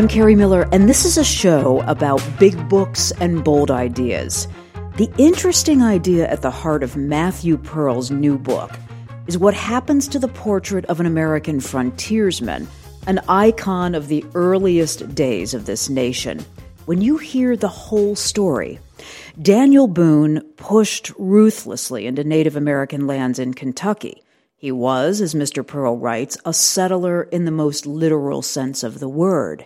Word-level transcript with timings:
I'm 0.00 0.08
Kerri 0.08 0.34
Miller, 0.34 0.66
and 0.72 0.88
this 0.88 1.04
is 1.04 1.18
a 1.18 1.24
show 1.24 1.82
about 1.82 2.22
big 2.38 2.70
books 2.70 3.12
and 3.20 3.44
bold 3.44 3.70
ideas. 3.70 4.48
The 4.96 5.12
interesting 5.18 5.82
idea 5.82 6.26
at 6.26 6.40
the 6.40 6.50
heart 6.50 6.82
of 6.82 6.96
Matthew 6.96 7.58
Pearl's 7.58 8.10
new 8.10 8.38
book 8.38 8.70
is 9.26 9.36
what 9.36 9.52
happens 9.52 10.08
to 10.08 10.18
the 10.18 10.26
portrait 10.26 10.86
of 10.86 11.00
an 11.00 11.06
American 11.06 11.60
frontiersman, 11.60 12.66
an 13.06 13.20
icon 13.28 13.94
of 13.94 14.08
the 14.08 14.24
earliest 14.34 15.14
days 15.14 15.52
of 15.52 15.66
this 15.66 15.90
nation. 15.90 16.42
When 16.86 17.02
you 17.02 17.18
hear 17.18 17.54
the 17.54 17.68
whole 17.68 18.16
story, 18.16 18.78
Daniel 19.42 19.86
Boone 19.86 20.40
pushed 20.56 21.12
ruthlessly 21.18 22.06
into 22.06 22.24
Native 22.24 22.56
American 22.56 23.06
lands 23.06 23.38
in 23.38 23.52
Kentucky. 23.52 24.22
He 24.60 24.70
was, 24.70 25.22
as 25.22 25.32
Mr. 25.32 25.66
Pearl 25.66 25.96
writes, 25.96 26.36
a 26.44 26.52
settler 26.52 27.22
in 27.22 27.46
the 27.46 27.50
most 27.50 27.86
literal 27.86 28.42
sense 28.42 28.82
of 28.82 29.00
the 29.00 29.08
word, 29.08 29.64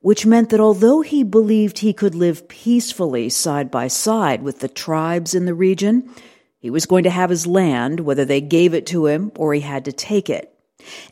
which 0.00 0.26
meant 0.26 0.50
that 0.50 0.58
although 0.58 1.02
he 1.02 1.22
believed 1.22 1.78
he 1.78 1.92
could 1.92 2.16
live 2.16 2.48
peacefully 2.48 3.28
side 3.28 3.70
by 3.70 3.86
side 3.86 4.42
with 4.42 4.58
the 4.58 4.66
tribes 4.66 5.36
in 5.36 5.44
the 5.44 5.54
region, 5.54 6.10
he 6.58 6.68
was 6.68 6.84
going 6.84 7.04
to 7.04 7.10
have 7.10 7.30
his 7.30 7.46
land, 7.46 8.00
whether 8.00 8.24
they 8.24 8.40
gave 8.40 8.74
it 8.74 8.86
to 8.86 9.06
him 9.06 9.30
or 9.36 9.54
he 9.54 9.60
had 9.60 9.84
to 9.84 9.92
take 9.92 10.28
it. 10.28 10.52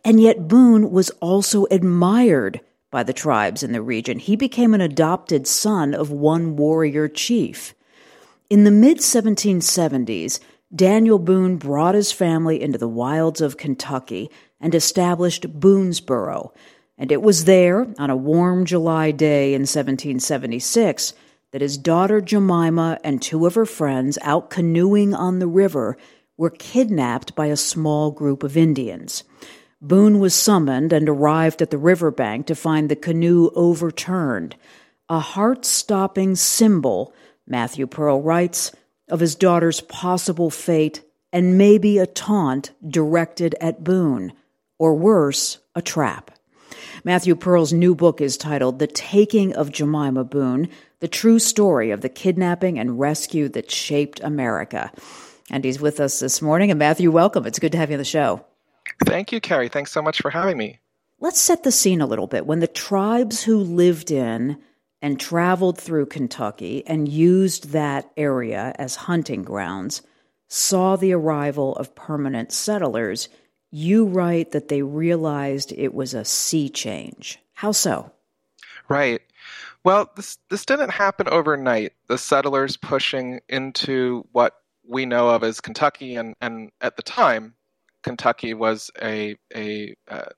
And 0.05 0.21
yet 0.21 0.49
Boone 0.49 0.91
was 0.91 1.11
also 1.21 1.67
admired 1.71 2.61
by 2.91 3.05
the 3.05 3.13
tribes 3.13 3.63
in 3.63 3.71
the 3.71 3.83
region. 3.83 4.19
He 4.19 4.35
became 4.35 4.75
an 4.75 4.81
adopted 4.81 5.47
son 5.47 5.95
of 5.95 6.11
one 6.11 6.57
warrior 6.57 7.07
chief. 7.07 7.73
In 8.51 8.65
the 8.65 8.73
mid 8.73 8.99
1770s, 8.99 10.41
Daniel 10.75 11.19
Boone 11.19 11.57
brought 11.57 11.95
his 11.95 12.13
family 12.13 12.63
into 12.63 12.79
the 12.79 12.89
wilds 12.89 13.41
of 13.41 13.59
Kentucky 13.59 14.31
and 14.59 14.75
established 14.75 15.61
Boonesboro, 15.61 16.53
and 16.97 17.13
it 17.13 17.21
was 17.21 17.45
there, 17.45 17.93
on 17.99 18.09
a 18.09 18.17
warm 18.17 18.65
July 18.65 19.11
day 19.11 19.55
in 19.55 19.63
1776, 19.63 21.13
that 21.51 21.61
his 21.61 21.77
daughter 21.77 22.23
Jemima 22.23 22.99
and 23.05 23.21
two 23.21 23.45
of 23.45 23.55
her 23.55 23.67
friends, 23.67 24.19
out 24.23 24.49
canoeing 24.49 25.13
on 25.13 25.41
the 25.41 25.47
river, 25.47 25.99
were 26.39 26.49
kidnapped 26.49 27.35
by 27.35 27.47
a 27.47 27.57
small 27.57 28.11
group 28.11 28.43
of 28.43 28.57
Indians. 28.57 29.25
Boone 29.83 30.21
was 30.21 30.35
summoned 30.35 30.93
and 30.93 31.09
arrived 31.09 31.61
at 31.61 31.71
the 31.71 31.77
riverbank 31.77 32.47
to 32.47 32.55
find 32.55 32.89
the 32.89 32.97
canoe 32.97 33.51
overturned, 33.55 34.57
a 35.09 35.19
heart 35.19 35.67
stopping 35.67 36.35
symbol, 36.35 37.13
Matthew 37.47 37.87
Pearl 37.87 38.23
writes, 38.23 38.73
of 39.13 39.21
his 39.21 39.35
daughter's 39.35 39.83
possible 39.83 40.49
fate 40.49 41.05
and 41.33 41.59
maybe 41.59 41.99
a 41.99 42.07
taunt 42.07 42.73
directed 42.89 43.55
at 43.61 43.85
Boone, 43.85 44.33
or 44.79 44.95
worse, 44.95 45.59
a 45.75 45.83
trap. 45.83 46.31
Matthew 47.05 47.35
Pearl's 47.35 47.75
new 47.75 47.95
book 47.95 48.23
is 48.23 48.39
titled 48.39 48.79
The 48.79 48.87
Taking 48.87 49.55
of 49.55 49.71
Jemima 49.71 50.25
Boone 50.25 50.69
The 51.01 51.09
True 51.09 51.39
Story 51.39 51.91
of 51.91 52.01
the 52.01 52.09
Kidnapping 52.09 52.79
and 52.79 52.99
Rescue 52.99 53.51
That 53.51 53.71
Shaped 53.71 54.21
America. 54.21 54.91
And 55.51 55.63
he's 55.63 55.81
with 55.81 56.01
us 56.01 56.19
this 56.19 56.41
morning. 56.41 56.71
And 56.71 56.79
Matthew, 56.79 57.11
welcome. 57.11 57.47
It's 57.47 57.59
good 57.59 57.73
to 57.73 57.79
have 57.79 57.91
you 57.91 57.97
on 57.97 57.99
the 57.99 58.05
show. 58.05 58.45
Thank 59.05 59.31
you, 59.31 59.41
Kerri. 59.41 59.71
Thanks 59.71 59.93
so 59.93 60.01
much 60.01 60.23
for 60.23 60.31
having 60.31 60.57
me. 60.57 60.79
Let's 61.21 61.41
set 61.41 61.65
the 61.65 61.73
scene 61.73 62.01
a 62.01 62.07
little 62.07 62.29
bit. 62.29 62.47
When 62.47 62.61
the 62.61 62.67
tribes 62.67 63.43
who 63.43 63.59
lived 63.59 64.11
in 64.11 64.59
and 65.03 65.19
traveled 65.19 65.79
through 65.79 66.07
Kentucky 66.07 66.85
and 66.87 67.09
used 67.09 67.71
that 67.71 68.11
area 68.17 68.73
as 68.79 68.95
hunting 68.95 69.43
grounds, 69.43 70.01
saw 70.49 70.95
the 70.97 71.13
arrival 71.13 71.75
of 71.77 71.95
permanent 71.95 72.53
settlers, 72.53 73.29
you 73.73 74.05
write 74.07 74.53
that 74.53 74.69
they 74.69 74.83
realized 74.83 75.73
it 75.73 75.93
was 75.93 76.15
a 76.15 76.25
sea 76.25 76.69
change. 76.69 77.41
How 77.55 77.73
so? 77.73 78.13
Right. 78.89 79.21
Well, 79.85 80.11
this 80.15 80.39
this 80.49 80.65
didn't 80.65 80.91
happen 80.91 81.29
overnight. 81.29 81.95
The 82.07 82.19
settlers 82.19 82.77
pushing 82.77 83.41
into 83.49 84.25
what 84.31 84.55
we 84.87 85.07
know 85.07 85.31
of 85.31 85.43
as 85.43 85.61
Kentucky, 85.61 86.15
and, 86.15 86.35
and 86.41 86.71
at 86.81 86.97
the 86.97 87.03
time, 87.03 87.55
Kentucky 88.03 88.55
was 88.55 88.91
a 89.01 89.37
a 89.55 89.97
uh, 90.09 90.31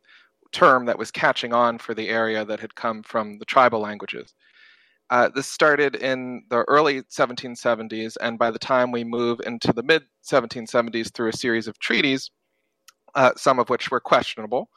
term 0.52 0.86
that 0.86 0.98
was 0.98 1.10
catching 1.10 1.52
on 1.52 1.78
for 1.78 1.92
the 1.92 2.08
area 2.08 2.44
that 2.44 2.60
had 2.60 2.74
come 2.74 3.02
from 3.02 3.38
the 3.38 3.44
tribal 3.44 3.80
languages. 3.80 4.32
Uh, 5.14 5.28
this 5.28 5.46
started 5.46 5.94
in 5.94 6.42
the 6.50 6.64
early 6.66 7.00
1770s, 7.02 8.16
and 8.20 8.36
by 8.36 8.50
the 8.50 8.58
time 8.58 8.90
we 8.90 9.04
move 9.04 9.40
into 9.46 9.72
the 9.72 9.84
mid 9.84 10.02
1770s 10.28 11.14
through 11.14 11.28
a 11.28 11.32
series 11.32 11.68
of 11.68 11.78
treaties, 11.78 12.32
uh, 13.14 13.30
some 13.36 13.60
of 13.60 13.70
which 13.70 13.92
were 13.92 14.00
questionable, 14.00 14.68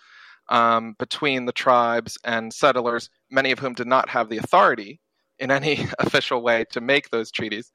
um, 0.50 0.96
between 1.00 1.48
the 1.48 1.52
tribes 1.52 2.20
and 2.24 2.54
settlers, 2.54 3.10
many 3.32 3.52
of 3.52 3.58
whom 3.58 3.74
did 3.74 3.88
not 3.88 4.10
have 4.10 4.30
the 4.30 4.38
authority 4.38 5.00
in 5.40 5.50
any 5.50 5.88
official 6.00 6.44
way 6.44 6.64
to 6.70 6.82
make 6.82 7.10
those 7.10 7.32
treaties, 7.32 7.72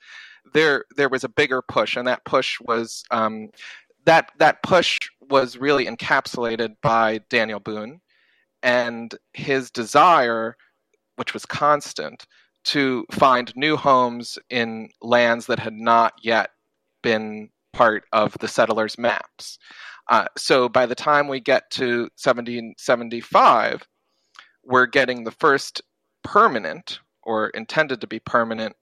there 0.55 0.85
there 0.97 1.09
was 1.09 1.25
a 1.25 1.29
bigger 1.29 1.63
push, 1.63 1.97
and 1.97 2.07
that 2.07 2.25
push 2.25 2.61
was 2.61 3.03
um, 3.11 3.49
that 4.05 4.31
that 4.39 4.63
push 4.63 5.01
was 5.21 5.57
really 5.57 5.87
encapsulated 5.87 6.77
by 6.81 7.19
Daniel 7.29 7.59
Boone 7.59 8.01
and 8.63 9.17
his 9.33 9.69
desire, 9.73 10.57
which 11.17 11.35
was 11.35 11.45
constant, 11.45 12.25
to 12.65 13.05
find 13.11 13.53
new 13.57 13.77
homes 13.77 14.39
in 14.51 14.89
lands 15.01 15.47
that 15.47 15.59
had 15.59 15.75
not 15.75 16.15
yet 16.23 16.51
been 17.03 17.51
part 17.73 18.05
of 18.13 18.37
the 18.39 18.49
settlers' 18.49 18.99
maps. 18.99 19.59
Uh, 20.09 20.27
so 20.37 20.69
by 20.69 20.87
the 20.87 20.95
time 20.95 21.29
we 21.29 21.41
get 21.41 21.71
to 21.71 22.03
1775, 22.23 23.87
we're 24.65 24.87
getting 24.87 25.25
the 25.25 25.31
first 25.31 25.83
permanent 26.23 27.01
or 27.23 27.49
intended 27.51 28.01
to 28.01 28.07
be 28.07 28.21
permanent 28.21 28.77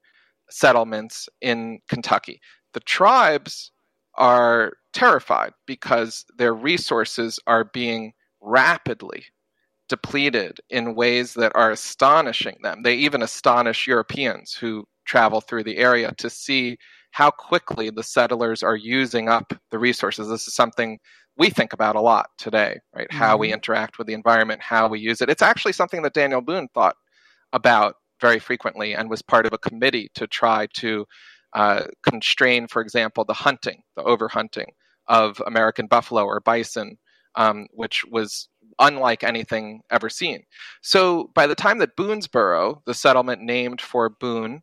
settlements 0.50 1.28
in 1.40 1.80
Kentucky. 1.88 2.40
The 2.72 2.80
tribes 2.80 3.72
are 4.16 4.72
terrified 4.92 5.52
because 5.66 6.24
their 6.36 6.54
resources 6.54 7.38
are 7.46 7.64
being 7.64 8.12
rapidly 8.40 9.24
depleted 9.90 10.60
in 10.70 10.94
ways 10.94 11.34
that 11.34 11.52
are 11.56 11.72
astonishing 11.72 12.56
them. 12.62 12.82
They 12.82 12.94
even 12.94 13.22
astonish 13.22 13.88
Europeans 13.88 14.54
who 14.54 14.86
travel 15.04 15.40
through 15.40 15.64
the 15.64 15.78
area 15.78 16.14
to 16.18 16.30
see 16.30 16.78
how 17.10 17.30
quickly 17.30 17.90
the 17.90 18.04
settlers 18.04 18.62
are 18.62 18.76
using 18.76 19.28
up 19.28 19.52
the 19.72 19.80
resources. 19.80 20.28
This 20.28 20.46
is 20.46 20.54
something 20.54 20.98
we 21.36 21.50
think 21.50 21.72
about 21.72 21.96
a 21.96 22.00
lot 22.00 22.30
today, 22.38 22.78
right? 22.94 23.08
Mm-hmm. 23.08 23.18
How 23.18 23.36
we 23.36 23.48
mm-hmm. 23.48 23.54
interact 23.54 23.98
with 23.98 24.06
the 24.06 24.14
environment, 24.14 24.62
how 24.62 24.86
we 24.86 25.00
use 25.00 25.20
it. 25.20 25.28
It's 25.28 25.42
actually 25.42 25.72
something 25.72 26.02
that 26.02 26.14
Daniel 26.14 26.40
Boone 26.40 26.68
thought 26.72 26.94
about 27.52 27.96
very 28.20 28.38
frequently 28.38 28.94
and 28.94 29.10
was 29.10 29.22
part 29.22 29.44
of 29.44 29.52
a 29.52 29.58
committee 29.58 30.08
to 30.14 30.28
try 30.28 30.68
to 30.74 31.04
uh, 31.54 31.86
constrain, 32.08 32.68
for 32.68 32.80
example, 32.80 33.24
the 33.24 33.34
hunting, 33.34 33.82
the 33.96 34.04
overhunting 34.04 34.68
of 35.08 35.42
American 35.44 35.88
buffalo 35.88 36.24
or 36.24 36.38
bison, 36.38 36.96
um, 37.34 37.66
which 37.72 38.04
was 38.04 38.48
unlike 38.78 39.24
anything 39.24 39.82
ever 39.90 40.08
seen. 40.08 40.44
So 40.82 41.30
by 41.34 41.46
the 41.46 41.54
time 41.54 41.78
that 41.78 41.96
Boonesboro, 41.96 42.82
the 42.84 42.94
settlement 42.94 43.42
named 43.42 43.80
for 43.80 44.08
Boone, 44.08 44.62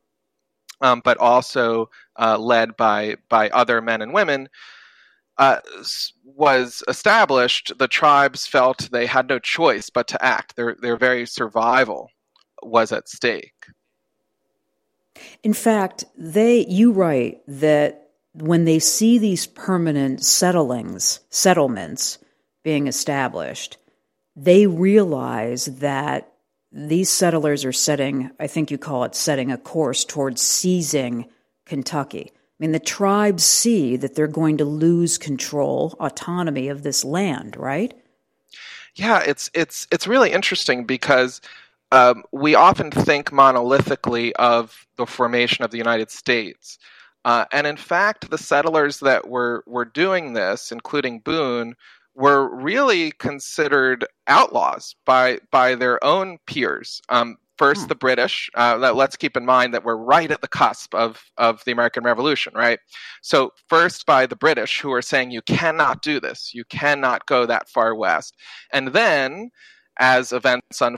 um, 0.82 1.02
but 1.04 1.18
also 1.18 1.90
uh, 2.20 2.38
led 2.38 2.78
by 2.78 3.16
by 3.30 3.50
other 3.50 3.82
men 3.82 4.02
and 4.02 4.14
women, 4.14 4.50
uh, 5.38 5.60
was 6.24 6.84
established, 6.88 7.78
the 7.78 7.88
tribes 7.88 8.48
felt 8.48 8.90
they 8.92 9.06
had 9.06 9.28
no 9.28 9.40
choice 9.40 9.90
but 9.90 10.08
to 10.08 10.24
act. 10.24 10.56
Their 10.56 10.76
their 10.82 10.98
very 10.98 11.26
survival 11.26 12.10
was 12.62 12.92
at 12.92 13.10
stake. 13.10 13.54
In 15.44 15.54
fact, 15.54 16.06
they 16.16 16.66
you 16.68 16.92
write 16.92 17.42
that 17.48 18.10
when 18.34 18.66
they 18.66 18.80
see 18.80 19.18
these 19.18 19.48
permanent 19.48 20.24
settlings 20.24 21.22
settlements 21.30 22.20
being 22.64 22.88
established, 22.88 23.78
they 24.38 24.68
realize 24.68 25.66
that 25.66 26.32
these 26.72 27.10
settlers 27.10 27.66
are 27.66 27.74
setting, 27.74 28.30
I 28.40 28.46
think 28.46 28.70
you 28.70 28.78
call 28.78 29.04
it 29.04 29.16
setting 29.16 29.52
a 29.52 29.58
course 29.58 30.06
towards 30.06 30.42
seizing 30.42 31.26
Kentucky. 31.66 32.32
I 32.32 32.56
mean, 32.60 32.72
the 32.72 32.80
tribes 32.80 33.44
see 33.44 33.98
that 33.98 34.14
they're 34.14 34.28
going 34.28 34.58
to 34.58 34.66
lose 34.66 35.18
control, 35.18 35.96
autonomy 36.00 36.68
of 36.70 36.84
this 36.84 37.04
land, 37.04 37.58
right? 37.58 37.94
Yeah, 38.96 39.22
it's 39.26 39.50
it's 39.54 39.88
it's 39.92 40.08
really 40.08 40.32
interesting 40.32 40.86
because 40.86 41.42
um, 41.92 42.24
we 42.32 42.56
often 42.56 42.90
think 42.90 43.30
monolithically 43.32 44.32
of 44.34 44.88
the 44.98 45.06
formation 45.06 45.64
of 45.64 45.72
the 45.72 45.78
United 45.78 46.10
States, 46.10 46.80
uh, 47.24 47.46
and 47.52 47.68
in 47.68 47.78
fact, 47.78 48.32
the 48.32 48.40
settlers 48.40 49.00
that 49.02 49.28
were 49.28 49.64
were 49.68 49.86
doing 49.86 50.34
this, 50.34 50.72
including 50.72 51.20
Boone, 51.20 51.76
were 52.18 52.54
really 52.54 53.12
considered 53.12 54.06
outlaws 54.28 54.96
by 55.06 55.40
by 55.52 55.76
their 55.76 56.04
own 56.04 56.40
peers. 56.48 57.00
Um, 57.10 57.38
first, 57.58 57.84
hmm. 57.84 57.88
the 57.88 57.96
British. 57.96 58.50
Uh, 58.56 58.92
let's 58.94 59.16
keep 59.16 59.38
in 59.38 59.46
mind 59.46 59.74
that 59.74 59.86
we're 59.86 59.96
right 59.96 60.32
at 60.32 60.42
the 60.42 60.48
cusp 60.48 60.94
of 60.96 61.24
of 61.38 61.64
the 61.66 61.72
American 61.72 62.04
Revolution, 62.04 62.54
right? 62.56 62.80
So, 63.22 63.52
first 63.70 64.06
by 64.06 64.26
the 64.26 64.36
British, 64.36 64.82
who 64.82 64.92
are 64.94 65.02
saying 65.02 65.32
you 65.32 65.44
cannot 65.44 66.02
do 66.02 66.20
this, 66.20 66.52
you 66.54 66.66
cannot 66.66 67.26
go 67.28 67.46
that 67.46 67.70
far 67.70 67.96
west, 67.96 68.36
and 68.74 68.90
then 68.90 69.52
as 70.00 70.34
events 70.34 70.82
un- 70.82 70.98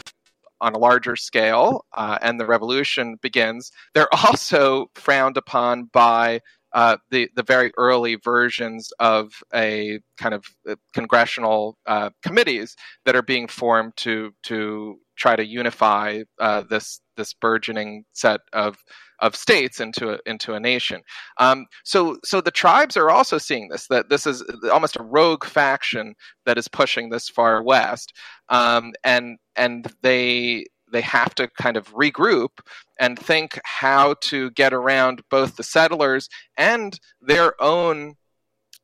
on 0.62 0.74
a 0.74 0.78
larger 0.78 1.16
scale, 1.16 1.86
uh, 1.94 2.18
and 2.22 2.40
the 2.40 2.46
revolution 2.46 3.18
begins. 3.22 3.72
They're 3.94 4.14
also 4.26 4.90
frowned 4.96 5.38
upon 5.38 5.86
by 5.86 6.42
uh, 6.74 6.98
the 7.10 7.30
the 7.36 7.44
very 7.44 7.72
early 7.78 8.16
versions 8.16 8.92
of 9.00 9.32
a 9.54 10.00
kind 10.18 10.34
of 10.34 10.46
uh, 10.70 10.76
congressional 10.94 11.78
uh, 11.86 12.10
committees 12.24 12.76
that 13.06 13.16
are 13.16 13.22
being 13.22 13.48
formed 13.48 13.94
to 13.98 14.32
to 14.44 15.00
try 15.16 15.36
to 15.36 15.46
unify 15.46 16.22
uh, 16.40 16.64
this 16.70 17.02
this 17.18 17.34
burgeoning 17.34 18.06
set 18.14 18.42
of 18.54 18.78
of 19.20 19.36
states 19.36 19.82
into 19.82 20.14
a, 20.14 20.20
into 20.26 20.54
a 20.54 20.60
nation. 20.60 21.02
Um, 21.40 21.66
so 21.84 22.18
so 22.24 22.42
the 22.42 22.52
tribes 22.52 22.96
are 22.96 23.10
also 23.10 23.38
seeing 23.38 23.68
this 23.70 23.88
that 23.88 24.10
this 24.10 24.26
is 24.26 24.44
almost 24.72 24.96
a 24.96 25.04
rogue 25.04 25.46
faction 25.46 26.16
that 26.46 26.58
is 26.58 26.68
pushing 26.68 27.10
this 27.10 27.30
far 27.30 27.62
west, 27.64 28.14
um, 28.50 28.94
and 29.04 29.38
and 29.56 29.92
they 30.02 30.66
they 30.92 31.02
have 31.02 31.36
to 31.36 31.48
kind 31.48 31.78
of 31.78 31.94
regroup 31.94 32.60
and 33.00 33.18
think 33.18 33.60
how 33.64 34.16
to 34.22 34.52
get 34.52 34.74
around 34.74 35.22
both 35.30 35.56
the 35.56 35.64
settlers 35.64 36.30
and 36.58 37.00
their 37.22 37.62
own 37.62 38.16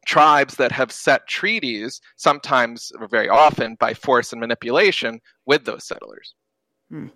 tribes 0.06 0.56
that 0.56 0.72
have 0.72 0.92
set 0.92 1.28
treaties, 1.28 2.00
sometimes 2.16 2.92
or 3.00 3.08
very 3.08 3.28
often 3.28 3.76
by 3.76 3.94
force 3.94 4.32
and 4.32 4.40
manipulation, 4.40 5.20
with 5.46 5.66
those 5.66 5.84
settlers. 5.84 6.36
Hmm. 6.90 7.08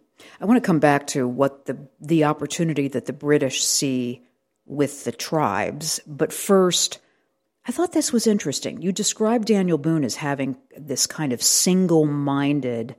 I 0.42 0.46
want 0.46 0.62
to 0.62 0.66
come 0.66 0.80
back 0.80 1.08
to 1.08 1.28
what 1.28 1.66
the 1.66 1.88
the 2.02 2.26
opportunity 2.26 2.88
that 2.90 3.06
the 3.06 3.14
British 3.14 3.64
see 3.64 4.24
with 4.66 5.04
the 5.04 5.12
tribes, 5.12 6.00
but 6.06 6.34
first, 6.34 7.00
I 7.66 7.72
thought 7.72 7.94
this 7.94 8.12
was 8.12 8.28
interesting. 8.28 8.82
You 8.82 8.92
described 8.92 9.48
Daniel 9.48 9.78
Boone 9.78 10.04
as 10.04 10.16
having 10.16 10.58
this 10.78 11.08
kind 11.08 11.34
of 11.34 11.42
single-minded 11.42 12.96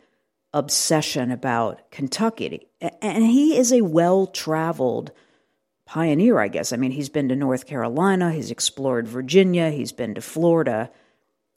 obsession 0.53 1.31
about 1.31 1.91
Kentucky, 1.91 2.69
and 3.01 3.25
he 3.25 3.57
is 3.57 3.73
a 3.73 3.83
well-traveled 3.83 5.13
pioneer, 5.87 6.39
I 6.39 6.49
guess. 6.49 6.73
I 6.73 6.77
mean, 6.77 6.93
he's 6.93 7.09
been 7.09 7.29
to 7.29 7.37
North 7.37 7.67
Carolina, 7.67 8.33
he's 8.33 8.51
explored 8.51 9.09
Virginia, 9.09 9.71
he's 9.71 9.93
been 9.93 10.15
to 10.15 10.21
Florida. 10.21 10.91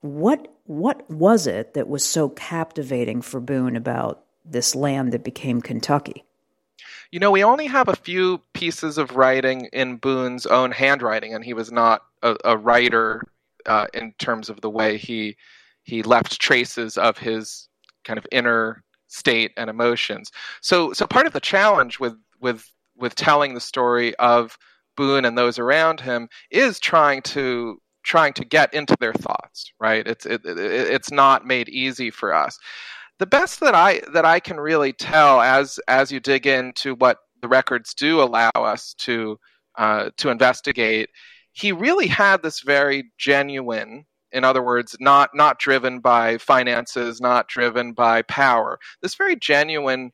What 0.02 0.50
what 0.66 1.10
was 1.10 1.46
it 1.46 1.74
that 1.74 1.90
was 1.90 2.06
so 2.06 2.30
captivating 2.30 3.22
for 3.22 3.40
Boone 3.40 3.76
about 3.76 4.24
this 4.46 4.76
land 4.76 5.12
that 5.12 5.24
became 5.24 5.62
Kentucky? 5.62 6.24
You 7.12 7.20
know, 7.20 7.32
we 7.32 7.44
only 7.44 7.68
have 7.68 7.90
a 7.90 7.96
few 7.96 8.42
pieces 8.54 8.98
of 8.98 9.16
writing 9.16 9.70
in 9.72 9.98
Boone's 9.98 10.46
own 10.46 10.72
handwriting, 10.72 11.36
and 11.36 11.44
he 11.44 11.54
was 11.54 11.72
not 11.72 12.02
a, 12.24 12.36
a 12.44 12.58
writer 12.58 13.22
uh, 13.66 13.88
in 13.94 14.14
terms 14.18 14.50
of 14.50 14.62
the 14.62 14.70
way 14.70 14.98
he 14.98 15.38
he 15.84 16.02
left 16.02 16.40
traces 16.40 16.98
of 16.98 17.18
his 17.18 17.68
kind 18.04 18.18
of 18.18 18.26
inner 18.32 18.84
state 19.08 19.52
and 19.58 19.70
emotions. 19.70 20.32
So, 20.62 20.94
so 20.94 21.06
part 21.06 21.28
of 21.28 21.34
the 21.34 21.40
challenge 21.40 22.00
with 22.00 22.14
with 22.40 22.66
with 22.96 23.16
telling 23.16 23.54
the 23.54 23.62
story 23.62 24.16
of 24.16 24.58
Boone 24.96 25.26
and 25.26 25.38
those 25.38 25.58
around 25.58 26.00
him 26.00 26.30
is 26.52 26.80
trying 26.80 27.22
to 27.24 27.80
trying 28.04 28.34
to 28.34 28.46
get 28.46 28.74
into 28.74 28.96
their 29.00 29.14
thoughts. 29.14 29.72
Right? 29.80 30.06
It's 30.08 30.26
it, 30.26 30.42
it, 30.46 30.60
it's 30.60 31.12
not 31.12 31.46
made 31.46 31.70
easy 31.70 32.12
for 32.12 32.34
us 32.34 32.58
the 33.20 33.26
best 33.26 33.60
that 33.60 33.76
I 33.76 34.02
that 34.12 34.26
I 34.26 34.40
can 34.40 34.60
really 34.60 34.92
tell 34.94 35.40
as 35.40 35.80
as 35.88 36.12
you 36.12 36.20
dig 36.20 36.48
into 36.48 36.96
what 36.96 37.18
the 37.42 37.48
records 37.48 37.94
do 37.94 38.22
allow 38.22 38.52
us 38.56 38.94
to 39.00 39.38
uh, 39.78 40.10
to 40.18 40.30
investigate, 40.30 41.10
he 41.52 41.72
really 41.72 42.08
had 42.08 42.42
this 42.42 42.62
very 42.62 43.12
genuine. 43.18 44.06
In 44.34 44.44
other 44.44 44.64
words, 44.64 44.96
not 45.00 45.32
not 45.34 45.60
driven 45.60 46.00
by 46.00 46.38
finances, 46.38 47.22
not 47.22 47.48
driven 47.48 47.94
by 47.94 48.24
power. 48.24 48.80
This 49.02 49.16
very 49.16 49.36
genuine 49.36 50.12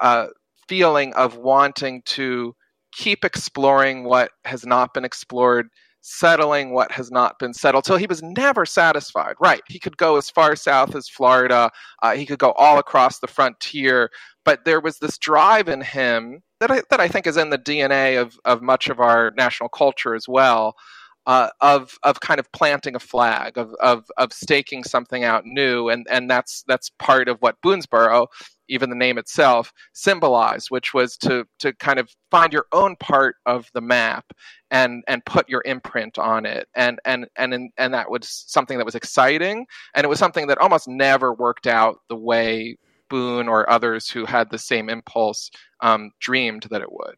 uh, 0.00 0.28
feeling 0.68 1.12
of 1.14 1.36
wanting 1.36 2.02
to 2.06 2.54
keep 2.92 3.24
exploring 3.24 4.04
what 4.04 4.30
has 4.44 4.66
not 4.66 4.92
been 4.94 5.04
explored 5.04 5.68
settling 6.02 6.72
what 6.72 6.90
has 6.92 7.10
not 7.10 7.38
been 7.38 7.54
settled. 7.54 7.86
So 7.86 7.96
he 7.96 8.06
was 8.06 8.22
never 8.22 8.66
satisfied. 8.66 9.36
Right. 9.40 9.62
He 9.68 9.78
could 9.78 9.96
go 9.96 10.16
as 10.16 10.28
far 10.28 10.54
south 10.56 10.94
as 10.94 11.08
Florida, 11.08 11.70
uh, 12.02 12.14
he 12.14 12.26
could 12.26 12.40
go 12.40 12.52
all 12.52 12.78
across 12.78 13.20
the 13.20 13.28
frontier, 13.28 14.10
but 14.44 14.64
there 14.64 14.80
was 14.80 14.98
this 14.98 15.16
drive 15.16 15.68
in 15.68 15.80
him 15.80 16.42
that 16.60 16.70
I, 16.70 16.82
that 16.90 17.00
I 17.00 17.08
think 17.08 17.26
is 17.26 17.36
in 17.36 17.50
the 17.50 17.58
DNA 17.58 18.20
of, 18.20 18.38
of 18.44 18.62
much 18.62 18.88
of 18.88 19.00
our 19.00 19.32
national 19.36 19.68
culture 19.68 20.14
as 20.14 20.28
well. 20.28 20.74
Uh, 21.24 21.48
of 21.60 21.96
of 22.02 22.18
kind 22.18 22.40
of 22.40 22.50
planting 22.50 22.96
a 22.96 22.98
flag, 22.98 23.56
of, 23.56 23.72
of 23.80 24.04
of 24.16 24.32
staking 24.32 24.82
something 24.82 25.22
out 25.22 25.44
new, 25.46 25.88
and 25.88 26.04
and 26.10 26.28
that's 26.28 26.64
that's 26.66 26.90
part 26.98 27.28
of 27.28 27.36
what 27.38 27.54
Boonesboro 27.64 28.26
even 28.68 28.90
the 28.90 28.96
name 28.96 29.18
itself 29.18 29.72
symbolized, 29.92 30.70
which 30.70 30.94
was 30.94 31.16
to 31.18 31.46
to 31.60 31.72
kind 31.74 31.98
of 31.98 32.08
find 32.30 32.52
your 32.52 32.66
own 32.72 32.96
part 32.96 33.36
of 33.46 33.68
the 33.74 33.80
map 33.80 34.24
and 34.70 35.04
and 35.06 35.24
put 35.26 35.48
your 35.48 35.62
imprint 35.64 36.18
on 36.18 36.46
it, 36.46 36.66
and 36.74 36.98
and 37.04 37.26
and 37.36 37.70
and 37.76 37.94
that 37.94 38.10
was 38.10 38.44
something 38.48 38.78
that 38.78 38.84
was 38.86 38.94
exciting, 38.94 39.66
and 39.94 40.04
it 40.04 40.08
was 40.08 40.18
something 40.18 40.46
that 40.48 40.58
almost 40.58 40.88
never 40.88 41.34
worked 41.34 41.66
out 41.66 41.98
the 42.08 42.16
way 42.16 42.76
Boone 43.10 43.46
or 43.46 43.68
others 43.68 44.08
who 44.08 44.24
had 44.24 44.50
the 44.50 44.58
same 44.58 44.88
impulse 44.88 45.50
um, 45.82 46.12
dreamed 46.18 46.66
that 46.70 46.80
it 46.80 46.90
would. 46.90 47.14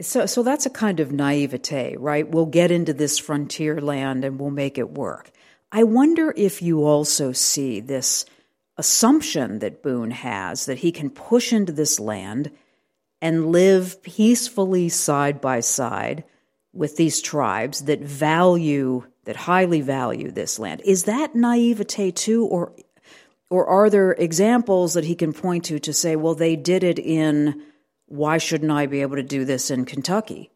So, 0.00 0.26
so 0.26 0.42
that's 0.42 0.66
a 0.66 0.70
kind 0.70 0.98
of 1.00 1.12
naivete, 1.12 1.96
right? 1.96 2.28
We'll 2.28 2.46
get 2.46 2.70
into 2.70 2.92
this 2.92 3.18
frontier 3.18 3.80
land 3.80 4.24
and 4.24 4.40
we'll 4.40 4.50
make 4.50 4.76
it 4.76 4.90
work. 4.90 5.30
I 5.70 5.84
wonder 5.84 6.32
if 6.36 6.62
you 6.62 6.84
also 6.84 7.32
see 7.32 7.80
this 7.80 8.26
assumption 8.76 9.60
that 9.60 9.82
Boone 9.82 10.10
has 10.10 10.66
that 10.66 10.78
he 10.78 10.90
can 10.90 11.10
push 11.10 11.52
into 11.52 11.72
this 11.72 12.00
land 12.00 12.50
and 13.20 13.52
live 13.52 14.02
peacefully 14.02 14.88
side 14.88 15.40
by 15.40 15.60
side 15.60 16.24
with 16.72 16.96
these 16.96 17.20
tribes 17.22 17.82
that 17.82 18.00
value 18.00 19.04
that 19.24 19.36
highly 19.36 19.80
value 19.80 20.30
this 20.30 20.58
land 20.58 20.82
is 20.84 21.04
that 21.04 21.34
naivete 21.34 22.10
too 22.10 22.44
or 22.44 22.72
or 23.48 23.66
are 23.66 23.88
there 23.88 24.12
examples 24.12 24.94
that 24.94 25.04
he 25.04 25.14
can 25.14 25.32
point 25.32 25.64
to 25.64 25.78
to 25.78 25.92
say 25.92 26.16
well 26.16 26.34
they 26.34 26.56
did 26.56 26.82
it 26.82 26.98
in 26.98 27.62
why 28.06 28.38
shouldn't 28.38 28.72
i 28.72 28.86
be 28.86 29.02
able 29.02 29.16
to 29.16 29.22
do 29.22 29.44
this 29.44 29.70
in 29.70 29.84
kentucky 29.84 30.50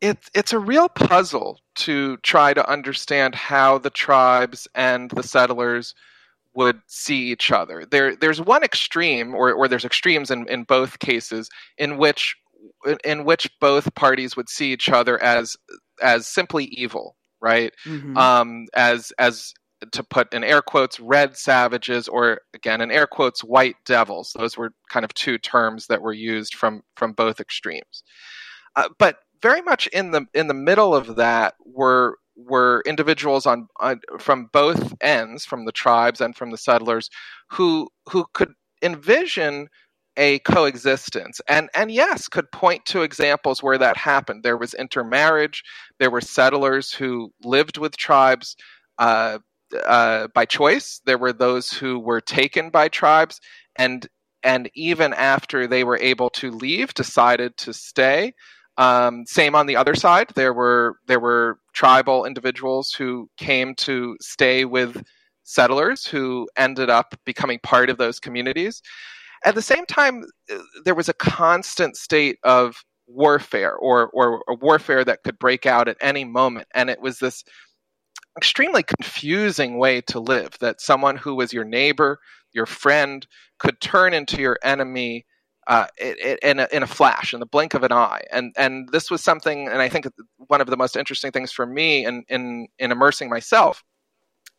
it's 0.00 0.28
it's 0.34 0.52
a 0.52 0.58
real 0.58 0.88
puzzle 0.88 1.60
to 1.76 2.16
try 2.18 2.52
to 2.52 2.68
understand 2.68 3.34
how 3.34 3.78
the 3.78 3.90
tribes 3.90 4.66
and 4.74 5.10
the 5.10 5.22
settlers 5.22 5.94
would 6.54 6.80
see 6.86 7.30
each 7.30 7.50
other. 7.50 7.86
There, 7.90 8.14
there's 8.14 8.40
one 8.40 8.62
extreme, 8.62 9.34
or, 9.34 9.52
or 9.52 9.68
there's 9.68 9.84
extremes 9.84 10.30
in, 10.30 10.46
in 10.48 10.64
both 10.64 10.98
cases, 10.98 11.48
in 11.78 11.98
which 11.98 12.36
in 13.04 13.24
which 13.24 13.50
both 13.60 13.92
parties 13.94 14.36
would 14.36 14.48
see 14.48 14.72
each 14.72 14.88
other 14.88 15.20
as 15.22 15.56
as 16.02 16.26
simply 16.26 16.64
evil, 16.66 17.16
right? 17.40 17.72
Mm-hmm. 17.84 18.16
Um, 18.16 18.66
as 18.74 19.12
as 19.18 19.52
to 19.92 20.02
put 20.02 20.32
in 20.32 20.44
air 20.44 20.62
quotes 20.62 21.00
red 21.00 21.36
savages, 21.36 22.08
or 22.08 22.40
again 22.54 22.80
in 22.80 22.90
air 22.90 23.06
quotes 23.06 23.42
white 23.42 23.76
devils. 23.84 24.32
Those 24.36 24.56
were 24.56 24.72
kind 24.88 25.04
of 25.04 25.12
two 25.14 25.38
terms 25.38 25.86
that 25.88 26.02
were 26.02 26.12
used 26.12 26.54
from 26.54 26.82
from 26.96 27.12
both 27.12 27.40
extremes. 27.40 28.02
Uh, 28.76 28.88
but 28.98 29.16
very 29.42 29.60
much 29.62 29.86
in 29.88 30.12
the 30.12 30.26
in 30.34 30.46
the 30.46 30.54
middle 30.54 30.94
of 30.94 31.16
that 31.16 31.54
were 31.64 32.18
were 32.36 32.82
individuals 32.86 33.44
on, 33.44 33.68
on, 33.80 34.00
from 34.18 34.48
both 34.52 34.94
ends, 35.02 35.44
from 35.44 35.66
the 35.66 35.72
tribes 35.72 36.20
and 36.20 36.34
from 36.36 36.50
the 36.50 36.58
settlers, 36.58 37.10
who 37.50 37.88
who 38.10 38.24
could 38.32 38.52
envision 38.82 39.68
a 40.18 40.38
coexistence 40.40 41.40
and 41.48 41.70
and 41.74 41.90
yes 41.90 42.28
could 42.28 42.50
point 42.52 42.84
to 42.84 43.00
examples 43.00 43.62
where 43.62 43.78
that 43.78 43.96
happened 43.96 44.42
there 44.42 44.58
was 44.58 44.74
intermarriage 44.74 45.62
there 45.98 46.10
were 46.10 46.20
settlers 46.20 46.92
who 46.92 47.32
lived 47.44 47.78
with 47.78 47.96
tribes 47.96 48.54
uh, 48.98 49.38
uh, 49.86 50.28
by 50.34 50.44
choice 50.44 51.00
there 51.06 51.18
were 51.18 51.32
those 51.32 51.70
who 51.70 51.98
were 51.98 52.20
taken 52.20 52.70
by 52.70 52.88
tribes 52.88 53.40
and 53.76 54.08
and 54.44 54.70
even 54.74 55.12
after 55.14 55.66
they 55.66 55.84
were 55.84 55.98
able 55.98 56.28
to 56.30 56.50
leave 56.50 56.94
decided 56.94 57.56
to 57.56 57.72
stay 57.72 58.32
um, 58.78 59.24
same 59.26 59.54
on 59.54 59.66
the 59.66 59.76
other 59.76 59.94
side. 59.94 60.28
There 60.34 60.52
were 60.54 60.96
there 61.06 61.20
were 61.20 61.58
tribal 61.74 62.24
individuals 62.24 62.92
who 62.92 63.28
came 63.36 63.74
to 63.76 64.16
stay 64.20 64.64
with 64.64 65.02
settlers 65.44 66.06
who 66.06 66.48
ended 66.56 66.88
up 66.88 67.14
becoming 67.24 67.58
part 67.62 67.90
of 67.90 67.98
those 67.98 68.18
communities. 68.18 68.80
At 69.44 69.54
the 69.54 69.62
same 69.62 69.86
time, 69.86 70.24
uh, 70.50 70.58
there 70.84 70.94
was 70.94 71.08
a 71.08 71.14
constant 71.14 71.96
state 71.96 72.38
of 72.44 72.76
warfare 73.08 73.74
or, 73.74 74.08
or, 74.10 74.42
or 74.46 74.56
warfare 74.56 75.04
that 75.04 75.22
could 75.24 75.38
break 75.38 75.66
out 75.66 75.88
at 75.88 75.96
any 76.00 76.24
moment. 76.24 76.68
And 76.74 76.88
it 76.88 77.00
was 77.02 77.18
this 77.18 77.44
extremely 78.36 78.82
confusing 78.82 79.78
way 79.78 80.00
to 80.02 80.20
live 80.20 80.58
that 80.60 80.80
someone 80.80 81.16
who 81.16 81.34
was 81.34 81.52
your 81.52 81.64
neighbor, 81.64 82.18
your 82.52 82.66
friend, 82.66 83.26
could 83.58 83.80
turn 83.80 84.14
into 84.14 84.40
your 84.40 84.58
enemy 84.62 85.26
uh, 85.66 85.86
in, 86.42 86.58
a, 86.58 86.68
in 86.72 86.82
a 86.82 86.86
flash, 86.86 87.32
in 87.32 87.40
the 87.40 87.46
blink 87.46 87.74
of 87.74 87.84
an 87.84 87.92
eye. 87.92 88.22
And 88.32 88.52
and 88.56 88.88
this 88.90 89.10
was 89.10 89.22
something, 89.22 89.68
and 89.68 89.80
I 89.80 89.88
think 89.88 90.06
one 90.48 90.60
of 90.60 90.66
the 90.66 90.76
most 90.76 90.96
interesting 90.96 91.30
things 91.30 91.52
for 91.52 91.66
me 91.66 92.04
in 92.04 92.24
in, 92.28 92.66
in 92.78 92.90
immersing 92.90 93.30
myself 93.30 93.84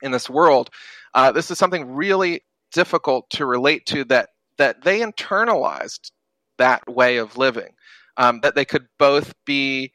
in 0.01 0.11
this 0.11 0.29
world. 0.29 0.69
Uh, 1.13 1.31
this 1.31 1.51
is 1.51 1.57
something 1.57 1.93
really 1.93 2.43
difficult 2.71 3.29
to 3.31 3.45
relate 3.45 3.85
to 3.87 4.03
that 4.05 4.29
that 4.57 4.83
they 4.83 4.99
internalized 4.99 6.11
that 6.57 6.87
way 6.87 7.17
of 7.17 7.37
living, 7.37 7.73
um, 8.17 8.39
that 8.41 8.55
they 8.55 8.65
could 8.65 8.87
both 8.97 9.33
be 9.45 9.91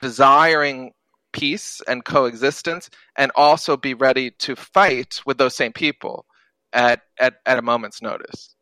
desiring 0.00 0.92
peace 1.32 1.80
and 1.86 2.04
coexistence 2.04 2.90
and 3.16 3.30
also 3.34 3.76
be 3.76 3.94
ready 3.94 4.30
to 4.30 4.56
fight 4.56 5.20
with 5.26 5.38
those 5.38 5.54
same 5.54 5.72
people 5.72 6.26
at, 6.72 7.02
at, 7.18 7.34
at 7.46 7.58
a 7.58 7.62
moment's 7.62 8.02
notice. 8.02 8.54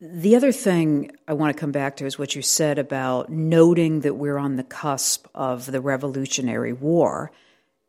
The 0.00 0.36
other 0.36 0.52
thing 0.52 1.10
I 1.26 1.32
want 1.32 1.54
to 1.54 1.60
come 1.60 1.72
back 1.72 1.96
to 1.96 2.06
is 2.06 2.18
what 2.18 2.36
you 2.36 2.42
said 2.42 2.78
about 2.78 3.30
noting 3.30 4.00
that 4.00 4.14
we're 4.14 4.38
on 4.38 4.56
the 4.56 4.62
cusp 4.62 5.26
of 5.34 5.66
the 5.66 5.80
Revolutionary 5.80 6.72
War 6.72 7.32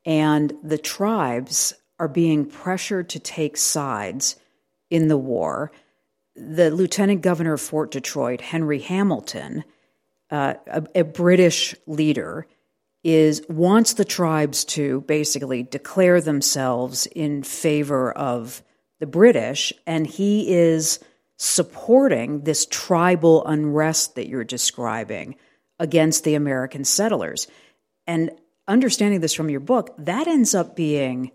and 0.05 0.53
the 0.63 0.77
tribes 0.77 1.74
are 2.00 2.07
being 2.07 2.45
pressured 2.45 3.09
to 3.09 3.19
take 3.19 3.57
sides 3.57 4.38
in 4.89 5.07
the 5.07 5.17
war. 5.17 5.71
The 6.36 6.71
lieutenant 6.71 7.21
governor 7.21 7.53
of 7.53 7.62
Fort 7.62 7.91
Detroit, 7.91 8.41
Henry 8.41 8.79
Hamilton, 8.79 9.63
uh, 10.31 10.55
a, 10.65 10.83
a 10.95 11.03
British 11.03 11.75
leader, 11.86 12.48
is 13.03 13.41
wants 13.48 13.94
the 13.94 14.06
tribes 14.06 14.65
to 14.65 15.01
basically 15.01 15.63
declare 15.63 16.20
themselves 16.20 17.06
in 17.08 17.44
favor 17.44 18.12
of 18.12 18.62
the 19.00 19.08
British, 19.08 19.72
and 19.88 20.06
he 20.06 20.53
is 20.53 21.00
supporting 21.38 22.41
this 22.41 22.65
tribal 22.70 23.46
unrest 23.46 24.15
that 24.15 24.27
you're 24.27 24.44
describing 24.44 25.36
against 25.79 26.25
the 26.25 26.36
American 26.36 26.84
settlers. 26.84 27.48
And 28.06 28.32
understanding 28.68 29.22
this 29.22 29.34
from 29.34 29.50
your 29.50 29.62
book, 29.62 29.96
that 30.00 30.27
ends 30.27 30.53
up 30.53 30.75
being 30.75 31.32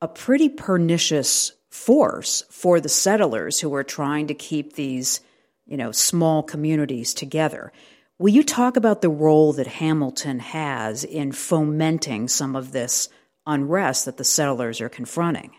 a 0.00 0.08
pretty 0.08 0.48
pernicious 0.48 1.52
force 1.70 2.42
for 2.50 2.80
the 2.80 2.88
settlers 2.88 3.60
who 3.60 3.74
are 3.74 3.84
trying 3.84 4.26
to 4.28 4.34
keep 4.34 4.74
these, 4.74 5.20
you 5.66 5.76
know, 5.76 5.92
small 5.92 6.42
communities 6.42 7.12
together. 7.12 7.72
Will 8.22 8.30
you 8.30 8.44
talk 8.44 8.76
about 8.76 9.02
the 9.02 9.08
role 9.08 9.52
that 9.54 9.66
Hamilton 9.66 10.38
has 10.38 11.02
in 11.02 11.32
fomenting 11.32 12.28
some 12.28 12.54
of 12.54 12.70
this 12.70 13.08
unrest 13.48 14.04
that 14.04 14.16
the 14.16 14.22
settlers 14.22 14.80
are 14.80 14.88
confronting? 14.88 15.56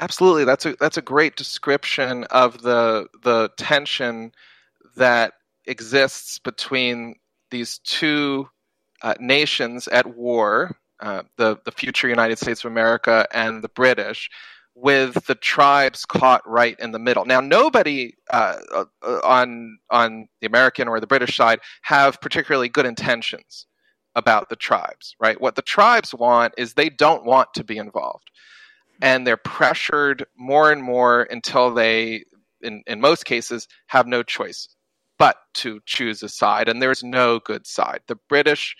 Absolutely, 0.00 0.44
that's 0.44 0.66
a 0.66 0.74
that's 0.80 0.96
a 0.96 1.02
great 1.02 1.36
description 1.36 2.24
of 2.24 2.62
the 2.62 3.06
the 3.22 3.50
tension 3.56 4.32
that 4.96 5.34
exists 5.66 6.40
between 6.40 7.14
these 7.52 7.78
two 7.84 8.48
uh, 9.02 9.14
nations 9.20 9.86
at 9.86 10.06
war, 10.06 10.76
uh, 10.98 11.22
the 11.36 11.56
the 11.64 11.70
future 11.70 12.08
United 12.08 12.40
States 12.40 12.64
of 12.64 12.72
America 12.72 13.28
and 13.32 13.62
the 13.62 13.68
British, 13.68 14.28
with 14.74 15.26
the 15.26 15.36
tribes 15.36 16.04
caught 16.04 16.48
right 16.48 16.76
in 16.80 16.90
the 16.92 16.98
middle. 16.98 17.24
Now, 17.24 17.40
nobody 17.40 18.14
uh, 18.30 18.58
uh, 18.74 18.84
on 19.22 19.78
on 19.90 20.28
the 20.40 20.46
American 20.46 20.88
or 20.88 21.00
the 21.00 21.06
British 21.06 21.36
side 21.36 21.60
have 21.82 22.20
particularly 22.20 22.68
good 22.68 22.86
intentions 22.86 23.66
about 24.16 24.48
the 24.48 24.56
tribes, 24.56 25.14
right? 25.20 25.40
What 25.40 25.56
the 25.56 25.62
tribes 25.62 26.14
want 26.14 26.54
is 26.56 26.74
they 26.74 26.88
don't 26.88 27.24
want 27.24 27.48
to 27.54 27.64
be 27.64 27.78
involved 27.78 28.30
and 29.02 29.26
they're 29.26 29.36
pressured 29.36 30.24
more 30.36 30.70
and 30.70 30.82
more 30.82 31.22
until 31.30 31.72
they 31.72 32.24
in, 32.62 32.82
in 32.86 33.00
most 33.00 33.24
cases 33.24 33.68
have 33.88 34.06
no 34.06 34.22
choice 34.22 34.68
but 35.18 35.36
to 35.54 35.80
choose 35.86 36.22
a 36.22 36.28
side 36.28 36.68
and 36.68 36.80
there's 36.80 37.02
no 37.02 37.38
good 37.40 37.66
side 37.66 38.00
the 38.06 38.18
british 38.28 38.76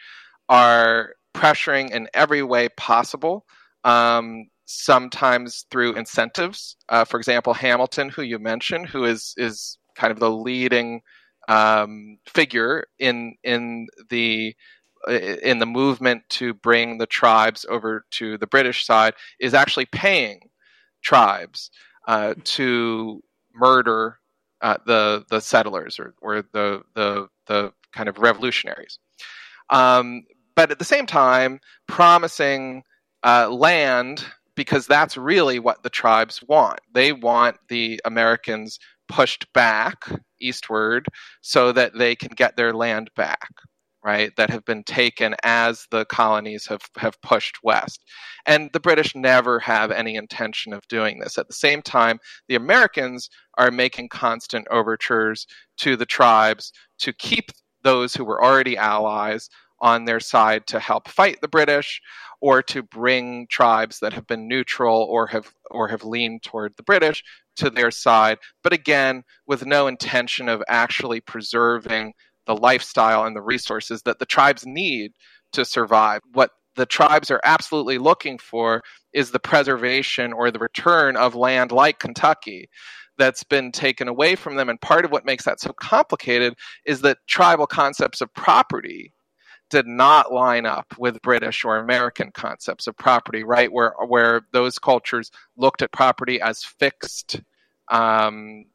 are 0.48 1.14
pressuring 1.34 1.90
in 1.90 2.08
every 2.14 2.42
way 2.42 2.68
possible 2.76 3.44
um, 3.84 4.46
sometimes 4.66 5.66
through 5.70 5.94
incentives 5.94 6.76
uh, 6.88 7.04
for 7.04 7.18
example 7.18 7.52
hamilton 7.54 8.08
who 8.08 8.22
you 8.22 8.38
mentioned 8.38 8.88
who 8.88 9.04
is 9.04 9.34
is 9.36 9.78
kind 9.94 10.10
of 10.10 10.18
the 10.18 10.30
leading 10.30 11.00
um, 11.48 12.18
figure 12.26 12.86
in 12.98 13.34
in 13.42 13.86
the 14.08 14.54
in 15.08 15.58
the 15.58 15.66
movement 15.66 16.22
to 16.30 16.54
bring 16.54 16.98
the 16.98 17.06
tribes 17.06 17.66
over 17.68 18.04
to 18.10 18.38
the 18.38 18.46
British 18.46 18.86
side 18.86 19.14
is 19.38 19.54
actually 19.54 19.86
paying 19.86 20.40
tribes 21.02 21.70
uh, 22.08 22.34
to 22.44 23.22
murder 23.54 24.18
uh, 24.62 24.78
the 24.86 25.24
the 25.28 25.40
settlers 25.40 25.98
or, 25.98 26.14
or 26.20 26.42
the 26.52 26.82
the 26.94 27.28
the 27.46 27.72
kind 27.92 28.08
of 28.08 28.18
revolutionaries. 28.18 28.98
Um, 29.70 30.24
but 30.56 30.70
at 30.70 30.78
the 30.78 30.84
same 30.84 31.06
time, 31.06 31.60
promising 31.86 32.84
uh, 33.22 33.48
land 33.50 34.24
because 34.56 34.86
that's 34.86 35.16
really 35.16 35.58
what 35.58 35.82
the 35.82 35.90
tribes 35.90 36.42
want. 36.48 36.80
They 36.92 37.12
want 37.12 37.56
the 37.68 38.00
Americans 38.04 38.78
pushed 39.08 39.52
back 39.52 40.04
eastward 40.40 41.06
so 41.42 41.72
that 41.72 41.96
they 41.96 42.16
can 42.16 42.30
get 42.36 42.56
their 42.56 42.72
land 42.72 43.10
back 43.16 43.48
right, 44.04 44.36
that 44.36 44.50
have 44.50 44.64
been 44.66 44.84
taken 44.84 45.34
as 45.42 45.86
the 45.90 46.04
colonies 46.04 46.66
have, 46.66 46.82
have 46.98 47.20
pushed 47.22 47.56
west. 47.62 48.04
And 48.44 48.68
the 48.72 48.80
British 48.80 49.16
never 49.16 49.58
have 49.60 49.90
any 49.90 50.14
intention 50.14 50.74
of 50.74 50.86
doing 50.88 51.18
this. 51.18 51.38
At 51.38 51.48
the 51.48 51.54
same 51.54 51.80
time, 51.80 52.18
the 52.46 52.54
Americans 52.54 53.30
are 53.56 53.70
making 53.70 54.10
constant 54.10 54.68
overtures 54.70 55.46
to 55.78 55.96
the 55.96 56.06
tribes 56.06 56.70
to 56.98 57.14
keep 57.14 57.50
those 57.82 58.14
who 58.14 58.24
were 58.24 58.44
already 58.44 58.76
allies 58.76 59.48
on 59.80 60.04
their 60.04 60.20
side 60.20 60.66
to 60.66 60.78
help 60.78 61.08
fight 61.08 61.40
the 61.40 61.48
British 61.48 62.00
or 62.40 62.62
to 62.62 62.82
bring 62.82 63.46
tribes 63.50 63.98
that 64.00 64.12
have 64.12 64.26
been 64.26 64.48
neutral 64.48 65.02
or 65.02 65.26
have 65.26 65.52
or 65.70 65.88
have 65.88 66.04
leaned 66.04 66.42
toward 66.42 66.76
the 66.76 66.82
British 66.82 67.22
to 67.56 67.70
their 67.70 67.90
side 67.90 68.38
but 68.62 68.72
again 68.72 69.22
with 69.46 69.64
no 69.64 69.86
intention 69.86 70.48
of 70.48 70.62
actually 70.68 71.20
preserving 71.20 72.12
the 72.46 72.56
lifestyle 72.56 73.24
and 73.24 73.34
the 73.34 73.42
resources 73.42 74.02
that 74.02 74.18
the 74.18 74.26
tribes 74.26 74.66
need 74.66 75.12
to 75.52 75.64
survive. 75.64 76.20
What 76.32 76.50
the 76.76 76.86
tribes 76.86 77.30
are 77.30 77.40
absolutely 77.44 77.98
looking 77.98 78.38
for 78.38 78.82
is 79.12 79.30
the 79.30 79.38
preservation 79.38 80.32
or 80.32 80.50
the 80.50 80.58
return 80.58 81.16
of 81.16 81.34
land 81.34 81.72
like 81.72 82.00
Kentucky 82.00 82.68
that's 83.16 83.44
been 83.44 83.70
taken 83.70 84.08
away 84.08 84.34
from 84.34 84.56
them. 84.56 84.68
And 84.68 84.80
part 84.80 85.04
of 85.04 85.12
what 85.12 85.24
makes 85.24 85.44
that 85.44 85.60
so 85.60 85.72
complicated 85.72 86.54
is 86.84 87.00
that 87.02 87.18
tribal 87.28 87.66
concepts 87.66 88.20
of 88.20 88.34
property 88.34 89.12
did 89.74 89.88
not 89.88 90.32
line 90.32 90.66
up 90.66 90.94
with 90.98 91.20
British 91.20 91.64
or 91.64 91.78
American 91.78 92.30
concepts 92.30 92.86
of 92.86 92.96
property, 92.96 93.42
right? 93.42 93.72
Where 93.72 93.92
where 94.06 94.42
those 94.52 94.78
cultures 94.78 95.32
looked 95.56 95.82
at 95.82 95.90
property 95.90 96.40
as 96.40 96.62
fixed, 96.62 97.40
um, 97.88 98.66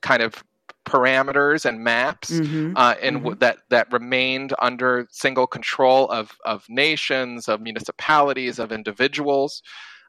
kind 0.00 0.22
of 0.22 0.42
parameters 0.86 1.66
and 1.66 1.84
maps 1.84 2.30
mm-hmm. 2.30 2.72
uh, 2.76 2.94
and 3.02 3.18
mm-hmm. 3.18 3.38
that 3.40 3.58
that 3.68 3.92
remained 3.92 4.54
under 4.58 5.06
single 5.10 5.46
control 5.46 6.08
of 6.08 6.32
of 6.46 6.64
nations 6.70 7.46
of 7.46 7.60
municipalities 7.60 8.58
of 8.58 8.72
individuals 8.72 9.62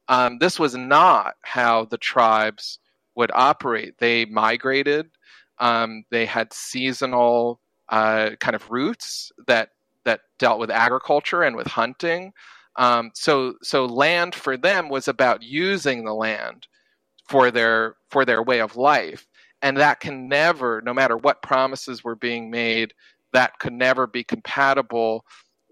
um, 0.08 0.40
this 0.40 0.58
was 0.58 0.74
not 0.74 1.36
how 1.42 1.86
the 1.86 1.98
tribes 1.98 2.80
would 3.14 3.30
operate 3.36 3.94
they 4.00 4.26
migrated 4.26 5.12
um, 5.60 6.04
they 6.10 6.26
had 6.26 6.52
seasonal 6.52 7.60
uh, 7.90 8.32
kind 8.40 8.56
of 8.56 8.72
routes 8.72 9.32
that 9.46 9.70
that 10.06 10.22
dealt 10.40 10.60
with 10.60 10.72
agriculture 10.72 11.44
and 11.44 11.56
with 11.56 11.68
hunting 11.68 12.32
um, 12.78 13.12
so 13.14 13.56
so 13.62 13.86
land 13.86 14.34
for 14.36 14.58
them 14.58 14.90
was 14.90 15.08
about 15.08 15.44
using 15.44 16.06
the 16.06 16.14
land 16.14 16.68
for 17.28 17.52
their 17.52 17.96
for 18.10 18.26
their 18.26 18.44
way 18.44 18.60
of 18.60 18.76
life 18.76 19.28
and 19.62 19.78
that 19.78 20.00
can 20.00 20.28
never 20.28 20.82
no 20.82 20.94
matter 20.94 21.18
what 21.18 21.42
promises 21.42 22.04
were 22.04 22.16
being 22.16 22.50
made 22.50 22.94
that 23.34 23.60
could 23.60 23.74
never 23.74 24.08
be 24.08 24.24
compatible 24.24 25.26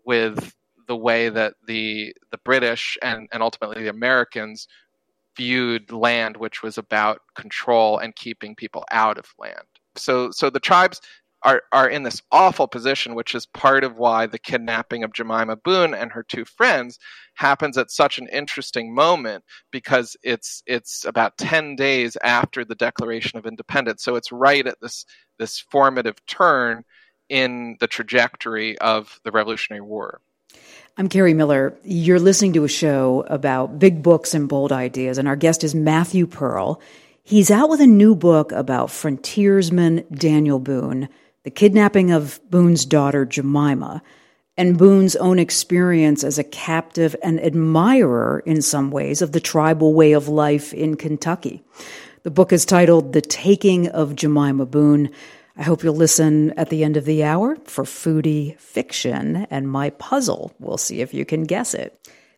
with 0.06 0.54
the 0.88 0.98
way 0.98 1.30
that 1.30 1.54
the 1.68 2.14
the 2.32 2.38
British 2.40 2.98
and, 3.02 3.28
and 3.32 3.42
ultimately 3.42 3.84
the 3.84 3.90
Americans 3.90 4.68
viewed 5.38 5.92
land, 5.92 6.36
which 6.38 6.62
was 6.62 6.78
about 6.78 7.22
control 7.36 7.98
and 7.98 8.16
keeping 8.16 8.56
people 8.56 8.84
out 8.92 9.18
of 9.18 9.34
land. 9.40 9.64
So 9.96 10.32
so 10.32 10.50
the 10.50 10.60
tribes 10.60 11.02
are, 11.44 11.64
are 11.72 11.90
in 11.90 12.04
this 12.04 12.22
awful 12.32 12.68
position, 12.68 13.16
which 13.16 13.34
is 13.34 13.46
part 13.46 13.84
of 13.84 13.98
why 13.98 14.28
the 14.28 14.38
kidnapping 14.38 15.04
of 15.04 15.14
Jemima 15.14 15.56
Boone 15.56 15.94
and 15.94 16.12
her 16.12 16.24
two 16.24 16.46
friends 16.46 17.00
happens 17.36 17.78
at 17.78 17.92
such 17.92 18.20
an 18.20 18.28
interesting 18.28 18.94
moment 18.94 19.44
because 19.72 20.16
it's 20.24 20.62
it's 20.68 21.06
about 21.06 21.38
10 21.38 21.76
days 21.76 22.16
after 22.24 22.64
the 22.64 22.76
Declaration 22.76 23.40
of 23.40 23.46
Independence. 23.46 24.04
So 24.04 24.16
it's 24.16 24.32
right 24.32 24.66
at 24.66 24.80
this 24.82 25.06
this 25.40 25.60
formative 25.60 26.24
turn 26.28 26.84
in 27.30 27.78
the 27.80 27.88
trajectory 27.88 28.78
of 28.80 29.20
the 29.24 29.32
Revolutionary 29.32 29.82
War. 29.82 30.22
I'm 30.98 31.08
Kerri 31.08 31.34
Miller. 31.34 31.74
You're 31.84 32.20
listening 32.20 32.54
to 32.54 32.66
a 32.66 32.70
show 32.70 33.26
about 33.28 33.80
big 33.80 34.04
books 34.04 34.34
and 34.34 34.50
bold 34.50 34.74
ideas, 34.74 35.18
and 35.18 35.28
our 35.28 35.38
guest 35.38 35.64
is 35.64 35.74
Matthew 35.74 36.28
Pearl. 36.28 36.82
He's 37.24 37.50
out 37.50 37.70
with 37.70 37.80
a 37.80 37.88
new 37.88 38.16
book 38.16 38.52
about 38.52 38.92
frontiersman 38.92 40.06
Daniel 40.12 40.60
Boone 40.60 41.08
the 41.44 41.52
kidnapping 41.52 42.12
of 42.12 42.40
Boone's 42.50 42.86
daughter 42.86 43.26
Jemima, 43.26 44.02
and 44.58 44.78
Boone's 44.78 45.16
own 45.16 45.40
experience 45.40 46.24
as 46.24 46.38
a 46.38 46.44
captive 46.44 47.16
and 47.24 47.44
admirer 47.44 48.44
in 48.46 48.62
some 48.62 48.92
ways 48.92 49.22
of 49.22 49.32
the 49.32 49.40
tribal 49.40 49.94
way 49.94 50.12
of 50.12 50.28
life 50.28 50.74
in 50.74 50.96
Kentucky. 50.96 51.64
The 52.24 52.32
book 52.32 52.54
is 52.54 52.66
titled 52.66 53.14
The 53.14 53.22
Taking 53.22 53.88
of 53.88 54.16
Jemima 54.16 54.66
Boone. 54.66 55.10
I 55.58 55.64
hope 55.64 55.84
you'll 55.84 55.96
listen 55.96 56.52
at 56.52 56.70
the 56.70 56.84
end 56.84 56.98
of 56.98 57.06
the 57.06 57.24
hour 57.24 57.58
for 57.64 57.84
foodie 57.84 58.60
fiction 58.60 59.48
and 59.50 59.70
my 59.70 59.90
puzzle. 59.92 60.54
We'll 60.60 60.78
see 60.78 61.02
if 61.02 61.14
you 61.14 61.26
can 61.26 61.46
guess 61.46 61.74
it. 61.74 61.98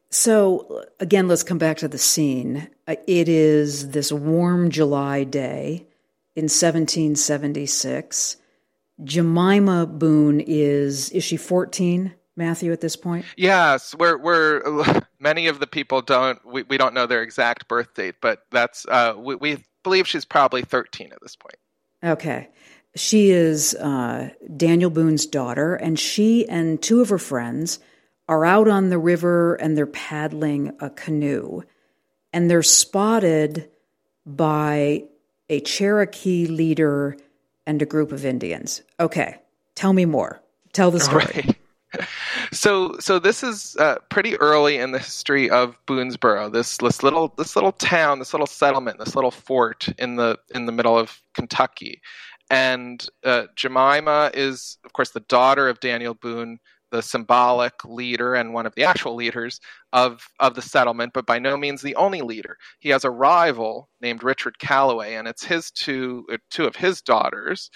So, 0.10 0.86
again, 1.00 1.28
let's 1.28 1.44
come 1.44 1.58
back 1.58 1.78
to 1.78 1.88
the 1.88 1.98
scene. 1.98 2.70
Uh, 2.88 2.96
it 3.08 3.28
is 3.28 3.90
this 3.90 4.12
warm 4.12 4.70
July 4.70 5.24
day 5.24 5.88
in 6.36 6.44
1776. 6.44 8.38
Jemima 9.04 9.86
Boone 9.86 10.42
is, 10.42 11.10
is 11.12 11.24
she 11.24 11.38
14? 11.38 12.14
Matthew 12.36 12.72
at 12.72 12.82
this 12.82 12.96
point? 12.96 13.26
Yes, 13.38 13.94
we're 13.96 14.18
we're 14.18 14.64
many 15.20 15.48
of 15.48 15.60
the 15.60 15.68
people 15.68 16.02
don't 16.02 16.44
we, 16.46 16.64
we 16.64 16.78
don't 16.78 16.94
know 16.94 17.06
their 17.06 17.22
exact 17.22 17.68
birth 17.68 17.94
date, 17.94 18.16
but 18.22 18.46
that's 18.52 18.86
uh, 18.88 19.14
we, 19.18 19.36
we 19.36 19.64
believe 19.84 20.08
she's 20.08 20.26
probably 20.26 20.64
thirteen 20.64 21.12
at 21.12 21.22
this 21.22 21.36
point. 21.36 21.56
Okay, 22.04 22.50
she 22.96 23.30
is 23.30 23.76
uh, 23.76 24.30
Daniel 24.58 24.90
Boone's 24.90 25.26
daughter, 25.26 25.76
and 25.76 26.00
she 26.00 26.48
and 26.50 26.82
two 26.82 27.02
of 27.02 27.10
her 27.10 27.20
friends 27.20 27.80
are 28.28 28.46
out 28.46 28.68
on 28.68 28.90
the 28.90 28.98
river 28.98 29.56
and 29.56 29.78
they're 29.78 29.86
paddling 29.86 30.72
a 30.80 30.90
canoe, 30.90 31.62
and 32.32 32.50
they're 32.50 32.64
spotted 32.64 33.70
by 34.26 35.04
a 35.50 35.60
Cherokee 35.60 36.48
leader 36.48 37.18
and 37.66 37.82
a 37.82 37.86
group 37.86 38.12
of 38.12 38.26
Indians. 38.26 38.82
Okay, 39.00 39.38
tell 39.76 39.94
me 39.94 40.06
more. 40.06 40.42
Tell 40.74 40.92
the 40.92 41.00
story. 41.00 41.26
Right 41.26 41.58
so 42.52 42.98
so 43.00 43.20
this 43.20 43.44
is 43.44 43.76
uh, 43.78 43.96
pretty 44.10 44.36
early 44.38 44.78
in 44.78 44.92
the 44.92 45.00
history 45.00 45.50
of 45.50 45.76
Boonesboro. 45.86 46.52
This 46.52 46.78
this 46.78 47.04
little 47.04 47.34
this 47.38 47.56
little 47.56 47.72
town, 47.72 48.20
this 48.20 48.34
little 48.34 48.48
settlement, 48.48 49.00
this 49.00 49.16
little 49.16 49.32
fort 49.32 49.88
in 49.98 50.16
the 50.16 50.40
in 50.54 50.66
the 50.66 50.72
middle 50.72 50.98
of 50.98 51.22
Kentucky, 51.34 52.02
and 52.50 53.08
uh, 53.24 53.46
Jemima 53.56 54.32
is 54.34 54.78
of 54.86 54.94
course 54.94 55.12
the 55.12 55.22
daughter 55.22 55.68
of 55.68 55.80
Daniel 55.80 56.14
Boone, 56.14 56.60
the 56.94 57.02
symbolic 57.02 57.74
leader 57.86 58.36
and 58.36 58.54
one 58.54 58.68
of 58.68 58.76
the 58.76 58.86
actual 58.86 59.16
leaders 59.16 59.60
of 59.94 60.26
of 60.40 60.54
the 60.56 60.62
settlement, 60.62 61.12
but 61.14 61.26
by 61.26 61.40
no 61.40 61.58
means 61.58 61.82
the 61.82 61.96
only 61.96 62.22
leader. 62.22 62.56
He 62.80 62.90
has 62.90 63.04
a 63.04 63.12
rival 63.12 63.90
named 64.00 64.24
Richard 64.24 64.60
Callaway, 64.60 65.16
and 65.16 65.28
it's 65.28 65.44
his 65.44 65.72
two 65.72 66.26
uh, 66.32 66.38
two 66.52 66.66
of 66.66 66.76
his 66.76 67.02
daughters 67.02 67.70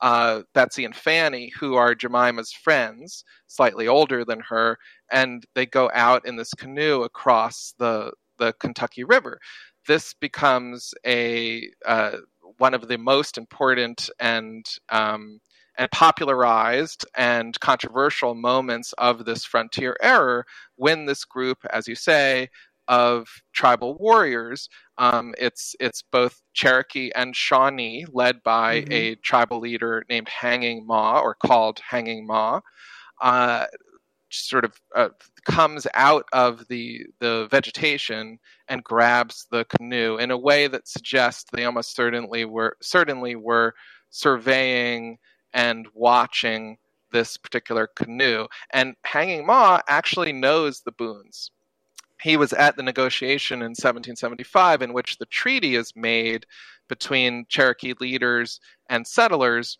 uh, 0.00 0.42
Betsy 0.54 0.84
and 0.84 0.94
Fanny, 0.94 1.52
who 1.58 1.76
are 1.76 1.94
Jemima's 1.94 2.52
friends, 2.52 3.24
slightly 3.46 3.88
older 3.88 4.24
than 4.24 4.40
her, 4.40 4.76
and 5.10 5.44
they 5.54 5.66
go 5.66 5.90
out 5.94 6.26
in 6.26 6.36
this 6.36 6.52
canoe 6.54 7.02
across 7.02 7.74
the 7.78 8.12
the 8.38 8.52
Kentucky 8.60 9.04
River. 9.04 9.38
This 9.86 10.14
becomes 10.20 10.92
a 11.06 11.70
uh, 11.86 12.18
one 12.58 12.74
of 12.74 12.88
the 12.88 12.98
most 12.98 13.38
important 13.38 14.10
and 14.20 14.66
um, 14.90 15.40
and 15.76 15.90
popularized 15.90 17.04
and 17.16 17.58
controversial 17.60 18.34
moments 18.34 18.92
of 18.94 19.24
this 19.24 19.44
frontier 19.44 19.96
era 20.00 20.44
when 20.76 21.06
this 21.06 21.24
group, 21.24 21.58
as 21.70 21.88
you 21.88 21.94
say, 21.94 22.48
of 22.88 23.26
tribal 23.52 23.96
warriors. 23.96 24.68
Um, 24.98 25.34
it's 25.38 25.74
it's 25.80 26.02
both 26.02 26.40
Cherokee 26.52 27.10
and 27.14 27.34
Shawnee, 27.34 28.06
led 28.12 28.42
by 28.42 28.82
mm-hmm. 28.82 28.92
a 28.92 29.14
tribal 29.16 29.60
leader 29.60 30.04
named 30.08 30.28
Hanging 30.28 30.86
Maw, 30.86 31.20
or 31.20 31.34
called 31.34 31.80
Hanging 31.80 32.26
Maw. 32.26 32.60
Uh, 33.20 33.66
sort 34.30 34.64
of 34.64 34.72
uh, 34.94 35.08
comes 35.44 35.86
out 35.94 36.26
of 36.32 36.66
the 36.68 37.06
the 37.20 37.46
vegetation 37.50 38.38
and 38.68 38.84
grabs 38.84 39.46
the 39.50 39.64
canoe 39.66 40.16
in 40.16 40.30
a 40.30 40.38
way 40.38 40.66
that 40.66 40.88
suggests 40.88 41.44
they 41.52 41.64
almost 41.64 41.94
certainly 41.94 42.44
were 42.44 42.76
certainly 42.82 43.36
were 43.36 43.74
surveying 44.10 45.18
and 45.54 45.86
watching 45.94 46.76
this 47.12 47.36
particular 47.38 47.86
canoe. 47.86 48.46
And 48.72 48.96
Hanging 49.04 49.46
Maw 49.46 49.80
actually 49.88 50.32
knows 50.32 50.82
the 50.82 50.92
Boones. 50.92 51.50
he 52.22 52.36
was 52.36 52.52
at 52.54 52.76
the 52.76 52.82
negotiation 52.82 53.58
in 53.58 53.70
1775 53.70 54.82
in 54.82 54.92
which 54.92 55.18
the 55.18 55.26
treaty 55.26 55.76
is 55.76 55.92
made 55.94 56.46
between 56.88 57.46
Cherokee 57.48 57.94
leaders 58.00 58.60
and 58.88 59.06
settlers 59.06 59.78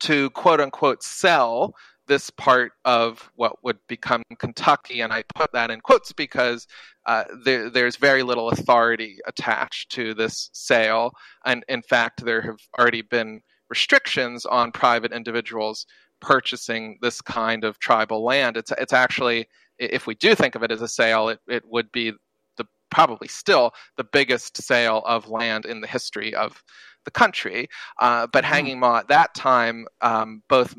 to 0.00 0.30
quote 0.30 0.60
unquote 0.60 1.02
sell 1.02 1.74
this 2.06 2.28
part 2.30 2.72
of 2.84 3.30
what 3.36 3.62
would 3.62 3.78
become 3.86 4.24
Kentucky. 4.38 5.00
And 5.00 5.12
I 5.12 5.22
put 5.34 5.52
that 5.52 5.70
in 5.70 5.80
quotes 5.80 6.12
because 6.12 6.66
uh, 7.06 7.24
there, 7.44 7.70
there's 7.70 7.96
very 7.96 8.24
little 8.24 8.48
authority 8.50 9.18
attached 9.28 9.92
to 9.92 10.12
this 10.14 10.50
sale. 10.52 11.12
And 11.44 11.64
in 11.68 11.82
fact, 11.82 12.24
there 12.24 12.42
have 12.42 12.58
already 12.76 13.02
been 13.02 13.42
restrictions 13.70 14.44
on 14.44 14.72
private 14.72 15.12
individuals 15.12 15.86
purchasing 16.20 16.98
this 17.00 17.22
kind 17.22 17.64
of 17.64 17.78
tribal 17.78 18.22
land. 18.22 18.56
It's, 18.56 18.72
it's 18.72 18.92
actually 18.92 19.48
if 19.80 20.06
we 20.06 20.14
do 20.14 20.34
think 20.34 20.54
of 20.54 20.62
it 20.62 20.70
as 20.70 20.82
a 20.82 20.88
sale, 20.88 21.28
it, 21.30 21.40
it 21.48 21.64
would 21.66 21.90
be 21.90 22.12
the 22.56 22.66
probably 22.90 23.28
still 23.28 23.72
the 23.96 24.04
biggest 24.04 24.62
sale 24.62 25.02
of 25.06 25.28
land 25.28 25.64
in 25.64 25.80
the 25.80 25.86
history 25.86 26.34
of 26.34 26.62
the 27.04 27.10
country. 27.10 27.68
Uh, 27.98 28.26
but 28.32 28.44
mm-hmm. 28.44 28.52
Hanging 28.52 28.80
Maw 28.80 28.98
at 28.98 29.08
that 29.08 29.34
time 29.34 29.86
um, 30.02 30.42
both 30.48 30.74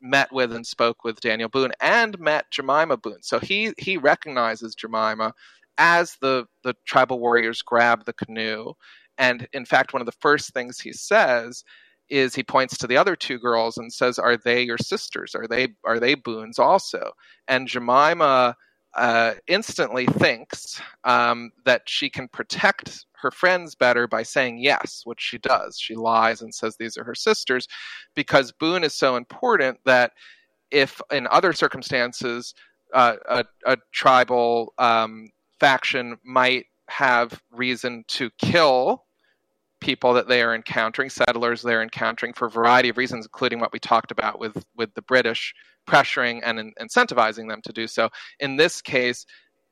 met 0.00 0.32
with 0.32 0.52
and 0.52 0.66
spoke 0.66 1.04
with 1.04 1.20
Daniel 1.20 1.48
Boone 1.48 1.72
and 1.80 2.18
met 2.18 2.50
Jemima 2.50 2.96
Boone. 2.96 3.22
So 3.22 3.38
he 3.38 3.72
he 3.78 3.96
recognizes 3.96 4.74
Jemima 4.74 5.34
as 5.76 6.16
the 6.20 6.46
the 6.64 6.74
tribal 6.86 7.20
warriors 7.20 7.62
grab 7.62 8.04
the 8.04 8.12
canoe. 8.12 8.72
And 9.18 9.48
in 9.52 9.64
fact, 9.64 9.92
one 9.92 10.00
of 10.00 10.06
the 10.06 10.12
first 10.12 10.54
things 10.54 10.80
he 10.80 10.92
says 10.92 11.64
is 12.10 12.34
he 12.34 12.42
points 12.42 12.76
to 12.78 12.86
the 12.86 12.96
other 12.96 13.16
two 13.16 13.38
girls 13.38 13.76
and 13.76 13.92
says, 13.92 14.18
"Are 14.18 14.36
they 14.36 14.62
your 14.62 14.78
sisters? 14.78 15.34
Are 15.34 15.46
they 15.46 15.68
are 15.84 16.00
they 16.00 16.14
Boones 16.14 16.58
also?" 16.58 17.12
And 17.46 17.68
Jemima 17.68 18.56
uh, 18.94 19.34
instantly 19.46 20.06
thinks 20.06 20.80
um, 21.04 21.52
that 21.64 21.82
she 21.86 22.10
can 22.10 22.28
protect 22.28 23.06
her 23.20 23.30
friends 23.30 23.74
better 23.74 24.06
by 24.06 24.22
saying 24.22 24.58
yes, 24.58 25.02
which 25.04 25.20
she 25.20 25.38
does. 25.38 25.78
She 25.78 25.94
lies 25.94 26.40
and 26.40 26.54
says 26.54 26.76
these 26.76 26.96
are 26.96 27.04
her 27.04 27.14
sisters, 27.14 27.66
because 28.14 28.52
Boone 28.52 28.84
is 28.84 28.94
so 28.94 29.16
important 29.16 29.78
that 29.84 30.12
if 30.70 31.00
in 31.10 31.26
other 31.30 31.52
circumstances 31.52 32.54
uh, 32.94 33.16
a, 33.28 33.44
a, 33.66 33.76
tribal 33.92 34.72
um, 34.78 35.28
faction 35.60 36.16
might 36.24 36.66
have 36.88 37.42
reason 37.50 38.04
to 38.08 38.30
kill 38.38 39.04
people 39.80 40.12
that 40.14 40.28
they 40.28 40.42
are 40.42 40.54
encountering, 40.54 41.10
settlers 41.10 41.62
they're 41.62 41.82
encountering 41.82 42.32
for 42.32 42.46
a 42.46 42.50
variety 42.50 42.88
of 42.88 42.96
reasons, 42.96 43.26
including 43.26 43.60
what 43.60 43.72
we 43.72 43.78
talked 43.78 44.10
about 44.10 44.38
with, 44.38 44.64
with 44.76 44.92
the 44.94 45.02
British 45.02 45.54
pressuring 45.88 46.40
and 46.44 46.58
in, 46.58 46.72
incentivizing 46.80 47.48
them 47.48 47.60
to 47.62 47.72
do 47.72 47.86
so. 47.86 48.08
In 48.40 48.56
this 48.56 48.82
case, 48.82 49.24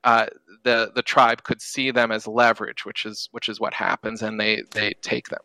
uh, 0.04 0.26
the 0.62 0.92
the 0.94 1.02
tribe 1.02 1.42
could 1.42 1.60
see 1.60 1.90
them 1.90 2.12
as 2.12 2.28
leverage, 2.28 2.84
which 2.84 3.04
is 3.04 3.28
which 3.32 3.48
is 3.48 3.58
what 3.58 3.74
happens, 3.74 4.22
and 4.22 4.38
they 4.38 4.62
they 4.70 4.94
take 5.02 5.28
them. 5.28 5.40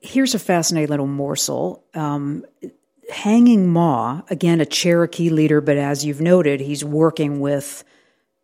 Here's 0.00 0.34
a 0.34 0.38
fascinating 0.38 0.90
little 0.90 1.06
morsel. 1.06 1.84
Um, 1.94 2.44
Hanging 3.10 3.72
Maw, 3.72 4.20
again, 4.28 4.60
a 4.60 4.66
Cherokee 4.66 5.30
leader, 5.30 5.62
but 5.62 5.78
as 5.78 6.04
you've 6.04 6.20
noted, 6.20 6.60
he's 6.60 6.84
working 6.84 7.40
with 7.40 7.84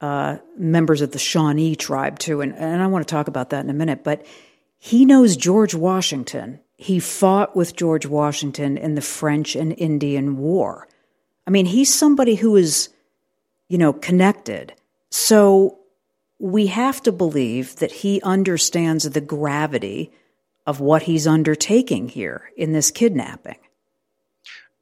uh, 0.01 0.39
members 0.57 1.03
of 1.03 1.13
the 1.13 1.19
Shawnee 1.19 1.77
tribe 1.77 2.19
too, 2.19 2.41
and, 2.41 2.55
and 2.55 2.83
I 2.83 2.87
want 2.87 3.07
to 3.07 3.13
talk 3.13 3.29
about 3.29 3.51
that 3.51 3.63
in 3.63 3.69
a 3.69 3.75
minute. 3.75 4.05
But 4.05 4.25
he 4.85 5.07
knows 5.07 5.39
George 5.39 5.75
Washington. 5.75 6.61
He 6.77 7.01
fought 7.01 7.57
with 7.57 7.75
George 7.75 8.05
Washington 8.05 8.77
in 8.77 8.97
the 8.97 9.01
French 9.01 9.57
and 9.57 9.73
Indian 9.79 10.37
War. 10.37 10.87
I 11.47 11.51
mean, 11.51 11.65
he's 11.65 11.93
somebody 11.93 12.35
who 12.35 12.55
is, 12.57 12.91
you 13.67 13.79
know, 13.79 13.95
connected. 13.95 14.75
So 15.11 15.79
we 16.39 16.67
have 16.67 17.03
to 17.05 17.13
believe 17.13 17.77
that 17.77 17.93
he 17.93 18.21
understands 18.21 19.09
the 19.09 19.23
gravity 19.23 20.13
of 20.67 20.81
what 20.81 21.05
he's 21.05 21.27
undertaking 21.27 22.11
here 22.11 22.51
in 22.55 22.73
this 22.73 22.91
kidnapping. 22.91 23.57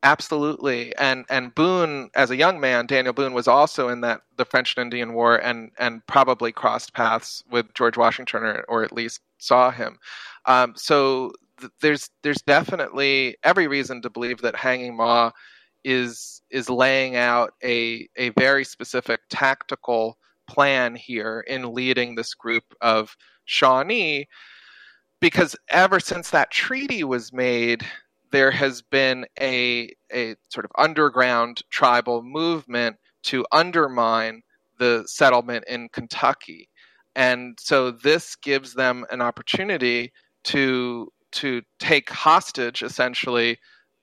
Absolutely, 0.04 0.94
and 0.96 1.24
and 1.30 1.54
Boone, 1.54 2.10
as 2.16 2.30
a 2.32 2.36
young 2.36 2.58
man, 2.58 2.86
Daniel 2.86 3.12
Boone 3.14 3.34
was 3.34 3.46
also 3.46 3.88
in 3.88 4.00
that 4.00 4.22
the 4.36 4.44
French 4.44 4.74
and 4.76 4.82
Indian 4.82 5.12
War, 5.14 5.36
and 5.36 5.70
and 5.78 6.04
probably 6.08 6.50
crossed 6.50 6.92
paths 6.92 7.44
with 7.52 7.72
George 7.74 7.96
Washington, 7.96 8.42
or, 8.42 8.64
or 8.68 8.82
at 8.82 8.92
least 8.92 9.20
saw 9.38 9.70
him. 9.70 9.98
Um, 10.46 10.72
so 10.76 11.30
th- 11.60 11.70
there's 11.80 12.10
there's 12.24 12.42
definitely 12.42 13.36
every 13.44 13.68
reason 13.68 14.02
to 14.02 14.10
believe 14.10 14.40
that 14.42 14.56
Hanging 14.56 14.96
Maw 14.96 15.30
is 15.84 16.42
is 16.50 16.68
laying 16.68 17.14
out 17.14 17.54
a 17.62 18.08
a 18.16 18.30
very 18.30 18.64
specific 18.64 19.20
tactical 19.30 20.18
plan 20.48 20.96
here 20.96 21.44
in 21.46 21.72
leading 21.74 22.16
this 22.16 22.34
group 22.34 22.64
of 22.80 23.16
Shawnee, 23.44 24.26
because 25.20 25.56
ever 25.70 26.00
since 26.00 26.30
that 26.30 26.50
treaty 26.50 27.04
was 27.04 27.32
made 27.32 27.84
there 28.32 28.50
has 28.50 28.82
been 28.82 29.26
a 29.40 29.94
a 30.12 30.34
sort 30.48 30.64
of 30.64 30.72
underground 30.76 31.62
tribal 31.70 32.22
movement 32.22 32.96
to 33.24 33.46
undermine 33.52 34.42
the 34.78 35.04
settlement 35.06 35.64
in 35.68 35.88
Kentucky. 35.90 36.68
and 37.14 37.58
so 37.60 37.90
this 37.90 38.36
gives 38.36 38.74
them 38.74 39.04
an 39.10 39.20
opportunity 39.20 40.12
to 40.44 41.08
to 41.30 41.62
take 41.78 42.10
hostage 42.10 42.82
essentially 42.82 43.58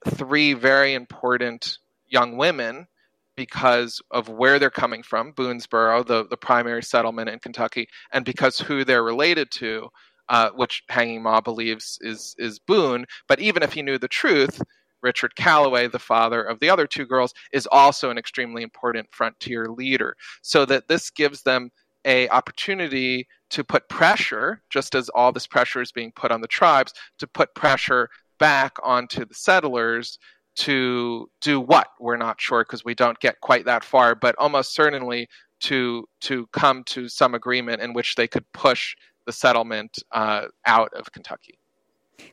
three 0.08 0.54
very 0.54 0.94
important 0.94 1.78
young 2.08 2.38
women 2.38 2.88
because 3.36 4.02
of 4.12 4.28
where 4.28 4.60
they're 4.60 4.70
coming 4.70 5.02
from, 5.02 5.32
Boonesboro, 5.32 6.06
the, 6.06 6.28
the 6.28 6.36
primary 6.36 6.84
settlement 6.84 7.30
in 7.30 7.40
Kentucky, 7.40 7.88
and 8.12 8.26
because 8.26 8.60
who 8.60 8.84
they're 8.84 9.04
related 9.04 9.50
to, 9.52 9.88
uh, 10.30 10.52
which 10.52 10.84
Hanging 10.90 11.24
Maw 11.24 11.42
believes 11.42 11.98
is 12.02 12.36
is 12.38 12.60
Boone. 12.60 13.06
But 13.28 13.40
even 13.40 13.64
if 13.64 13.74
he 13.74 13.82
knew 13.82 13.98
the 13.98 14.08
truth, 14.08 14.62
Richard 15.02 15.36
Callaway, 15.36 15.88
the 15.88 16.00
father 16.00 16.44
of 16.44 16.60
the 16.60 16.70
other 16.70 16.88
two 16.88 17.06
girls, 17.06 17.34
is 17.52 17.68
also 17.72 18.10
an 18.10 18.18
extremely 18.18 18.64
important 18.64 19.08
frontier 19.12 19.68
leader. 19.68 20.16
So 20.42 20.66
that 20.66 20.88
this 20.88 21.10
gives 21.10 21.44
them 21.44 21.72
a 22.06 22.30
opportunity 22.30 23.28
to 23.50 23.64
put 23.64 23.90
pressure, 23.90 24.62
just 24.70 24.96
as 24.96 25.10
all 25.10 25.32
this 25.32 25.48
pressure 25.48 25.82
is 25.82 25.92
being 25.92 26.12
put 26.16 26.32
on 26.32 26.42
the 26.42 26.48
tribes, 26.48 26.94
to 27.18 27.28
put 27.28 27.54
pressure 27.56 28.10
back 28.40 28.74
onto 28.84 29.26
the 29.26 29.34
settlers 29.34 30.18
to 30.56 31.30
do 31.42 31.60
what 31.60 31.88
we're 32.00 32.18
not 32.18 32.40
sure 32.40 32.64
because 32.64 32.84
we 32.84 32.96
don't 32.96 33.20
get 33.20 33.40
quite 33.42 33.66
that 33.66 33.84
far, 33.84 34.16
but 34.16 34.36
almost 34.38 34.74
certainly 34.74 35.28
to 35.62 36.06
to 36.22 36.48
come 36.54 36.84
to 36.86 37.10
some 37.10 37.36
agreement 37.36 37.82
in 37.82 37.94
which 37.94 38.16
they 38.16 38.28
could 38.28 38.46
push 38.54 38.96
the 39.30 39.34
settlement 39.34 40.00
uh, 40.12 40.46
out 40.66 40.92
of 40.96 41.12
Kentucky. 41.12 41.60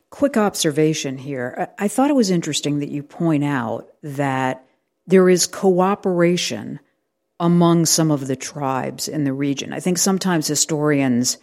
Quick 0.09 0.35
observation 0.35 1.19
here. 1.19 1.69
I 1.77 1.87
thought 1.87 2.09
it 2.09 2.15
was 2.15 2.31
interesting 2.31 2.79
that 2.79 2.89
you 2.89 3.03
point 3.03 3.43
out 3.43 3.87
that 4.01 4.65
there 5.05 5.29
is 5.29 5.45
cooperation 5.45 6.79
among 7.39 7.85
some 7.85 8.09
of 8.09 8.25
the 8.25 8.35
tribes 8.35 9.07
in 9.07 9.25
the 9.25 9.31
region. 9.31 9.73
I 9.73 9.79
think 9.79 9.99
sometimes 9.99 10.47
historians, 10.47 11.37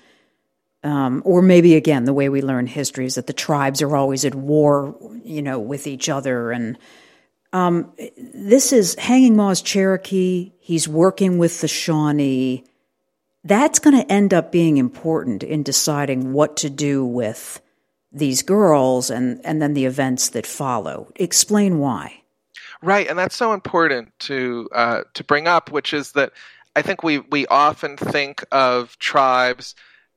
um, 0.82 1.22
or 1.24 1.40
maybe 1.40 1.76
again, 1.76 2.02
the 2.02 2.12
way 2.12 2.28
we 2.28 2.42
learn 2.42 2.66
history 2.66 3.06
is 3.06 3.14
that 3.14 3.28
the 3.28 3.32
tribes 3.32 3.80
are 3.80 3.94
always 3.94 4.24
at 4.24 4.34
war, 4.34 4.96
you 5.22 5.40
know, 5.40 5.60
with 5.60 5.86
each 5.86 6.08
other. 6.08 6.50
And 6.50 6.76
um, 7.52 7.92
this 8.16 8.72
is 8.72 8.96
Hanging 8.96 9.36
Maw's 9.36 9.62
Cherokee. 9.62 10.50
He's 10.58 10.88
working 10.88 11.38
with 11.38 11.60
the 11.60 11.68
Shawnee. 11.68 12.64
That's 13.44 13.78
going 13.78 13.96
to 13.96 14.10
end 14.10 14.32
up 14.32 14.50
being 14.50 14.78
important 14.78 15.42
in 15.42 15.62
deciding 15.62 16.32
what 16.32 16.56
to 16.58 16.70
do 16.70 17.04
with 17.04 17.60
these 18.10 18.42
girls 18.42 19.10
and, 19.10 19.44
and 19.44 19.60
then 19.60 19.74
the 19.74 19.84
events 19.84 20.30
that 20.30 20.46
follow. 20.46 21.12
Explain 21.16 21.78
why. 21.78 22.22
Right, 22.82 23.08
and 23.08 23.18
that's 23.18 23.36
so 23.36 23.52
important 23.52 24.12
to 24.20 24.68
uh, 24.74 25.02
to 25.14 25.24
bring 25.24 25.46
up, 25.46 25.70
which 25.70 25.94
is 25.94 26.12
that 26.12 26.32
I 26.76 26.82
think 26.82 27.02
we 27.02 27.18
we 27.18 27.46
often 27.46 27.96
think 27.96 28.44
of 28.52 28.98
tribes 28.98 29.74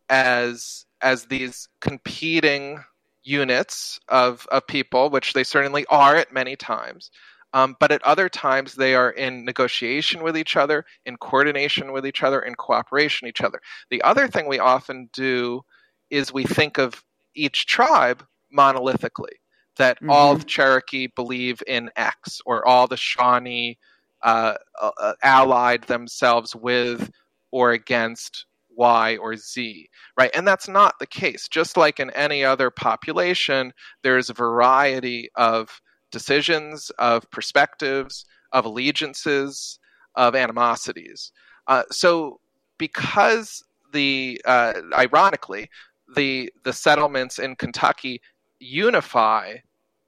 as 0.09 0.85
as 1.01 1.25
these 1.25 1.69
competing 1.79 2.83
units 3.23 3.99
of 4.09 4.47
of 4.51 4.67
people, 4.67 5.09
which 5.09 5.33
they 5.33 5.43
certainly 5.43 5.85
are 5.89 6.15
at 6.15 6.33
many 6.33 6.55
times. 6.55 7.09
Um, 7.57 7.75
but 7.79 7.91
at 7.91 8.03
other 8.03 8.29
times, 8.29 8.75
they 8.75 8.93
are 8.93 9.09
in 9.09 9.43
negotiation 9.43 10.21
with 10.21 10.37
each 10.37 10.55
other, 10.55 10.85
in 11.07 11.17
coordination 11.17 11.91
with 11.91 12.05
each 12.05 12.21
other, 12.21 12.39
in 12.39 12.53
cooperation 12.53 13.25
with 13.25 13.31
each 13.31 13.41
other. 13.41 13.59
The 13.89 14.03
other 14.03 14.27
thing 14.27 14.47
we 14.47 14.59
often 14.59 15.09
do 15.11 15.63
is 16.11 16.31
we 16.31 16.43
think 16.43 16.77
of 16.77 17.03
each 17.33 17.65
tribe 17.65 18.23
monolithically 18.55 19.37
that 19.77 19.97
mm-hmm. 19.97 20.11
all 20.11 20.35
the 20.35 20.45
Cherokee 20.45 21.07
believe 21.15 21.63
in 21.65 21.89
X, 21.95 22.39
or 22.45 22.63
all 22.67 22.85
the 22.85 22.95
Shawnee 22.95 23.79
uh, 24.21 24.53
uh, 24.79 25.13
allied 25.23 25.81
themselves 25.83 26.55
with 26.55 27.09
or 27.51 27.71
against 27.71 28.45
Y 28.75 29.17
or 29.17 29.35
Z, 29.35 29.89
right? 30.15 30.29
And 30.35 30.47
that's 30.47 30.67
not 30.67 30.99
the 30.99 31.07
case. 31.07 31.47
Just 31.47 31.75
like 31.75 31.99
in 31.99 32.11
any 32.11 32.45
other 32.45 32.69
population, 32.69 33.73
there's 34.03 34.29
a 34.29 34.35
variety 34.35 35.29
of 35.35 35.81
decisions, 36.11 36.91
of 36.99 37.29
perspectives, 37.31 38.25
of 38.51 38.65
allegiances, 38.65 39.79
of 40.15 40.35
animosities. 40.35 41.31
Uh, 41.67 41.83
so, 41.91 42.39
because 42.77 43.63
the 43.93 44.41
uh, 44.45 44.73
ironically, 44.93 45.69
the 46.15 46.51
the 46.63 46.73
settlements 46.73 47.39
in 47.39 47.55
Kentucky 47.55 48.21
unify 48.59 49.55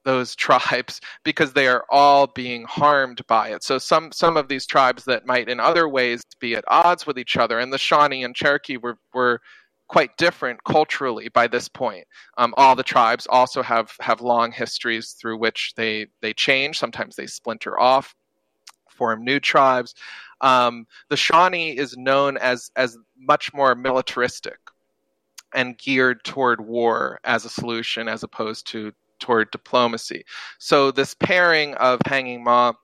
those 0.04 0.34
tribes 0.46 1.00
because 1.24 1.52
they 1.52 1.68
are 1.68 1.84
all 1.90 2.26
being 2.26 2.64
harmed 2.64 3.26
by 3.26 3.50
it. 3.50 3.62
So 3.62 3.78
some 3.78 4.12
some 4.12 4.36
of 4.36 4.48
these 4.48 4.66
tribes 4.66 5.04
that 5.04 5.26
might 5.26 5.48
in 5.48 5.60
other 5.60 5.88
ways 5.88 6.22
be 6.40 6.54
at 6.56 6.64
odds 6.68 7.06
with 7.06 7.18
each 7.18 7.36
other, 7.36 7.58
and 7.58 7.72
the 7.72 7.78
Shawnee 7.78 8.24
and 8.24 8.34
Cherokee 8.34 8.76
were 8.76 8.98
were 9.12 9.40
quite 9.90 10.16
different 10.16 10.62
culturally 10.62 11.28
by 11.30 11.48
this 11.48 11.68
point. 11.68 12.06
Um, 12.38 12.54
all 12.56 12.76
the 12.76 12.82
tribes 12.84 13.26
also 13.28 13.60
have 13.60 13.92
have 14.00 14.20
long 14.20 14.52
histories 14.52 15.16
through 15.20 15.38
which 15.38 15.74
they 15.76 16.06
they 16.22 16.32
change. 16.32 16.78
Sometimes 16.78 17.16
they 17.16 17.26
splinter 17.26 17.78
off, 17.78 18.14
form 18.88 19.24
new 19.24 19.40
tribes. 19.40 19.96
Um, 20.42 20.86
the 21.08 21.16
Shawnee 21.16 21.76
is 21.76 21.96
known 21.96 22.36
as 22.36 22.70
as 22.76 22.96
much 23.18 23.52
more 23.52 23.74
militaristic 23.74 24.58
and 25.56 25.76
geared 25.76 26.22
toward 26.22 26.60
war 26.60 27.18
as 27.24 27.44
a 27.44 27.50
solution 27.50 28.06
as 28.06 28.22
opposed 28.22 28.68
to 28.68 28.92
toward 29.18 29.50
diplomacy. 29.50 30.24
So 30.58 30.92
this 30.92 31.14
pairing 31.14 31.74
of 31.74 31.98
Hanging 32.06 32.44
Maw 32.44 32.74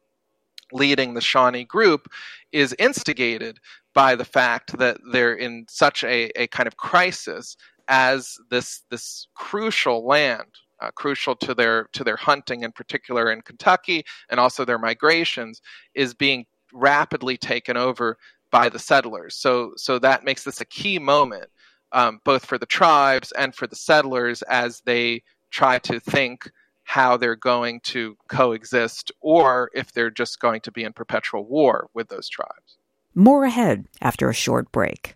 leading 0.73 1.15
the 1.15 1.21
Shawnee 1.21 1.65
group 1.65 2.11
is 2.51 2.75
instigated 2.81 3.61
by 3.97 4.15
the 4.15 4.27
fact 4.27 4.77
that 4.77 4.99
they're 5.11 5.35
in 5.35 5.65
such 5.71 6.05
a, 6.05 6.31
a 6.39 6.47
kind 6.49 6.67
of 6.67 6.77
crisis 6.77 7.57
as 7.89 8.37
this 8.51 8.83
this 8.91 9.27
crucial 9.35 10.07
land 10.07 10.45
uh, 10.83 10.91
crucial 10.91 11.35
to 11.35 11.55
their 11.55 11.89
to 11.95 12.05
their 12.05 12.17
hunting 12.17 12.63
in 12.63 12.73
particular 12.73 13.33
in 13.33 13.41
Kentucky 13.41 14.05
and 14.29 14.39
also 14.39 14.67
their 14.67 14.79
migrations 14.79 15.63
is 15.95 16.13
being 16.13 16.45
rapidly 16.75 17.39
taken 17.39 17.79
over 17.79 18.19
by 18.51 18.69
the 18.69 18.79
settlers 18.79 19.35
so 19.35 19.73
so 19.77 19.99
that 19.99 20.25
makes 20.25 20.45
this 20.45 20.61
a 20.61 20.67
key 20.67 20.99
moment 20.99 21.49
um, 21.93 22.21
both 22.23 22.45
for 22.45 22.59
the 22.59 22.67
tribes 22.67 23.33
and 23.33 23.55
for 23.55 23.67
the 23.67 23.77
settlers 23.77 24.43
as 24.43 24.83
they 24.85 25.23
try 25.51 25.79
to 25.79 25.99
think 26.01 26.51
how 26.85 27.17
they're 27.17 27.35
going 27.35 27.81
to 27.81 28.15
coexist 28.29 29.11
or 29.23 29.71
if 29.75 29.93
they're 29.93 30.11
just 30.11 30.39
going 30.39 30.61
to 30.61 30.71
be 30.71 30.85
in 30.85 30.93
perpetual 30.93 31.47
war 31.47 31.89
with 31.95 32.09
those 32.09 32.29
tribes. 32.29 32.76
More 33.19 33.45
ahead 33.45 33.87
after 34.03 34.29
a 34.29 34.35
short 34.35 34.71
break. 34.73 35.15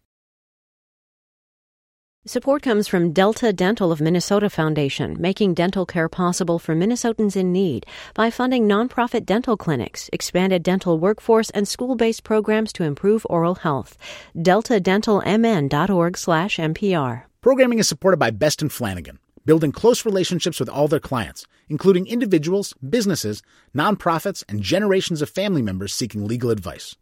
Support 2.24 2.62
comes 2.62 2.88
from 2.88 3.12
Delta 3.12 3.52
Dental 3.52 3.92
of 3.92 4.00
Minnesota 4.00 4.48
Foundation, 4.48 5.20
making 5.20 5.52
dental 5.52 5.84
care 5.84 6.08
possible 6.08 6.58
for 6.58 6.74
Minnesotans 6.74 7.36
in 7.36 7.52
need 7.52 7.84
by 8.14 8.30
funding 8.30 8.66
nonprofit 8.66 9.26
dental 9.26 9.58
clinics, 9.58 10.08
expanded 10.14 10.62
dental 10.62 10.98
workforce, 10.98 11.50
and 11.50 11.68
school-based 11.68 12.24
programs 12.24 12.72
to 12.72 12.84
improve 12.84 13.26
oral 13.28 13.56
health. 13.56 13.98
DeltaDentalMN.org/NPR. 14.34 17.22
Programming 17.42 17.78
is 17.78 17.88
supported 17.88 18.16
by 18.16 18.30
Best 18.30 18.62
and 18.62 18.72
Flanagan 18.72 19.18
building 19.44 19.72
close 19.72 20.04
relationships 20.04 20.60
with 20.60 20.68
all 20.68 20.88
their 20.88 21.00
clients, 21.00 21.46
including 21.68 22.06
individuals, 22.06 22.74
businesses, 22.88 23.42
nonprofits, 23.74 24.44
and 24.48 24.62
generations 24.62 25.22
of 25.22 25.30
family 25.30 25.62
members 25.62 25.92
seeking 25.92 26.26
legal 26.26 26.50
advice. 26.50 26.96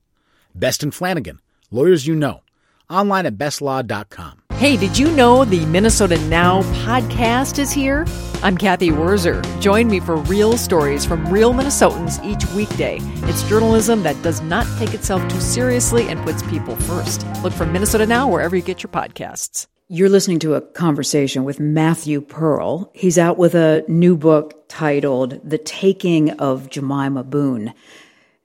Best 0.58 0.82
and 0.82 0.94
Flanagan, 0.94 1.40
lawyers 1.70 2.06
you 2.06 2.14
know. 2.14 2.42
Online 2.90 3.26
at 3.26 3.38
bestlaw.com. 3.38 4.42
Hey, 4.54 4.76
did 4.76 4.98
you 4.98 5.10
know 5.12 5.44
the 5.44 5.64
Minnesota 5.66 6.18
Now 6.26 6.62
podcast 6.84 7.58
is 7.58 7.70
here? 7.70 8.06
I'm 8.42 8.56
Cathy 8.56 8.90
Wurzer. 8.90 9.42
Join 9.60 9.88
me 9.88 10.00
for 10.00 10.16
real 10.16 10.56
stories 10.56 11.04
from 11.04 11.26
real 11.28 11.52
Minnesotans 11.52 12.24
each 12.24 12.44
weekday. 12.52 12.98
It's 13.28 13.48
journalism 13.48 14.02
that 14.02 14.20
does 14.22 14.40
not 14.40 14.66
take 14.78 14.94
itself 14.94 15.26
too 15.28 15.40
seriously 15.40 16.08
and 16.08 16.20
puts 16.24 16.42
people 16.44 16.74
first. 16.74 17.24
Look 17.42 17.52
for 17.52 17.66
Minnesota 17.66 18.06
Now 18.06 18.28
wherever 18.28 18.56
you 18.56 18.62
get 18.62 18.82
your 18.82 18.90
podcasts. 18.90 19.66
You're 19.88 20.08
listening 20.08 20.38
to 20.40 20.54
a 20.54 20.60
conversation 20.60 21.44
with 21.44 21.60
Matthew 21.60 22.20
Pearl. 22.20 22.90
He's 22.94 23.16
out 23.16 23.38
with 23.38 23.54
a 23.54 23.84
new 23.88 24.16
book 24.16 24.64
titled 24.68 25.40
The 25.48 25.58
Taking 25.58 26.30
of 26.32 26.68
Jemima 26.68 27.24
Boone. 27.24 27.72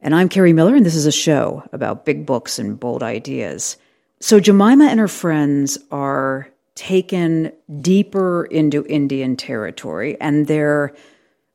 And 0.03 0.13
I'm 0.13 0.27
Kerri 0.27 0.53
Miller, 0.53 0.75
and 0.75 0.85
this 0.85 0.95
is 0.95 1.05
a 1.05 1.13
show 1.13 1.63
about 1.71 2.03
big 2.03 2.25
books 2.25 2.59
and 2.59 2.77
bold 2.77 3.01
ideas. 3.01 3.77
So, 4.19 4.37
Jemima 4.37 4.83
and 4.87 4.99
her 4.99 5.07
friends 5.07 5.77
are 5.91 6.49
taken 6.75 7.53
deeper 7.79 8.43
into 8.43 8.85
Indian 8.87 9.37
territory, 9.37 10.17
and 10.19 10.47
they're 10.47 10.93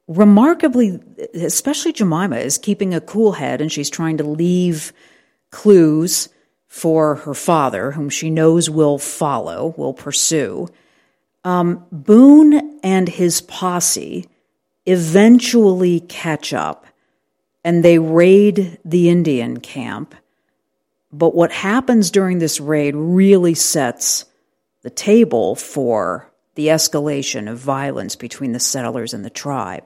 remarkably, 0.06 0.98
especially 1.34 1.92
Jemima, 1.92 2.36
is 2.36 2.56
keeping 2.56 2.94
a 2.94 3.02
cool 3.02 3.32
head 3.32 3.60
and 3.60 3.70
she's 3.70 3.90
trying 3.90 4.16
to 4.16 4.24
leave 4.24 4.94
clues 5.50 6.30
for 6.68 7.16
her 7.16 7.34
father, 7.34 7.90
whom 7.90 8.08
she 8.08 8.30
knows 8.30 8.70
will 8.70 8.96
follow, 8.96 9.74
will 9.76 9.92
pursue. 9.92 10.68
Um, 11.44 11.84
Boone 11.92 12.80
and 12.82 13.10
his 13.10 13.42
posse 13.42 14.26
eventually 14.86 16.00
catch 16.00 16.54
up 16.54 16.86
and 17.68 17.84
they 17.84 17.98
raid 17.98 18.78
the 18.82 19.10
Indian 19.10 19.60
camp. 19.60 20.14
But 21.12 21.34
what 21.34 21.52
happens 21.52 22.10
during 22.10 22.38
this 22.38 22.60
raid 22.60 22.96
really 22.96 23.52
sets 23.52 24.24
the 24.80 24.88
table 24.88 25.54
for 25.54 26.32
the 26.54 26.68
escalation 26.68 27.46
of 27.46 27.58
violence 27.58 28.16
between 28.16 28.52
the 28.52 28.58
settlers 28.58 29.12
and 29.12 29.22
the 29.22 29.28
tribe. 29.28 29.84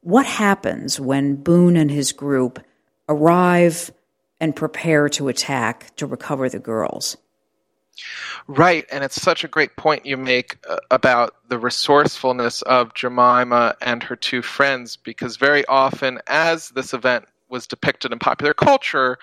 What 0.00 0.26
happens 0.26 1.00
when 1.00 1.34
Boone 1.34 1.76
and 1.76 1.90
his 1.90 2.12
group 2.12 2.60
arrive 3.08 3.90
and 4.38 4.54
prepare 4.54 5.08
to 5.08 5.26
attack 5.26 5.96
to 5.96 6.06
recover 6.06 6.48
the 6.48 6.60
girls? 6.60 7.16
Right, 8.46 8.86
and 8.90 9.04
it's 9.04 9.20
such 9.20 9.44
a 9.44 9.48
great 9.48 9.76
point 9.76 10.06
you 10.06 10.16
make 10.16 10.58
uh, 10.68 10.78
about 10.90 11.34
the 11.48 11.58
resourcefulness 11.58 12.62
of 12.62 12.94
Jemima 12.94 13.76
and 13.80 14.02
her 14.02 14.16
two 14.16 14.42
friends 14.42 14.96
because 14.96 15.36
very 15.36 15.64
often, 15.66 16.20
as 16.26 16.70
this 16.70 16.94
event 16.94 17.26
was 17.48 17.66
depicted 17.66 18.12
in 18.12 18.18
popular 18.18 18.54
culture, 18.54 19.18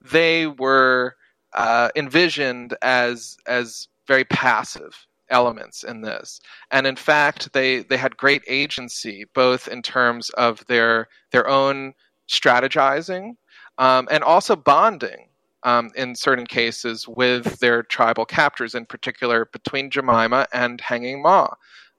they 0.00 0.46
were 0.46 1.16
uh, 1.54 1.88
envisioned 1.96 2.76
as 2.82 3.36
as 3.46 3.88
very 4.06 4.24
passive 4.24 5.06
elements 5.30 5.84
in 5.84 6.00
this. 6.00 6.40
And 6.70 6.86
in 6.86 6.96
fact 6.96 7.52
they 7.52 7.80
they 7.80 7.96
had 7.96 8.16
great 8.16 8.42
agency 8.48 9.26
both 9.34 9.68
in 9.68 9.82
terms 9.82 10.30
of 10.30 10.64
their 10.66 11.08
their 11.32 11.48
own 11.48 11.94
strategizing 12.28 13.36
um, 13.78 14.08
and 14.10 14.22
also 14.24 14.56
bonding 14.56 15.28
um, 15.62 15.90
in 15.96 16.14
certain 16.14 16.46
cases 16.46 17.06
with 17.08 17.58
their 17.58 17.82
tribal 17.82 18.24
captors 18.24 18.74
in 18.74 18.86
particular 18.86 19.48
between 19.52 19.90
jemima 19.90 20.46
and 20.52 20.80
Hanging 20.80 21.22
Maw 21.22 21.48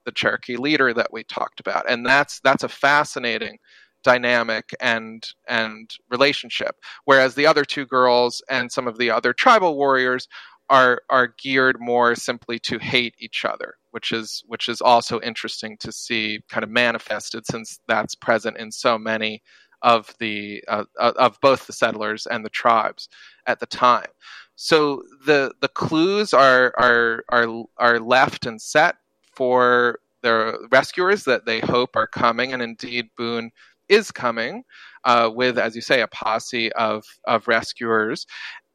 the 0.04 0.12
cherokee 0.12 0.56
leader 0.56 0.94
that 0.94 1.12
we 1.12 1.24
talked 1.24 1.60
about. 1.60 1.88
And 1.88 2.04
that's 2.06 2.40
that's 2.40 2.64
a 2.64 2.68
fascinating 2.68 3.58
dynamic 4.02 4.74
and 4.80 5.26
and 5.46 5.90
relationship 6.10 6.76
whereas 7.04 7.34
the 7.34 7.46
other 7.46 7.66
two 7.66 7.84
girls 7.84 8.42
and 8.48 8.72
some 8.72 8.88
of 8.88 8.96
the 8.96 9.10
other 9.10 9.34
tribal 9.34 9.76
warriors 9.76 10.26
are 10.70 11.02
are 11.10 11.34
geared 11.38 11.76
more 11.78 12.14
simply 12.14 12.58
to 12.58 12.78
hate 12.78 13.14
each 13.18 13.44
other 13.44 13.74
which 13.90 14.10
is 14.10 14.42
which 14.46 14.70
is 14.70 14.80
also 14.80 15.20
interesting 15.20 15.76
to 15.78 15.92
see 15.92 16.40
kind 16.48 16.64
of 16.64 16.70
manifested 16.70 17.44
since 17.44 17.78
that's 17.88 18.14
present 18.14 18.56
in 18.56 18.72
so 18.72 18.96
many 18.96 19.42
of 19.82 20.14
the 20.18 20.62
uh, 20.68 20.84
uh 20.98 21.12
of 21.16 21.38
both 21.40 21.66
the 21.66 21.72
settlers 21.72 22.26
and 22.26 22.44
the 22.44 22.50
tribes 22.50 23.08
at 23.46 23.60
the 23.60 23.66
time 23.66 24.08
so 24.56 25.02
the 25.26 25.52
the 25.60 25.68
clues 25.68 26.34
are 26.34 26.74
are 26.78 27.24
are 27.30 27.64
are 27.78 27.98
left 27.98 28.46
and 28.46 28.60
set 28.60 28.96
for 29.32 29.98
the 30.22 30.68
rescuers 30.70 31.24
that 31.24 31.46
they 31.46 31.60
hope 31.60 31.96
are 31.96 32.06
coming 32.06 32.52
and 32.52 32.62
indeed 32.62 33.08
boone 33.16 33.50
is 33.90 34.10
coming 34.10 34.64
uh, 35.04 35.30
with, 35.34 35.58
as 35.58 35.74
you 35.74 35.82
say, 35.82 36.00
a 36.00 36.08
posse 36.08 36.72
of, 36.72 37.04
of 37.26 37.46
rescuers. 37.48 38.26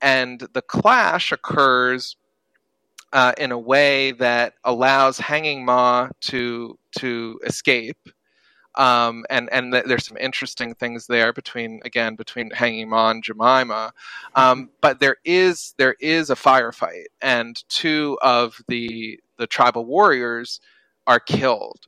And 0.01 0.41
the 0.53 0.61
clash 0.61 1.31
occurs 1.31 2.17
uh, 3.13 3.31
in 3.37 3.51
a 3.51 3.57
way 3.57 4.11
that 4.11 4.53
allows 4.65 5.17
Hanging 5.17 5.65
Maw 5.65 6.09
to, 6.21 6.77
to 6.99 7.39
escape. 7.45 7.97
Um, 8.77 9.25
and 9.29 9.49
and 9.51 9.71
th- 9.71 9.85
there's 9.85 10.05
some 10.05 10.17
interesting 10.17 10.73
things 10.73 11.07
there 11.07 11.31
between 11.33 11.79
again 11.85 12.15
between 12.15 12.51
Hanging 12.51 12.89
Maw 12.89 13.11
and 13.11 13.23
Jemima, 13.23 13.93
um, 14.35 14.59
mm-hmm. 14.59 14.71
but 14.81 14.99
there 14.99 15.17
is 15.23 15.73
there 15.77 15.95
is 15.99 16.29
a 16.29 16.35
firefight, 16.35 17.05
and 17.21 17.63
two 17.69 18.17
of 18.21 18.61
the 18.67 19.19
the 19.37 19.47
tribal 19.47 19.85
warriors 19.85 20.59
are 21.07 21.19
killed. 21.19 21.85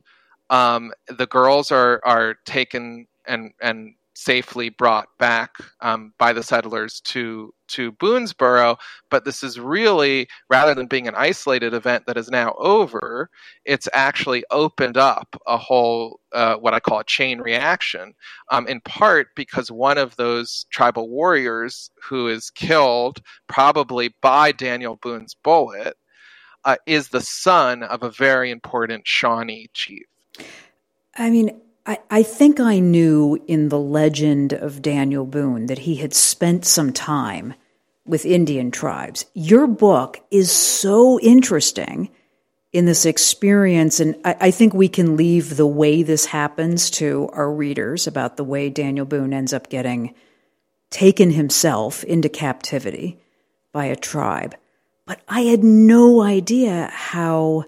Um, 0.50 0.92
the 1.08 1.26
girls 1.26 1.70
are 1.70 2.00
are 2.04 2.36
taken 2.46 3.06
and 3.26 3.52
and 3.60 3.94
safely 4.18 4.68
brought 4.68 5.06
back 5.20 5.52
um, 5.80 6.12
by 6.18 6.32
the 6.32 6.42
settlers 6.42 7.00
to 7.00 7.54
to 7.68 7.92
Boonesboro. 7.92 8.76
But 9.10 9.24
this 9.24 9.44
is 9.44 9.60
really, 9.60 10.26
rather 10.50 10.74
than 10.74 10.88
being 10.88 11.06
an 11.06 11.14
isolated 11.14 11.72
event 11.72 12.04
that 12.06 12.16
is 12.16 12.28
now 12.28 12.54
over, 12.58 13.30
it's 13.64 13.88
actually 13.92 14.42
opened 14.50 14.96
up 14.96 15.40
a 15.46 15.56
whole 15.56 16.18
uh, 16.32 16.56
what 16.56 16.74
I 16.74 16.80
call 16.80 16.98
a 16.98 17.04
chain 17.04 17.40
reaction. 17.40 18.12
Um, 18.50 18.66
in 18.66 18.80
part 18.80 19.28
because 19.36 19.70
one 19.70 19.98
of 19.98 20.16
those 20.16 20.66
tribal 20.70 21.08
warriors 21.08 21.88
who 22.02 22.26
is 22.26 22.50
killed, 22.50 23.22
probably 23.46 24.16
by 24.20 24.50
Daniel 24.50 24.96
Boone's 24.96 25.36
bullet, 25.44 25.96
uh, 26.64 26.76
is 26.86 27.10
the 27.10 27.20
son 27.20 27.84
of 27.84 28.02
a 28.02 28.10
very 28.10 28.50
important 28.50 29.06
Shawnee 29.06 29.70
chief. 29.74 30.06
I 31.16 31.30
mean, 31.30 31.60
I, 31.88 31.98
I 32.10 32.22
think 32.22 32.60
I 32.60 32.80
knew 32.80 33.42
in 33.46 33.70
the 33.70 33.78
legend 33.78 34.52
of 34.52 34.82
Daniel 34.82 35.24
Boone 35.24 35.66
that 35.66 35.78
he 35.78 35.96
had 35.96 36.12
spent 36.12 36.66
some 36.66 36.92
time 36.92 37.54
with 38.04 38.26
Indian 38.26 38.70
tribes. 38.70 39.24
Your 39.32 39.66
book 39.66 40.20
is 40.30 40.52
so 40.52 41.18
interesting 41.20 42.10
in 42.72 42.84
this 42.84 43.06
experience, 43.06 44.00
and 44.00 44.16
I, 44.22 44.36
I, 44.40 44.50
think 44.50 44.74
we 44.74 44.88
can 44.88 45.16
leave 45.16 45.56
the 45.56 45.66
way 45.66 46.02
this 46.02 46.26
happens 46.26 46.90
to 46.90 47.30
our 47.32 47.50
readers 47.50 48.06
about 48.06 48.36
the 48.36 48.44
way 48.44 48.68
Daniel 48.68 49.06
Boone 49.06 49.32
ends 49.32 49.54
up 49.54 49.70
getting 49.70 50.14
taken 50.90 51.30
himself 51.30 52.04
into 52.04 52.28
captivity 52.28 53.18
by 53.72 53.86
a 53.86 53.96
tribe. 53.96 54.54
But 55.06 55.22
I 55.26 55.42
had 55.42 55.64
no 55.64 56.20
idea 56.20 56.90
how 56.92 57.64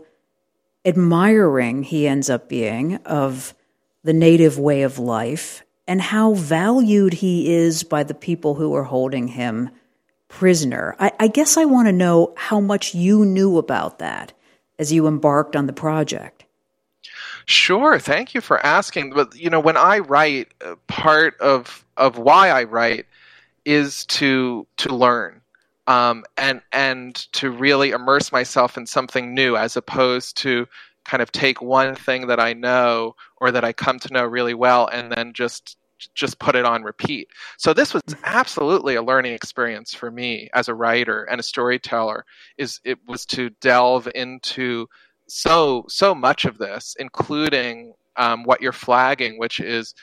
admiring 0.84 1.82
he 1.82 2.06
ends 2.06 2.28
up 2.28 2.50
being 2.50 2.96
of 3.06 3.54
the 4.02 4.12
native 4.12 4.58
way 4.58 4.82
of 4.82 4.98
life 4.98 5.62
and 5.86 6.00
how 6.00 6.34
valued 6.34 7.14
he 7.14 7.52
is 7.52 7.82
by 7.82 8.02
the 8.02 8.14
people 8.14 8.54
who 8.54 8.74
are 8.74 8.84
holding 8.84 9.28
him 9.28 9.70
prisoner. 10.28 10.94
I, 10.98 11.12
I 11.18 11.28
guess 11.28 11.56
I 11.56 11.64
want 11.64 11.88
to 11.88 11.92
know 11.92 12.32
how 12.36 12.60
much 12.60 12.94
you 12.94 13.24
knew 13.24 13.58
about 13.58 13.98
that 13.98 14.32
as 14.78 14.92
you 14.92 15.06
embarked 15.06 15.56
on 15.56 15.66
the 15.66 15.72
project. 15.72 16.44
Sure, 17.46 17.98
thank 17.98 18.34
you 18.34 18.40
for 18.40 18.64
asking. 18.64 19.10
But 19.10 19.34
you 19.34 19.50
know, 19.50 19.60
when 19.60 19.76
I 19.76 19.98
write, 19.98 20.48
uh, 20.64 20.76
part 20.86 21.38
of 21.40 21.84
of 21.96 22.16
why 22.16 22.50
I 22.50 22.64
write 22.64 23.06
is 23.64 24.06
to 24.06 24.66
to 24.76 24.94
learn 24.94 25.40
um, 25.86 26.24
and 26.36 26.62
and 26.72 27.14
to 27.32 27.50
really 27.50 27.90
immerse 27.90 28.30
myself 28.30 28.76
in 28.76 28.86
something 28.86 29.34
new, 29.34 29.56
as 29.56 29.76
opposed 29.76 30.36
to 30.38 30.68
kind 31.10 31.22
of 31.22 31.32
take 31.32 31.60
one 31.60 31.96
thing 31.96 32.28
that 32.28 32.38
I 32.38 32.52
know 32.52 33.16
or 33.38 33.50
that 33.50 33.64
I 33.64 33.72
come 33.72 33.98
to 33.98 34.12
know 34.12 34.24
really 34.24 34.54
well 34.54 34.88
and 34.92 35.10
then 35.10 35.32
just 35.32 35.76
just 36.14 36.38
put 36.38 36.54
it 36.54 36.64
on 36.64 36.82
repeat. 36.82 37.28
So 37.58 37.74
this 37.74 37.92
was 37.92 38.02
absolutely 38.24 38.94
a 38.94 39.02
learning 39.02 39.34
experience 39.34 39.92
for 39.92 40.10
me 40.10 40.48
as 40.54 40.68
a 40.68 40.74
writer 40.74 41.24
and 41.24 41.40
a 41.40 41.42
storyteller. 41.42 42.24
Is 42.58 42.80
it 42.84 42.98
was 43.06 43.26
to 43.26 43.50
delve 43.60 44.08
into 44.14 44.86
so 45.26 45.84
so 45.88 46.14
much 46.14 46.44
of 46.44 46.58
this, 46.58 46.96
including 46.98 47.92
um, 48.16 48.44
what 48.44 48.62
you're 48.62 48.72
flagging, 48.72 49.36
which 49.38 49.58
is 49.58 49.94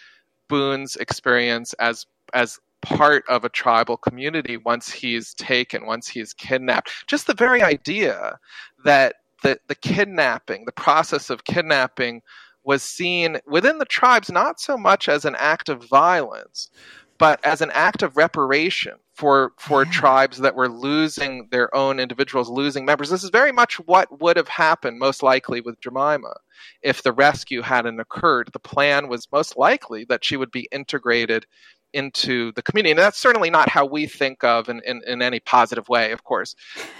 Boone's 0.50 0.98
experience 0.98 1.72
as 1.80 2.06
as 2.34 2.60
part 2.82 3.24
of 3.30 3.46
a 3.46 3.50
tribal 3.50 3.96
community 3.98 4.58
once 4.58 4.92
he's 4.92 5.34
taken, 5.36 5.86
once 5.86 6.08
he's 6.10 6.34
kidnapped. 6.34 6.92
Just 7.08 7.28
the 7.28 7.34
very 7.34 7.62
idea 7.62 8.38
that 8.84 9.16
the, 9.44 9.60
the 9.68 9.76
kidnapping, 9.76 10.66
the 10.66 10.72
process 10.72 11.30
of 11.30 11.44
kidnapping, 11.44 12.22
was 12.64 12.84
seen 12.84 13.38
within 13.48 13.78
the 13.78 13.86
tribes 13.86 14.30
not 14.30 14.60
so 14.60 14.78
much 14.78 15.08
as 15.08 15.24
an 15.24 15.36
act 15.40 15.70
of 15.70 15.84
violence, 15.86 16.70
but 17.18 17.44
as 17.46 17.62
an 17.62 17.72
act 17.72 18.04
of 18.04 18.18
reparation 18.18 18.94
for 19.14 19.54
for 19.58 19.84
yeah. 19.84 19.92
tribes 19.92 20.38
that 20.40 20.56
were 20.56 20.70
losing 20.70 21.48
their 21.50 21.74
own 21.76 22.00
individuals, 22.00 22.50
losing 22.50 22.86
members. 22.86 23.10
This 23.10 23.24
is 23.24 23.30
very 23.30 23.52
much 23.52 23.76
what 23.88 24.22
would 24.22 24.38
have 24.38 24.48
happened 24.48 25.00
most 25.00 25.24
likely 25.24 25.62
with 25.62 25.80
Jemima 25.80 26.36
if 26.82 27.02
the 27.02 27.14
rescue 27.14 27.62
hadn't 27.62 28.00
occurred. 28.00 28.50
The 28.54 28.60
plan 28.60 29.08
was 29.08 29.32
most 29.32 29.58
likely 29.58 30.06
that 30.06 30.24
she 30.24 30.38
would 30.38 30.52
be 30.52 30.68
integrated 30.72 31.48
into 31.94 32.52
the 32.54 32.62
community. 32.62 32.92
And 32.92 33.00
that's 33.00 33.18
certainly 33.18 33.50
not 33.50 33.70
how 33.70 33.86
we 33.86 34.06
think 34.06 34.44
of 34.44 34.70
in, 34.70 34.82
in, 34.86 35.02
in 35.08 35.22
any 35.22 35.40
positive 35.40 35.88
way, 35.90 36.12
of 36.12 36.24
course, 36.24 36.56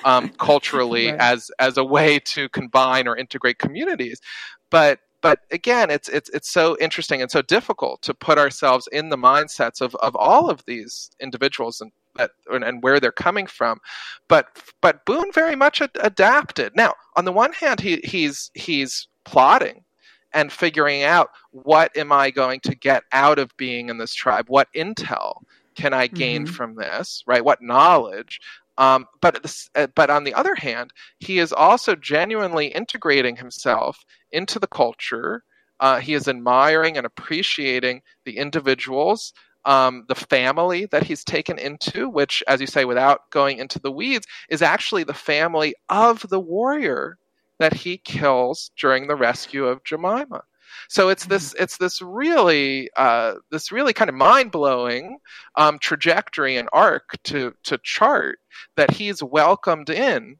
um, 0.06 0.30
culturally 0.38 1.12
right. 1.12 1.20
as 1.20 1.52
as 1.60 1.78
a 1.78 1.84
way 1.84 2.20
to 2.20 2.50
combine 2.50 3.08
or 3.08 3.16
integrate 3.16 3.60
communities. 3.60 4.22
But 4.70 5.00
but 5.22 5.40
again, 5.52 5.90
it's 5.90 6.10
it's 6.10 6.30
it's 6.30 6.50
so 6.50 6.78
interesting 6.80 7.22
and 7.22 7.32
so 7.32 7.42
difficult 7.42 8.02
to 8.04 8.14
put 8.14 8.38
ourselves 8.38 8.88
in 8.92 9.10
the 9.10 9.18
mindsets 9.18 9.82
of, 9.82 9.96
of 9.96 10.16
all 10.16 10.50
of 10.50 10.64
these 10.66 11.10
individuals 11.20 11.82
and 11.82 11.92
that 12.16 12.32
and, 12.52 12.64
and 12.64 12.84
where 12.84 13.00
they're 13.00 13.12
coming 13.12 13.48
from. 13.48 13.80
But 14.28 14.62
but 14.82 15.06
Boone 15.06 15.32
very 15.32 15.56
much 15.56 15.82
ad- 15.82 15.92
adapted. 16.00 16.76
Now, 16.76 16.94
on 17.16 17.26
the 17.26 17.32
one 17.32 17.54
hand, 17.54 17.80
he 17.80 17.98
he's 18.04 18.52
he's 18.54 19.08
plotting 19.26 19.84
and 20.34 20.52
figuring 20.52 21.04
out 21.04 21.30
what 21.52 21.96
am 21.98 22.12
I 22.12 22.32
going 22.32 22.60
to 22.62 22.76
get 22.76 23.04
out 23.12 23.40
of 23.40 23.56
being 23.58 23.90
in 23.90 23.98
this 23.98 24.14
tribe? 24.14 24.46
What 24.48 24.68
intel 24.76 25.42
can 25.76 25.94
I 25.94 26.08
gain 26.08 26.46
mm-hmm. 26.46 26.54
from 26.54 26.76
this? 26.76 27.24
Right? 27.28 27.44
What 27.44 27.62
knowledge? 27.62 28.40
Um, 28.78 29.08
but 29.22 29.42
this, 29.42 29.70
uh, 29.76 29.88
but 29.96 30.10
on 30.10 30.24
the 30.24 30.34
other 30.34 30.54
hand, 30.54 30.92
he 31.20 31.40
is 31.40 31.52
also 31.52 31.96
genuinely 31.96 32.68
integrating 32.68 33.36
himself 33.36 34.06
into 34.32 34.60
the 34.60 34.68
culture. 34.68 35.44
Uh, 35.80 36.00
he 36.00 36.14
is 36.14 36.28
admiring 36.28 36.98
and 36.98 37.06
appreciating 37.06 38.02
the 38.26 38.38
individuals 38.38 39.34
um, 39.68 40.06
the 40.08 40.16
family 40.16 40.86
that 40.88 41.04
he's 41.04 41.26
taken 41.26 41.60
into, 41.60 42.10
which, 42.10 42.42
as 42.48 42.62
you 42.62 42.68
say, 42.68 42.86
without 42.86 43.30
going 43.32 43.60
into 43.60 43.80
the 43.80 43.92
weeds, 43.92 44.26
is 44.50 44.62
actually 44.62 45.04
the 45.04 45.14
family 45.14 45.76
of 45.90 46.28
the 46.30 46.40
warrior 46.40 47.18
that 47.60 47.74
he 47.74 47.98
kills 47.98 48.72
during 48.78 49.08
the 49.08 49.16
rescue 49.16 49.66
of 49.66 49.84
Jemima. 49.84 50.44
So 50.90 51.10
it's 51.10 51.26
this 51.26 51.54
mm-hmm. 51.54 51.64
it's 51.64 51.78
this 51.78 52.02
really 52.02 52.90
uh, 52.96 53.36
this 53.52 53.72
really 53.72 53.94
kind 53.94 54.10
of 54.10 54.16
mind 54.16 54.52
blowing 54.52 55.18
um, 55.56 55.80
trajectory 55.80 56.58
and 56.58 56.70
arc 56.74 57.18
to 57.26 57.54
to 57.64 57.78
chart 57.84 58.40
that 58.76 58.92
he's 58.92 59.24
welcomed 59.24 59.90
in, 59.90 60.38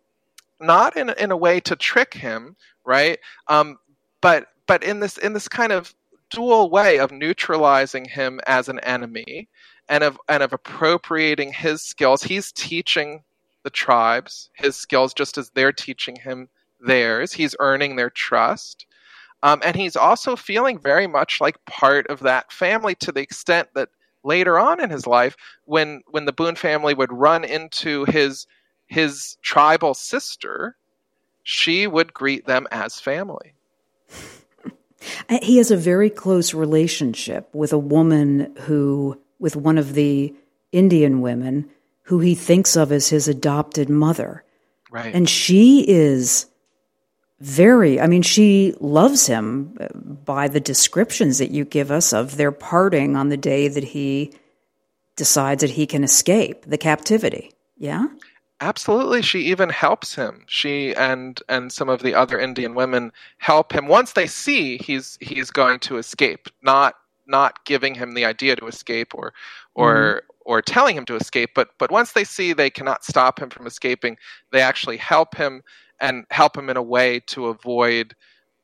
not 0.60 0.96
in 0.98 1.10
in 1.12 1.32
a 1.32 1.38
way 1.38 1.60
to 1.62 1.76
trick 1.76 2.14
him, 2.14 2.56
right? 2.86 3.20
Um, 3.48 3.78
but 4.22 4.48
but 4.68 4.84
in 4.84 5.00
this 5.00 5.18
in 5.18 5.34
this 5.34 5.48
kind 5.48 5.72
of 5.72 5.94
dual 6.30 6.70
way 6.70 7.00
of 7.00 7.12
neutralizing 7.12 8.06
him 8.06 8.40
as 8.48 8.68
an 8.68 8.80
enemy 8.80 9.48
and 9.90 10.04
of 10.04 10.20
and 10.30 10.44
of 10.44 10.54
appropriating 10.54 11.54
his 11.54 11.82
skills. 11.82 12.24
He's 12.24 12.52
teaching 12.52 13.24
the 13.64 13.70
tribes 13.70 14.50
his 14.54 14.76
skills 14.76 15.14
just 15.14 15.38
as 15.38 15.50
they're 15.50 15.74
teaching 15.74 16.16
him 16.16 16.48
theirs. 16.80 17.34
He's 17.34 17.56
earning 17.60 17.96
their 17.96 18.10
trust. 18.10 18.86
Um, 19.44 19.62
and 19.64 19.76
he's 19.76 19.96
also 19.96 20.36
feeling 20.36 20.80
very 20.80 21.08
much 21.08 21.40
like 21.40 21.64
part 21.66 22.08
of 22.08 22.22
that 22.22 22.52
family 22.52 22.96
to 22.96 23.12
the 23.12 23.22
extent 23.22 23.70
that 23.76 23.90
later 24.24 24.58
on 24.58 24.82
in 24.82 24.90
his 24.90 25.06
life, 25.06 25.38
when 25.66 26.02
when 26.08 26.26
the 26.26 26.34
Boone 26.34 26.56
family 26.56 26.94
would 26.94 27.12
run 27.12 27.44
into 27.44 28.06
his 28.06 28.48
his 28.88 29.38
tribal 29.42 29.94
sister, 29.94 30.76
she 31.44 31.88
would 31.88 32.14
greet 32.14 32.46
them 32.46 32.68
as 32.72 33.00
family. 33.00 33.54
He 35.42 35.58
has 35.58 35.72
a 35.72 35.78
very 35.78 36.10
close 36.10 36.54
relationship 36.54 37.54
with 37.54 37.72
a 37.72 37.78
woman 37.78 38.54
who, 38.62 39.22
with 39.40 39.56
one 39.56 39.78
of 39.78 39.94
the 39.94 40.34
Indian 40.72 41.22
women, 41.22 41.70
who 42.04 42.20
he 42.20 42.34
thinks 42.36 42.76
of 42.76 42.92
as 42.92 43.10
his 43.10 43.28
adopted 43.28 43.90
mother. 43.90 44.44
Right. 44.90 45.14
And 45.14 45.30
she 45.30 45.86
is 45.88 46.48
very, 47.40 48.00
I 48.00 48.08
mean, 48.08 48.24
she 48.24 48.74
loves 48.80 49.28
him 49.28 49.78
by 50.26 50.48
the 50.48 50.60
descriptions 50.60 51.38
that 51.38 51.52
you 51.52 51.66
give 51.66 51.92
us 51.92 52.14
of 52.14 52.38
their 52.38 52.52
parting 52.52 53.16
on 53.16 53.30
the 53.30 53.38
day 53.38 53.68
that 53.68 53.84
he 53.84 54.32
decides 55.16 55.62
that 55.62 55.70
he 55.70 55.86
can 55.86 56.04
escape 56.04 56.66
the 56.66 56.78
captivity. 56.78 57.52
Yeah? 57.78 58.08
Absolutely, 58.60 59.22
she 59.22 59.42
even 59.42 59.70
helps 59.70 60.16
him. 60.16 60.44
She 60.48 60.96
and 60.96 61.40
and 61.48 61.72
some 61.72 61.90
of 61.90 62.02
the 62.02 62.16
other 62.16 62.40
Indian 62.40 62.74
women 62.74 63.12
help 63.38 63.72
him 63.72 63.88
once 63.88 64.14
they 64.14 64.26
see 64.26 64.78
he's 64.80 65.16
he's 65.22 65.52
going 65.52 65.78
to 65.82 65.98
escape, 65.98 66.50
not 66.64 66.96
not 67.28 67.64
giving 67.66 67.94
him 67.94 68.16
the 68.16 68.26
idea 68.26 68.56
to 68.56 68.66
escape 68.66 69.14
or 69.14 69.32
or 69.76 69.94
mm-hmm. 70.24 70.52
or 70.52 70.64
telling 70.64 70.98
him 70.98 71.06
to 71.06 71.16
escape, 71.16 71.52
but 71.54 71.70
but 71.78 71.92
once 71.92 72.14
they 72.14 72.24
see 72.24 72.52
they 72.52 72.72
cannot 72.72 73.06
stop 73.06 73.40
him 73.40 73.52
from 73.52 73.68
escaping, 73.68 74.18
they 74.52 74.62
actually 74.62 74.98
help 74.98 75.36
him 75.36 75.62
and 76.00 76.26
help 76.32 76.58
him 76.58 76.70
in 76.70 76.78
a 76.78 76.84
way 76.84 77.20
to 77.28 77.48
avoid 77.48 78.14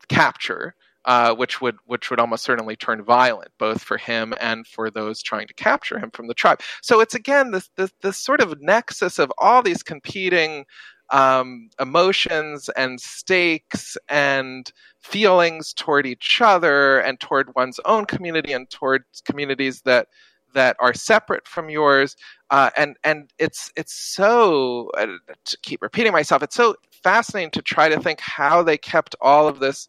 capture 0.10 0.76
uh, 1.06 1.36
which 1.36 1.62
would 1.62 1.76
which 1.86 2.10
would 2.10 2.20
almost 2.20 2.44
certainly 2.44 2.76
turn 2.76 3.04
violent, 3.04 3.52
both 3.60 3.82
for 3.82 3.98
him 3.98 4.34
and 4.40 4.66
for 4.66 4.90
those 4.90 5.22
trying 5.22 5.48
to 5.48 5.54
capture 5.54 6.00
him 6.00 6.10
from 6.12 6.28
the 6.28 6.34
tribe. 6.34 6.62
So 6.82 7.00
it's 7.00 7.16
again 7.16 7.52
this 7.52 7.70
this, 7.76 7.92
this 8.02 8.18
sort 8.18 8.42
of 8.42 8.62
nexus 8.62 9.20
of 9.20 9.32
all 9.38 9.62
these 9.62 9.84
competing 9.84 10.66
um, 11.10 11.70
emotions 11.80 12.70
and 12.78 13.00
stakes 13.00 13.98
and 14.08 14.72
feelings 15.02 15.74
toward 15.74 16.06
each 16.06 16.40
other 16.42 17.00
and 17.00 17.20
toward 17.20 17.54
one's 17.56 17.80
own 17.86 18.06
community 18.06 18.54
and 18.54 18.70
toward 18.70 19.04
communities 19.26 19.82
that 19.82 20.08
that 20.54 20.76
are 20.80 20.94
separate 20.94 21.48
from 21.48 21.70
yours. 21.70 22.16
Uh, 22.50 22.70
and 22.78 22.98
and 23.04 23.32
it's 23.40 23.72
it's 23.76 23.94
so 23.94 24.90
uh, 24.98 25.08
to 25.46 25.58
keep 25.64 25.82
repeating 25.82 26.12
myself. 26.12 26.44
It's 26.44 26.56
so 26.56 26.76
fascinating 27.04 27.52
to 27.52 27.62
try 27.62 27.90
to 27.90 28.00
think 28.00 28.20
how 28.20 28.64
they 28.64 28.78
kept 28.78 29.16
all 29.22 29.48
of 29.48 29.60
this 29.60 29.88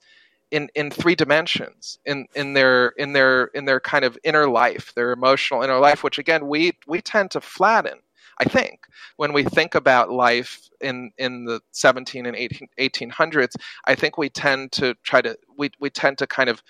in 0.51 0.69
in 0.75 0.91
three 0.91 1.15
dimensions 1.15 1.99
in 2.05 2.27
in 2.35 2.53
their 2.53 2.89
in 2.91 3.13
their 3.13 3.47
in 3.47 3.65
their 3.65 3.81
kind 3.81 4.05
of 4.05 4.17
inner 4.25 4.49
life 4.49 4.93
their 4.95 5.13
emotional 5.13 5.63
inner 5.63 5.79
life 5.79 6.05
which 6.05 6.19
again 6.19 6.47
we 6.47 6.73
we 6.87 7.01
tend 7.01 7.31
to 7.31 7.41
flatten 7.41 7.99
i 8.39 8.45
think 8.45 8.81
when 9.17 9.33
we 9.33 9.43
think 9.43 9.75
about 9.75 10.13
life 10.13 10.69
in 10.81 11.11
in 11.19 11.45
the 11.45 11.61
17 11.73 12.27
and 12.27 12.37
18, 12.37 12.69
1800s 12.79 13.57
i 13.87 13.95
think 13.95 14.17
we 14.17 14.29
tend 14.29 14.71
to 14.71 14.95
try 15.03 15.21
to 15.21 15.37
we 15.59 15.71
we 15.81 15.91
tend 15.91 16.19
to 16.19 16.27
kind 16.27 16.49
of 16.49 16.63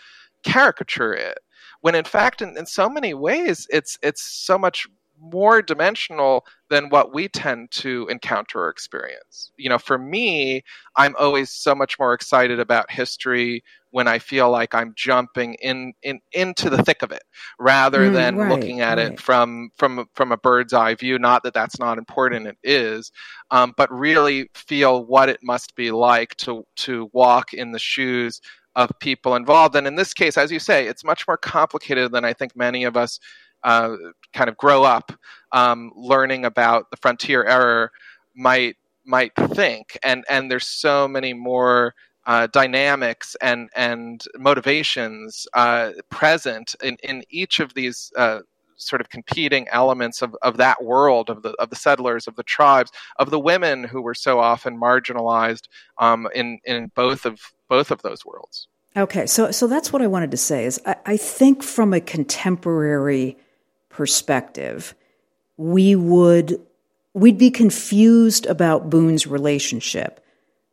caricature 0.45 1.13
it 1.13 1.39
when 1.85 1.95
in 1.95 2.05
fact 2.05 2.41
in, 2.41 2.57
in 2.57 2.65
so 2.65 2.89
many 2.89 3.13
ways 3.13 3.67
it's 3.71 3.99
it's 4.03 4.23
so 4.23 4.57
much 4.57 4.87
more 5.21 5.61
dimensional 5.61 6.47
than 6.71 6.89
what 6.89 7.15
we 7.15 7.29
tend 7.29 7.71
to 7.71 8.07
encounter 8.11 8.65
or 8.65 8.69
experience. 8.71 9.53
You 9.57 9.69
know, 9.69 9.79
for 9.79 9.99
me, 9.99 10.63
I'm 10.97 11.15
always 11.19 11.51
so 11.51 11.75
much 11.75 11.99
more 11.99 12.15
excited 12.15 12.59
about 12.59 12.91
history 12.91 13.63
when 13.91 14.09
I 14.09 14.19
feel 14.19 14.51
like 14.51 14.75
I'm 14.75 14.93
jumping 14.97 15.55
in, 15.55 15.93
in 16.03 16.21
into 16.33 16.69
the 16.69 16.83
thick 16.83 17.03
of 17.03 17.13
it, 17.13 17.23
rather 17.61 18.11
mm, 18.11 18.13
than 18.13 18.37
right, 18.37 18.51
looking 18.51 18.81
at 18.81 18.99
right. 18.99 19.13
it 19.13 19.21
from 19.21 19.71
from 19.77 20.07
from 20.15 20.33
a 20.33 20.37
bird's 20.37 20.73
eye 20.73 20.95
view. 20.95 21.19
Not 21.19 21.43
that 21.45 21.55
that's 21.55 21.79
not 21.79 21.99
important; 21.99 22.47
it 22.47 22.57
is, 22.65 23.13
um, 23.51 23.73
but 23.77 23.93
really 23.93 24.51
feel 24.55 25.05
what 25.05 25.29
it 25.29 25.41
must 25.43 25.77
be 25.77 25.91
like 25.91 26.35
to 26.39 26.67
to 26.77 27.09
walk 27.13 27.55
in 27.55 27.73
the 27.73 27.79
shoes 27.79 28.41
of 28.77 28.91
people 28.99 29.37
involved. 29.37 29.77
And 29.77 29.87
in 29.87 29.97
this 29.97 30.13
case, 30.13 30.37
as 30.37 30.51
you 30.51 30.59
say, 30.59 30.87
it's 30.87 31.05
much 31.05 31.27
more 31.27 31.37
complicated 31.37 32.13
than 32.13 32.25
I 32.25 32.33
think 32.33 32.57
many 32.57 32.85
of 32.85 32.97
us 32.97 33.21
uh, 33.63 33.97
kind 34.33 34.49
of 34.49 34.57
grow 34.57 34.85
up 34.85 35.13
um, 35.53 35.91
learning 35.97 36.45
about 36.45 36.91
the 36.91 36.97
frontier 36.99 37.45
error 37.45 37.91
might 38.35 38.77
might 39.07 39.33
think 39.37 39.99
and 40.03 40.25
and 40.31 40.51
there's 40.51 40.67
so 40.67 41.07
many 41.07 41.35
more 41.35 41.95
uh, 42.27 42.47
dynamics 42.49 43.37
and 43.41 43.69
and 43.77 44.25
motivations 44.39 45.47
uh, 45.55 45.91
present 46.11 46.75
in, 46.83 46.97
in 47.03 47.23
each 47.29 47.61
of 47.61 47.75
these 47.75 48.11
uh, 48.17 48.41
sort 48.77 49.01
of 49.01 49.09
competing 49.09 49.69
elements 49.69 50.21
of, 50.23 50.35
of 50.43 50.57
that 50.57 50.83
world 50.83 51.31
of 51.31 51.43
the 51.43 51.51
of 51.59 51.71
the 51.71 51.77
settlers 51.77 52.27
of 52.27 52.35
the 52.37 52.43
tribes 52.43 52.91
of 53.19 53.31
the 53.31 53.39
women 53.39 53.85
who 53.85 54.03
were 54.03 54.15
so 54.15 54.41
often 54.41 54.79
marginalized 54.79 55.69
um, 55.99 56.27
in 56.35 56.59
in 56.65 56.91
both 56.95 57.25
of 57.25 57.41
both 57.75 57.91
of 57.91 58.03
those 58.03 58.25
worlds. 58.25 58.69
Okay, 58.97 59.27
so 59.27 59.51
so 59.51 59.67
that's 59.67 59.93
what 59.93 60.01
I 60.01 60.07
wanted 60.07 60.31
to 60.31 60.37
say 60.37 60.65
is 60.65 60.81
I, 60.87 60.95
I 61.05 61.17
think 61.17 61.65
from 61.65 61.93
a 61.93 62.01
contemporary 62.01 63.37
perspective, 63.89 64.95
we 65.57 65.97
would 65.97 66.61
we'd 67.15 67.39
be 67.39 67.51
confused 67.51 68.47
about 68.47 68.91
Boone's 68.91 69.27
relationship 69.27 70.25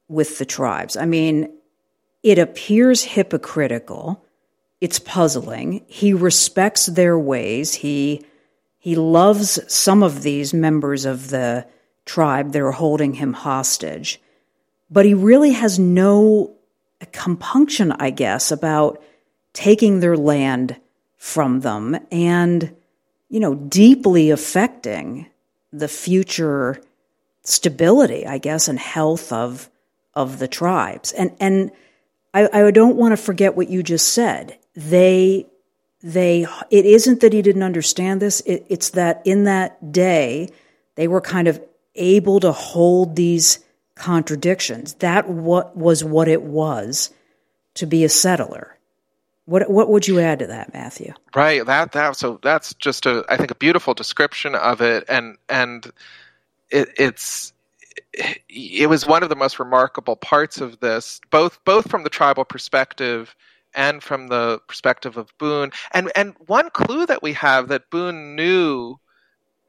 with 0.07 0.37
the 0.37 0.45
tribes. 0.45 0.95
I 0.95 1.05
mean, 1.05 1.51
it 2.21 2.37
appears 2.37 3.03
hypocritical. 3.03 4.23
It's 4.79 4.99
puzzling. 4.99 5.83
He 5.87 6.13
respects 6.13 6.85
their 6.85 7.17
ways. 7.17 7.73
He 7.73 8.23
he 8.77 8.95
loves 8.95 9.59
some 9.73 10.03
of 10.03 10.21
these 10.21 10.53
members 10.53 11.05
of 11.05 11.31
the 11.31 11.65
tribe 12.05 12.51
that 12.51 12.61
are 12.61 12.71
holding 12.71 13.15
him 13.15 13.33
hostage. 13.33 14.21
But 14.91 15.05
he 15.05 15.15
really 15.15 15.53
has 15.53 15.79
no 15.79 16.55
compunction, 17.07 17.91
I 17.93 18.09
guess, 18.09 18.51
about 18.51 19.01
taking 19.53 19.99
their 19.99 20.17
land 20.17 20.77
from 21.17 21.61
them 21.61 21.97
and 22.11 22.75
you 23.31 23.39
know, 23.39 23.55
deeply 23.55 24.29
affecting 24.29 25.25
the 25.71 25.87
future 25.87 26.81
stability, 27.43 28.27
I 28.27 28.37
guess, 28.37 28.67
and 28.67 28.77
health 28.77 29.31
of 29.31 29.69
of 30.13 30.37
the 30.37 30.49
tribes. 30.49 31.13
And 31.13 31.31
and 31.39 31.71
I, 32.33 32.49
I 32.51 32.71
don't 32.71 32.97
want 32.97 33.13
to 33.13 33.17
forget 33.17 33.55
what 33.55 33.69
you 33.69 33.83
just 33.83 34.09
said. 34.09 34.57
They 34.75 35.47
they 36.03 36.45
it 36.69 36.85
isn't 36.85 37.21
that 37.21 37.31
he 37.31 37.41
didn't 37.41 37.63
understand 37.63 38.21
this. 38.21 38.41
It, 38.41 38.65
it's 38.67 38.89
that 38.91 39.21
in 39.23 39.45
that 39.45 39.93
day 39.93 40.49
they 40.95 41.07
were 41.07 41.21
kind 41.21 41.47
of 41.47 41.63
able 41.95 42.41
to 42.41 42.51
hold 42.51 43.15
these 43.15 43.59
contradictions. 43.95 44.95
That 44.95 45.29
what 45.29 45.75
was 45.75 46.03
what 46.03 46.27
it 46.27 46.43
was 46.43 47.11
to 47.75 47.85
be 47.85 48.03
a 48.03 48.09
settler. 48.09 48.77
What 49.45 49.69
what 49.69 49.89
would 49.89 50.07
you 50.07 50.19
add 50.19 50.39
to 50.39 50.47
that, 50.47 50.73
Matthew? 50.73 51.13
Right, 51.35 51.65
that 51.65 51.91
that 51.93 52.15
so 52.15 52.39
that's 52.41 52.73
just 52.75 53.05
a 53.05 53.25
I 53.27 53.37
think 53.37 53.51
a 53.51 53.55
beautiful 53.55 53.93
description 53.93 54.55
of 54.55 54.81
it, 54.81 55.03
and 55.09 55.37
and 55.49 55.91
it, 56.69 56.89
it's 56.97 57.53
it 58.49 58.89
was 58.89 59.05
one 59.05 59.23
of 59.23 59.29
the 59.29 59.35
most 59.35 59.59
remarkable 59.59 60.15
parts 60.15 60.61
of 60.61 60.79
this, 60.79 61.19
both 61.31 61.63
both 61.65 61.89
from 61.89 62.03
the 62.03 62.09
tribal 62.09 62.45
perspective 62.45 63.35
and 63.73 64.03
from 64.03 64.27
the 64.27 64.59
perspective 64.67 65.17
of 65.17 65.35
Boone. 65.37 65.71
And 65.93 66.11
and 66.15 66.35
one 66.47 66.69
clue 66.69 67.05
that 67.05 67.23
we 67.23 67.33
have 67.33 67.67
that 67.69 67.89
Boone 67.89 68.35
knew 68.35 68.99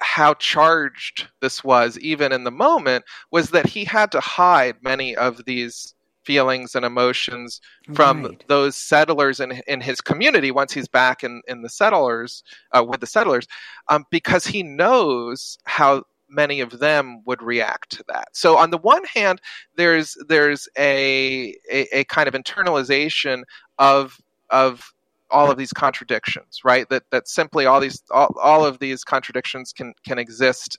how 0.02 0.34
charged 0.34 1.28
this 1.40 1.64
was 1.64 1.98
even 2.00 2.32
in 2.32 2.44
the 2.44 2.50
moment 2.50 3.04
was 3.30 3.50
that 3.50 3.66
he 3.66 3.84
had 3.84 4.12
to 4.12 4.20
hide 4.20 4.76
many 4.82 5.16
of 5.16 5.44
these 5.46 5.94
feelings 6.24 6.74
and 6.74 6.84
emotions 6.84 7.60
from 7.94 8.24
Right. 8.24 8.44
those 8.48 8.76
settlers 8.76 9.40
in 9.40 9.60
in 9.66 9.80
his 9.80 10.00
community 10.00 10.50
once 10.50 10.72
he's 10.72 10.88
back 10.88 11.24
in 11.24 11.42
in 11.48 11.62
the 11.62 11.68
settlers 11.68 12.42
uh, 12.72 12.84
with 12.84 13.00
the 13.00 13.06
settlers, 13.06 13.46
um, 13.88 14.04
because 14.10 14.46
he 14.46 14.62
knows 14.62 15.58
how 15.64 16.04
many 16.28 16.60
of 16.60 16.78
them 16.78 17.22
would 17.26 17.42
react 17.42 17.90
to 17.90 18.04
that. 18.08 18.28
So 18.32 18.56
on 18.56 18.70
the 18.70 18.78
one 18.78 19.04
hand, 19.04 19.40
there's 19.76 20.16
there's 20.28 20.68
a 20.78 21.54
a, 21.70 21.98
a 21.98 22.04
kind 22.04 22.28
of 22.28 22.34
internalization 22.34 23.42
of 23.78 24.18
of 24.50 24.92
all 25.32 25.50
of 25.50 25.58
these 25.58 25.72
contradictions, 25.72 26.60
right? 26.64 26.88
That 26.88 27.04
that 27.10 27.28
simply 27.28 27.66
all 27.66 27.80
these 27.80 28.02
all, 28.10 28.34
all 28.40 28.64
of 28.64 28.78
these 28.78 29.04
contradictions 29.04 29.72
can 29.72 29.94
can 30.06 30.18
exist 30.18 30.78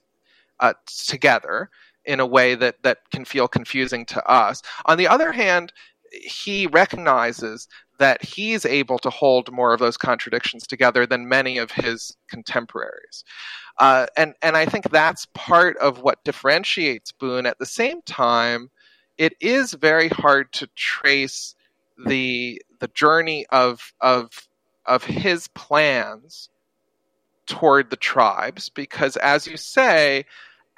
uh, 0.60 0.74
together 1.08 1.70
in 2.06 2.20
a 2.20 2.26
way 2.26 2.56
that 2.56 2.76
that 2.84 3.00
can 3.12 3.26
feel 3.26 3.48
confusing 3.48 4.06
to 4.08 4.26
us. 4.30 4.62
On 4.86 4.98
the 4.98 5.08
other 5.08 5.32
hand, 5.32 5.74
he 6.12 6.68
recognizes 6.68 7.68
that 8.00 8.24
he's 8.24 8.66
able 8.66 9.00
to 9.00 9.10
hold 9.10 9.52
more 9.52 9.74
of 9.74 9.80
those 9.80 9.98
contradictions 9.98 10.68
together 10.68 11.06
than 11.06 11.28
many 11.28 11.58
of 11.58 11.72
his 11.72 12.16
contemporaries. 12.30 13.24
Uh, 13.80 14.06
and 14.18 14.34
and 14.42 14.56
I 14.58 14.66
think 14.66 14.90
that's 14.90 15.28
part 15.34 15.78
of 15.78 16.02
what 16.02 16.24
differentiates 16.24 17.12
Boone. 17.12 17.46
At 17.46 17.60
the 17.60 17.66
same 17.66 18.02
time, 18.04 18.70
it 19.18 19.34
is 19.40 19.74
very 19.74 20.10
hard 20.10 20.52
to 20.54 20.68
trace 20.76 21.56
the 22.06 22.62
the 22.84 22.90
journey 22.90 23.46
of 23.50 23.94
of 24.02 24.30
of 24.86 25.06
his 25.06 25.48
plans 25.48 26.50
toward 27.46 27.90
the 27.90 27.96
tribes 27.96 28.68
because 28.68 29.16
as 29.16 29.48
you 29.48 29.56
say 29.56 30.26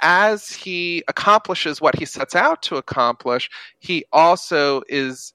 as 0.01 0.51
he 0.51 1.03
accomplishes 1.07 1.81
what 1.81 1.97
he 1.97 2.05
sets 2.05 2.35
out 2.35 2.61
to 2.61 2.75
accomplish 2.75 3.49
he 3.79 4.05
also 4.13 4.83
is 4.87 5.33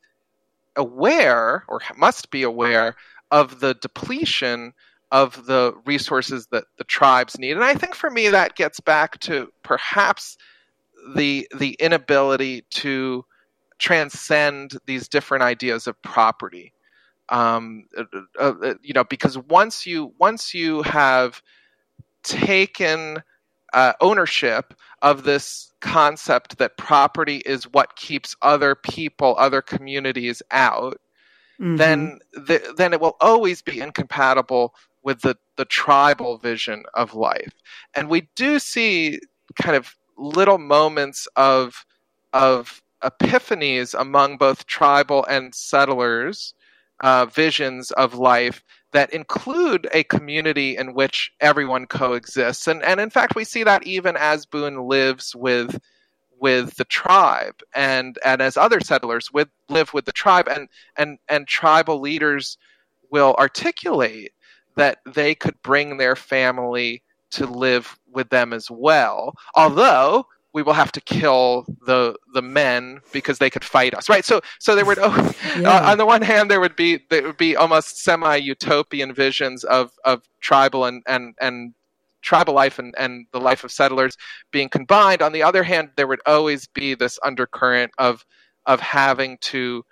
aware 0.76 1.64
or 1.66 1.80
must 1.96 2.30
be 2.30 2.44
aware 2.44 2.94
of 3.32 3.58
the 3.58 3.74
depletion 3.74 4.72
of 5.10 5.46
the 5.46 5.74
resources 5.84 6.46
that 6.52 6.66
the 6.78 6.84
tribes 6.84 7.36
need. 7.36 7.56
And 7.56 7.64
i 7.64 7.74
think 7.74 7.96
for 7.96 8.10
me 8.10 8.28
that 8.28 8.54
gets 8.54 8.78
back 8.78 9.18
to 9.22 9.52
perhaps 9.64 10.38
the 11.16 11.48
the 11.58 11.72
inability 11.80 12.62
to 12.70 13.24
transcend 13.80 14.78
these 14.86 15.08
different 15.08 15.42
ideas 15.42 15.86
of 15.86 16.00
property 16.02 16.72
um, 17.30 17.84
uh, 17.96 18.04
uh, 18.38 18.74
you 18.82 18.92
know 18.94 19.04
because 19.04 19.38
once 19.38 19.86
you 19.86 20.12
once 20.18 20.54
you 20.54 20.82
have 20.82 21.42
taken 22.22 23.22
uh, 23.72 23.92
ownership 24.00 24.74
of 25.02 25.24
this 25.24 25.72
concept 25.80 26.58
that 26.58 26.76
property 26.76 27.38
is 27.46 27.64
what 27.64 27.96
keeps 27.96 28.36
other 28.42 28.74
people 28.74 29.34
other 29.38 29.62
communities 29.62 30.42
out 30.50 31.00
Mhm. 31.60 31.78
then 31.78 32.18
the, 32.32 32.74
then 32.76 32.92
it 32.92 33.00
will 33.00 33.16
always 33.20 33.62
be 33.62 33.80
incompatible 33.80 34.74
with 35.02 35.22
the, 35.22 35.36
the 35.56 35.64
tribal 35.66 36.38
vision 36.38 36.84
of 36.94 37.14
life. 37.14 37.52
And 37.94 38.08
we 38.08 38.28
do 38.36 38.58
see 38.58 39.20
kind 39.60 39.76
of 39.76 39.96
little 40.16 40.58
moments 40.58 41.28
of 41.36 41.84
of 42.32 42.82
epiphanies 43.02 43.98
among 43.98 44.36
both 44.36 44.66
tribal 44.66 45.24
and 45.26 45.54
settlers 45.54 46.54
uh, 47.00 47.26
visions 47.26 47.90
of 47.92 48.14
life 48.14 48.62
that 48.92 49.12
include 49.12 49.88
a 49.94 50.04
community 50.04 50.76
in 50.76 50.94
which 50.94 51.32
everyone 51.40 51.86
coexists. 51.86 52.66
And 52.66 52.82
and 52.82 53.00
in 53.00 53.10
fact 53.10 53.34
we 53.34 53.44
see 53.44 53.64
that 53.64 53.86
even 53.86 54.16
as 54.16 54.46
Boone 54.46 54.88
lives 54.88 55.34
with 55.34 55.78
with 56.40 56.76
the 56.76 56.84
tribe 56.86 57.60
and 57.74 58.18
and 58.24 58.40
as 58.40 58.56
other 58.56 58.80
settlers 58.80 59.32
with 59.32 59.48
live 59.68 59.92
with 59.92 60.06
the 60.06 60.12
tribe 60.12 60.48
and 60.48 60.68
and 60.96 61.18
and 61.28 61.46
tribal 61.46 62.00
leaders 62.00 62.56
will 63.10 63.34
articulate 63.38 64.32
that 64.76 64.98
they 65.06 65.34
could 65.34 65.60
bring 65.62 65.98
their 65.98 66.16
family 66.16 67.02
to 67.30 67.46
live 67.46 67.98
with 68.10 68.30
them 68.30 68.52
as 68.52 68.70
well 68.70 69.34
although 69.54 70.24
we 70.52 70.62
will 70.62 70.72
have 70.72 70.92
to 70.92 71.00
kill 71.00 71.64
the 71.86 72.16
the 72.34 72.42
men 72.42 73.00
because 73.12 73.38
they 73.38 73.50
could 73.50 73.64
fight 73.64 73.94
us 73.94 74.08
right 74.08 74.24
so 74.24 74.40
so 74.58 74.74
there 74.74 74.84
would 74.84 74.98
oh, 75.00 75.32
Yeah. 75.58 75.70
uh, 75.70 75.90
on 75.92 75.98
the 75.98 76.06
one 76.06 76.22
hand 76.22 76.50
there 76.50 76.60
would 76.60 76.76
be 76.76 77.00
there 77.10 77.22
would 77.22 77.36
be 77.36 77.56
almost 77.56 78.02
semi 78.02 78.36
utopian 78.36 79.14
visions 79.14 79.64
of 79.64 79.92
of 80.04 80.22
tribal 80.40 80.84
and 80.84 81.02
and 81.06 81.34
and 81.40 81.74
tribal 82.22 82.54
life 82.54 82.78
and, 82.78 82.94
and 82.98 83.26
the 83.32 83.40
life 83.40 83.64
of 83.64 83.70
settlers 83.72 84.16
being 84.50 84.68
combined. 84.68 85.22
On 85.22 85.32
the 85.32 85.42
other 85.42 85.62
hand, 85.62 85.90
there 85.96 86.06
would 86.06 86.20
always 86.26 86.66
be 86.66 86.94
this 86.94 87.18
undercurrent 87.24 87.92
of 87.98 88.24
of 88.66 88.80
having 88.80 89.38
to 89.40 89.82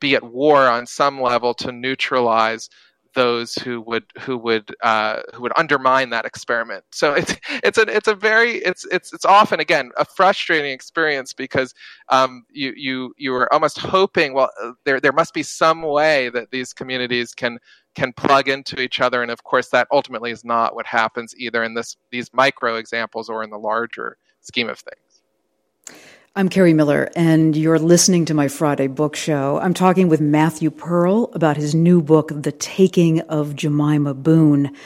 be 0.00 0.14
at 0.14 0.22
war 0.22 0.68
on 0.68 0.86
some 0.86 1.20
level 1.20 1.54
to 1.54 1.72
neutralize 1.72 2.68
those 3.16 3.54
who 3.54 3.80
would 3.80 4.04
who 4.20 4.36
would 4.36 4.76
uh, 4.82 5.22
who 5.34 5.42
would 5.42 5.52
undermine 5.56 6.10
that 6.10 6.26
experiment. 6.26 6.84
So 6.92 7.14
it's 7.14 7.34
it's 7.64 7.78
a 7.78 7.82
it's 7.82 8.06
a 8.06 8.14
very 8.14 8.56
it's 8.58 8.84
it's 8.92 9.12
it's 9.12 9.24
often 9.24 9.58
again 9.58 9.90
a 9.96 10.04
frustrating 10.04 10.70
experience 10.70 11.32
because 11.32 11.74
um, 12.10 12.44
you 12.50 12.72
you 12.76 13.14
you 13.16 13.34
are 13.34 13.52
almost 13.52 13.78
hoping 13.78 14.34
well 14.34 14.50
uh, 14.62 14.72
there 14.84 15.00
there 15.00 15.12
must 15.12 15.34
be 15.34 15.42
some 15.42 15.82
way 15.82 16.28
that 16.28 16.50
these 16.52 16.72
communities 16.72 17.32
can 17.34 17.58
can 17.94 18.12
plug 18.12 18.48
into 18.48 18.80
each 18.80 19.00
other 19.00 19.22
and 19.22 19.30
of 19.30 19.42
course 19.42 19.70
that 19.70 19.88
ultimately 19.90 20.30
is 20.30 20.44
not 20.44 20.74
what 20.74 20.86
happens 20.86 21.34
either 21.38 21.64
in 21.64 21.72
this 21.72 21.96
these 22.12 22.30
micro 22.34 22.76
examples 22.76 23.30
or 23.30 23.42
in 23.42 23.50
the 23.50 23.58
larger 23.58 24.18
scheme 24.42 24.68
of 24.68 24.78
things. 24.78 25.05
I'm 26.38 26.50
Kerri 26.50 26.74
Miller, 26.74 27.08
and 27.16 27.56
you're 27.56 27.78
listening 27.78 28.26
to 28.26 28.34
my 28.34 28.48
Friday 28.48 28.88
book 28.88 29.16
show. 29.16 29.58
I'm 29.58 29.72
talking 29.72 30.10
with 30.10 30.20
Matthew 30.20 30.70
Pearl 30.70 31.30
about 31.32 31.56
his 31.56 31.74
new 31.74 32.02
book, 32.02 32.30
The 32.30 32.52
Taking 32.52 33.22
of 33.22 33.56
Jemima 33.56 34.12
Boone, 34.12 34.76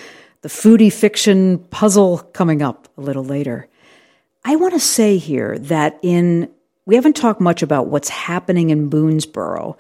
the 0.43 0.49
foodie 0.49 0.93
fiction 0.93 1.59
puzzle 1.59 2.19
coming 2.19 2.63
up 2.63 2.87
a 2.97 3.01
little 3.01 3.25
later. 3.25 3.67
I 4.45 4.55
want 4.55 4.75
to 4.75 4.81
say 4.81 5.17
here 5.17 5.59
that 5.59 5.99
in 6.03 6.49
we 6.87 6.95
haven't 6.95 7.17
talked 7.17 7.41
much 7.41 7.63
about 7.63 7.89
what's 7.89 8.11
happening 8.11 8.71
in 8.71 8.89
Boonesboro 8.89 9.77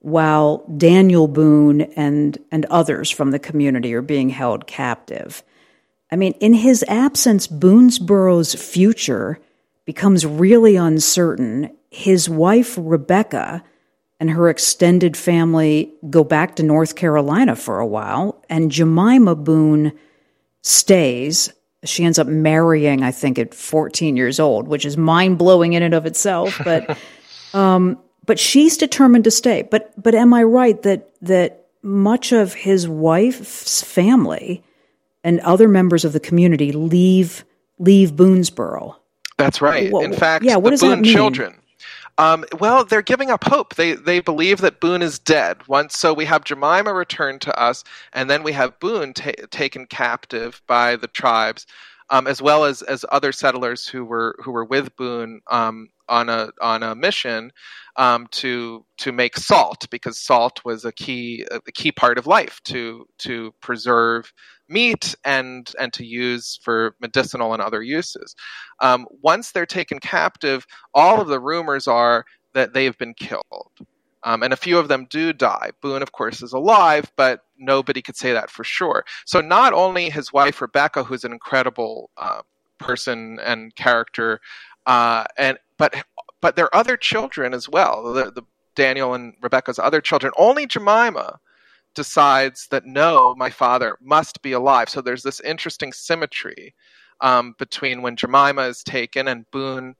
while 0.00 0.64
Daniel 0.76 1.28
Boone 1.28 1.82
and 1.94 2.36
and 2.50 2.64
others 2.64 3.10
from 3.10 3.30
the 3.30 3.38
community 3.38 3.94
are 3.94 4.02
being 4.02 4.28
held 4.28 4.66
captive. 4.66 5.44
I 6.10 6.16
mean, 6.16 6.32
in 6.40 6.52
his 6.52 6.84
absence, 6.88 7.46
Boonesboro's 7.46 8.56
future 8.56 9.38
becomes 9.84 10.24
really 10.24 10.76
uncertain. 10.76 11.76
His 11.90 12.28
wife, 12.28 12.78
Rebecca, 12.80 13.62
and 14.20 14.30
her 14.30 14.48
extended 14.48 15.16
family 15.16 15.92
go 16.08 16.22
back 16.22 16.56
to 16.56 16.62
North 16.62 16.94
Carolina 16.94 17.56
for 17.56 17.80
a 17.80 17.86
while, 17.86 18.42
and 18.48 18.70
Jemima 18.70 19.34
Boone 19.34 19.92
stays. 20.62 21.52
She 21.84 22.04
ends 22.04 22.20
up 22.20 22.28
marrying, 22.28 23.02
I 23.02 23.10
think, 23.10 23.38
at 23.38 23.52
14 23.52 24.16
years 24.16 24.38
old, 24.38 24.68
which 24.68 24.86
is 24.86 24.96
mind 24.96 25.38
blowing 25.38 25.72
in 25.72 25.82
and 25.82 25.94
of 25.94 26.06
itself. 26.06 26.60
But, 26.62 26.96
um, 27.52 27.98
but 28.24 28.38
she's 28.38 28.76
determined 28.76 29.24
to 29.24 29.32
stay. 29.32 29.62
But, 29.62 29.92
but 30.00 30.14
am 30.14 30.32
I 30.32 30.44
right 30.44 30.80
that 30.82 31.12
that 31.22 31.66
much 31.82 32.30
of 32.30 32.54
his 32.54 32.88
wife's 32.88 33.82
family 33.82 34.62
and 35.24 35.40
other 35.40 35.66
members 35.66 36.04
of 36.04 36.12
the 36.12 36.20
community 36.20 36.70
leave 36.70 37.44
leave 37.78 38.12
Boonesboro? 38.12 38.94
That's 39.44 39.60
right. 39.60 39.90
Wha- 39.92 40.00
In 40.02 40.12
fact, 40.12 40.44
yeah, 40.44 40.56
what 40.56 40.78
the 40.78 40.86
Boone 40.86 41.04
children. 41.04 41.54
Um, 42.18 42.44
well, 42.60 42.84
they're 42.84 43.00
giving 43.02 43.30
up 43.30 43.44
hope. 43.44 43.74
They 43.74 43.94
they 43.94 44.20
believe 44.20 44.60
that 44.60 44.80
Boone 44.80 45.00
is 45.02 45.18
dead. 45.18 45.66
Once, 45.66 45.98
so 45.98 46.12
we 46.12 46.26
have 46.26 46.44
Jemima 46.44 46.92
returned 46.92 47.40
to 47.42 47.58
us, 47.58 47.84
and 48.12 48.28
then 48.28 48.42
we 48.42 48.52
have 48.52 48.78
Boone 48.80 49.14
ta- 49.14 49.30
taken 49.50 49.86
captive 49.86 50.60
by 50.66 50.96
the 50.96 51.06
tribes, 51.08 51.66
um, 52.12 52.26
as 52.28 52.42
well 52.42 52.64
as 52.64 52.82
as 52.82 53.04
other 53.10 53.32
settlers 53.32 53.88
who 53.88 54.04
were 54.04 54.36
who 54.44 54.52
were 54.52 54.66
with 54.66 54.94
Boone 54.96 55.40
um, 55.50 55.88
on 56.08 56.28
a 56.28 56.50
on 56.60 56.82
a 56.82 56.94
mission 56.94 57.50
um, 57.96 58.28
to 58.32 58.84
to 58.98 59.12
make 59.12 59.36
salt 59.36 59.86
because 59.90 60.20
salt 60.20 60.60
was 60.64 60.84
a 60.84 60.92
key 60.92 61.44
a 61.50 61.72
key 61.72 61.90
part 61.90 62.18
of 62.18 62.26
life 62.26 62.60
to 62.64 63.06
to 63.18 63.52
preserve 63.62 64.32
meat 64.68 65.14
and 65.24 65.72
and 65.80 65.92
to 65.94 66.04
use 66.04 66.60
for 66.62 66.94
medicinal 67.00 67.54
and 67.54 67.62
other 67.62 67.82
uses. 67.82 68.36
Um, 68.80 69.06
once 69.22 69.50
they're 69.50 69.66
taken 69.66 69.98
captive, 69.98 70.66
all 70.94 71.20
of 71.20 71.28
the 71.28 71.40
rumors 71.40 71.88
are 71.88 72.24
that 72.52 72.74
they've 72.74 72.96
been 72.98 73.14
killed. 73.14 73.72
Um, 74.24 74.42
and 74.42 74.52
a 74.52 74.56
few 74.56 74.78
of 74.78 74.88
them 74.88 75.06
do 75.10 75.32
die. 75.32 75.70
Boone, 75.80 76.02
of 76.02 76.12
course, 76.12 76.42
is 76.42 76.52
alive, 76.52 77.10
but 77.16 77.40
nobody 77.58 78.00
could 78.00 78.16
say 78.16 78.32
that 78.32 78.50
for 78.50 78.64
sure. 78.64 79.04
So 79.24 79.40
not 79.40 79.72
only 79.72 80.10
his 80.10 80.32
wife 80.32 80.60
Rebecca, 80.60 81.02
who's 81.02 81.24
an 81.24 81.32
incredible 81.32 82.10
uh, 82.16 82.42
person 82.78 83.40
and 83.40 83.74
character, 83.74 84.40
uh, 84.86 85.24
and 85.36 85.58
but 85.76 86.04
but 86.40 86.56
their 86.56 86.74
other 86.74 86.96
children 86.96 87.54
as 87.54 87.68
well. 87.68 88.12
The, 88.12 88.30
the 88.30 88.42
Daniel 88.74 89.14
and 89.14 89.34
Rebecca's 89.40 89.78
other 89.78 90.00
children. 90.00 90.32
Only 90.36 90.66
Jemima 90.66 91.38
decides 91.94 92.68
that 92.68 92.86
no, 92.86 93.34
my 93.36 93.50
father 93.50 93.96
must 94.00 94.42
be 94.42 94.52
alive. 94.52 94.88
So 94.88 95.00
there's 95.00 95.22
this 95.22 95.40
interesting 95.40 95.92
symmetry 95.92 96.74
um, 97.20 97.54
between 97.58 98.02
when 98.02 98.16
Jemima 98.16 98.62
is 98.62 98.82
taken 98.82 99.28
and 99.28 99.50
Boone 99.50 99.94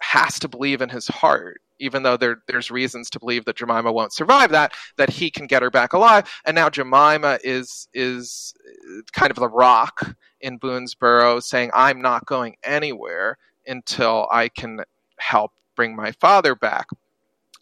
has 0.00 0.38
to 0.40 0.48
believe 0.48 0.80
in 0.80 0.88
his 0.88 1.08
heart 1.08 1.60
even 1.78 2.02
though 2.02 2.16
there, 2.16 2.38
there's 2.46 2.70
reasons 2.70 3.10
to 3.10 3.18
believe 3.18 3.44
that 3.44 3.56
Jemima 3.56 3.92
won't 3.92 4.12
survive 4.12 4.50
that, 4.50 4.72
that 4.96 5.10
he 5.10 5.30
can 5.30 5.46
get 5.46 5.62
her 5.62 5.70
back 5.70 5.92
alive. 5.92 6.30
And 6.46 6.54
now 6.54 6.68
Jemima 6.68 7.38
is 7.42 7.88
is 7.94 8.54
uh, 8.66 9.02
kind 9.12 9.30
of 9.30 9.36
the 9.36 9.48
rock 9.48 10.14
in 10.40 10.58
Boonesboro, 10.58 11.42
saying, 11.42 11.70
"I'm 11.74 12.00
not 12.00 12.26
going 12.26 12.56
anywhere 12.62 13.38
until 13.66 14.28
I 14.30 14.48
can 14.48 14.80
help 15.18 15.52
bring 15.76 15.96
my 15.96 16.12
father 16.12 16.54
back." 16.54 16.86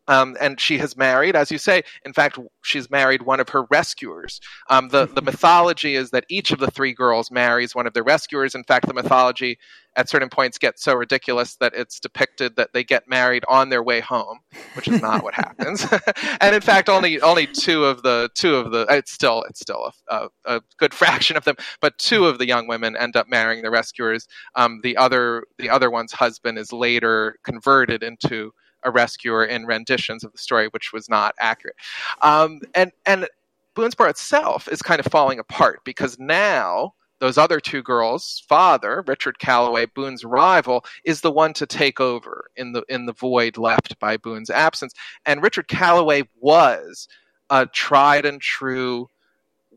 Um, 0.08 0.36
and 0.40 0.60
she 0.60 0.78
has 0.78 0.96
married, 0.96 1.36
as 1.36 1.52
you 1.52 1.58
say. 1.58 1.82
In 2.04 2.12
fact, 2.12 2.38
she's 2.62 2.90
married 2.90 3.22
one 3.22 3.38
of 3.38 3.48
her 3.50 3.64
rescuers. 3.70 4.40
Um, 4.68 4.88
the 4.88 5.06
the 5.06 5.22
mythology 5.22 5.94
is 5.94 6.10
that 6.10 6.24
each 6.28 6.50
of 6.50 6.58
the 6.58 6.70
three 6.70 6.92
girls 6.92 7.30
marries 7.30 7.74
one 7.74 7.86
of 7.86 7.94
their 7.94 8.02
rescuers. 8.02 8.54
In 8.54 8.64
fact, 8.64 8.86
the 8.88 8.94
mythology 8.94 9.58
at 9.94 10.08
certain 10.08 10.28
points 10.28 10.58
gets 10.58 10.82
so 10.82 10.94
ridiculous 10.94 11.56
that 11.56 11.72
it's 11.74 12.00
depicted 12.00 12.56
that 12.56 12.72
they 12.72 12.82
get 12.82 13.06
married 13.06 13.44
on 13.46 13.68
their 13.68 13.82
way 13.82 14.00
home, 14.00 14.38
which 14.74 14.88
is 14.88 15.02
not 15.02 15.22
what 15.22 15.34
happens. 15.34 15.86
and 16.40 16.54
in 16.54 16.60
fact, 16.60 16.88
only 16.88 17.20
only 17.20 17.46
two 17.46 17.84
of 17.84 18.02
the 18.02 18.30
two 18.34 18.56
of 18.56 18.72
the 18.72 18.86
it's 18.88 19.12
still 19.12 19.44
it's 19.48 19.60
still 19.60 19.92
a, 20.08 20.14
a, 20.14 20.56
a, 20.56 20.60
good 20.78 20.94
fraction 21.02 21.36
of 21.36 21.44
them, 21.44 21.56
but 21.80 21.96
two 21.98 22.26
of 22.26 22.38
the 22.38 22.46
young 22.46 22.66
women 22.66 22.96
end 22.96 23.16
up 23.16 23.28
marrying 23.28 23.62
the 23.62 23.70
rescuers. 23.70 24.26
Um, 24.56 24.80
the 24.82 24.96
other 24.96 25.44
the 25.58 25.70
other 25.70 25.90
one's 25.90 26.12
husband 26.12 26.58
is 26.58 26.72
later 26.72 27.36
converted 27.44 28.02
into 28.02 28.52
a 28.84 28.90
rescuer 28.90 29.44
in 29.44 29.66
renditions 29.66 30.24
of 30.24 30.32
the 30.32 30.38
story, 30.38 30.68
which 30.68 30.92
was 30.92 31.08
not 31.08 31.34
accurate. 31.38 31.76
Um, 32.22 32.60
and 32.74 32.92
and 33.06 33.28
Boonesboro 33.74 34.10
itself 34.10 34.68
is 34.68 34.82
kind 34.82 35.00
of 35.00 35.06
falling 35.06 35.38
apart 35.38 35.80
because 35.84 36.18
now 36.18 36.94
those 37.22 37.38
other 37.38 37.60
two 37.60 37.82
girls' 37.82 38.42
father, 38.48 39.04
Richard 39.06 39.38
Callaway, 39.38 39.86
Boone's 39.86 40.24
rival, 40.24 40.84
is 41.04 41.20
the 41.20 41.30
one 41.30 41.52
to 41.54 41.66
take 41.66 42.00
over 42.00 42.46
in 42.56 42.72
the 42.72 42.82
in 42.88 43.06
the 43.06 43.12
void 43.12 43.56
left 43.56 43.98
by 44.00 44.16
Boone's 44.16 44.50
absence. 44.50 44.92
And 45.24 45.42
Richard 45.42 45.68
Callaway 45.68 46.24
was 46.40 47.06
a 47.48 47.66
tried 47.66 48.26
and 48.26 48.40
true 48.40 49.08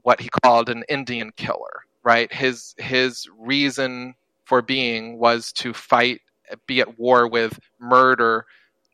what 0.01 0.19
he 0.19 0.29
called 0.43 0.69
an 0.69 0.83
Indian 0.89 1.31
killer, 1.37 1.81
right? 2.03 2.33
His 2.33 2.73
his 2.77 3.27
reason 3.37 4.15
for 4.45 4.61
being 4.63 5.19
was 5.19 5.51
to 5.53 5.73
fight, 5.73 6.21
be 6.65 6.79
at 6.79 6.97
war 6.97 7.27
with, 7.27 7.59
murder 7.79 8.45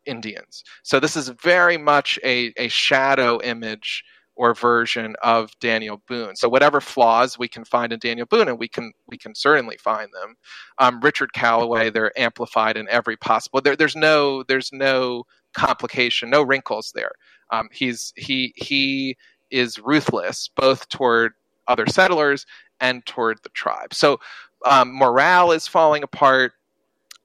Indians. 0.06 0.64
So 0.84 1.00
this 1.00 1.16
is 1.16 1.30
very 1.30 1.78
much 1.78 2.20
a, 2.24 2.54
a 2.58 2.68
shadow 2.68 3.40
image 3.42 4.04
or 4.36 4.54
version 4.56 5.16
of 5.22 5.52
Daniel 5.60 6.02
Boone. 6.08 6.36
So 6.36 6.50
whatever 6.50 6.82
flaws 6.82 7.38
we 7.38 7.48
can 7.48 7.66
find 7.66 7.94
in 7.94 8.00
Daniel 8.00 8.26
Boone, 8.26 8.48
and 8.48 8.58
we 8.58 8.68
can 8.68 8.94
we 9.08 9.18
can 9.18 9.36
certainly 9.36 9.78
find 9.78 10.10
them. 10.14 10.36
Um, 10.80 11.00
Richard 11.02 11.34
Callaway, 11.34 11.90
they're 11.90 12.18
amplified 12.20 12.78
in 12.78 12.88
every 12.90 13.18
possible. 13.18 13.62
There, 13.62 13.76
there's 13.76 13.96
no 13.96 14.44
there's 14.44 14.72
no 14.72 15.26
complication, 15.54 16.30
no 16.30 16.42
wrinkles 16.42 16.92
there. 16.96 17.12
Um, 17.52 17.70
he's 17.72 18.14
he 18.16 18.54
he 18.56 19.18
is 19.52 19.80
ruthless 19.80 20.50
both 20.56 20.88
toward 20.90 21.34
other 21.68 21.86
settlers 21.86 22.46
and 22.80 23.06
toward 23.06 23.40
the 23.44 23.50
tribe. 23.50 23.94
So 23.94 24.20
um, 24.66 24.96
morale 24.96 25.52
is 25.52 25.68
falling 25.68 26.04
apart 26.04 26.54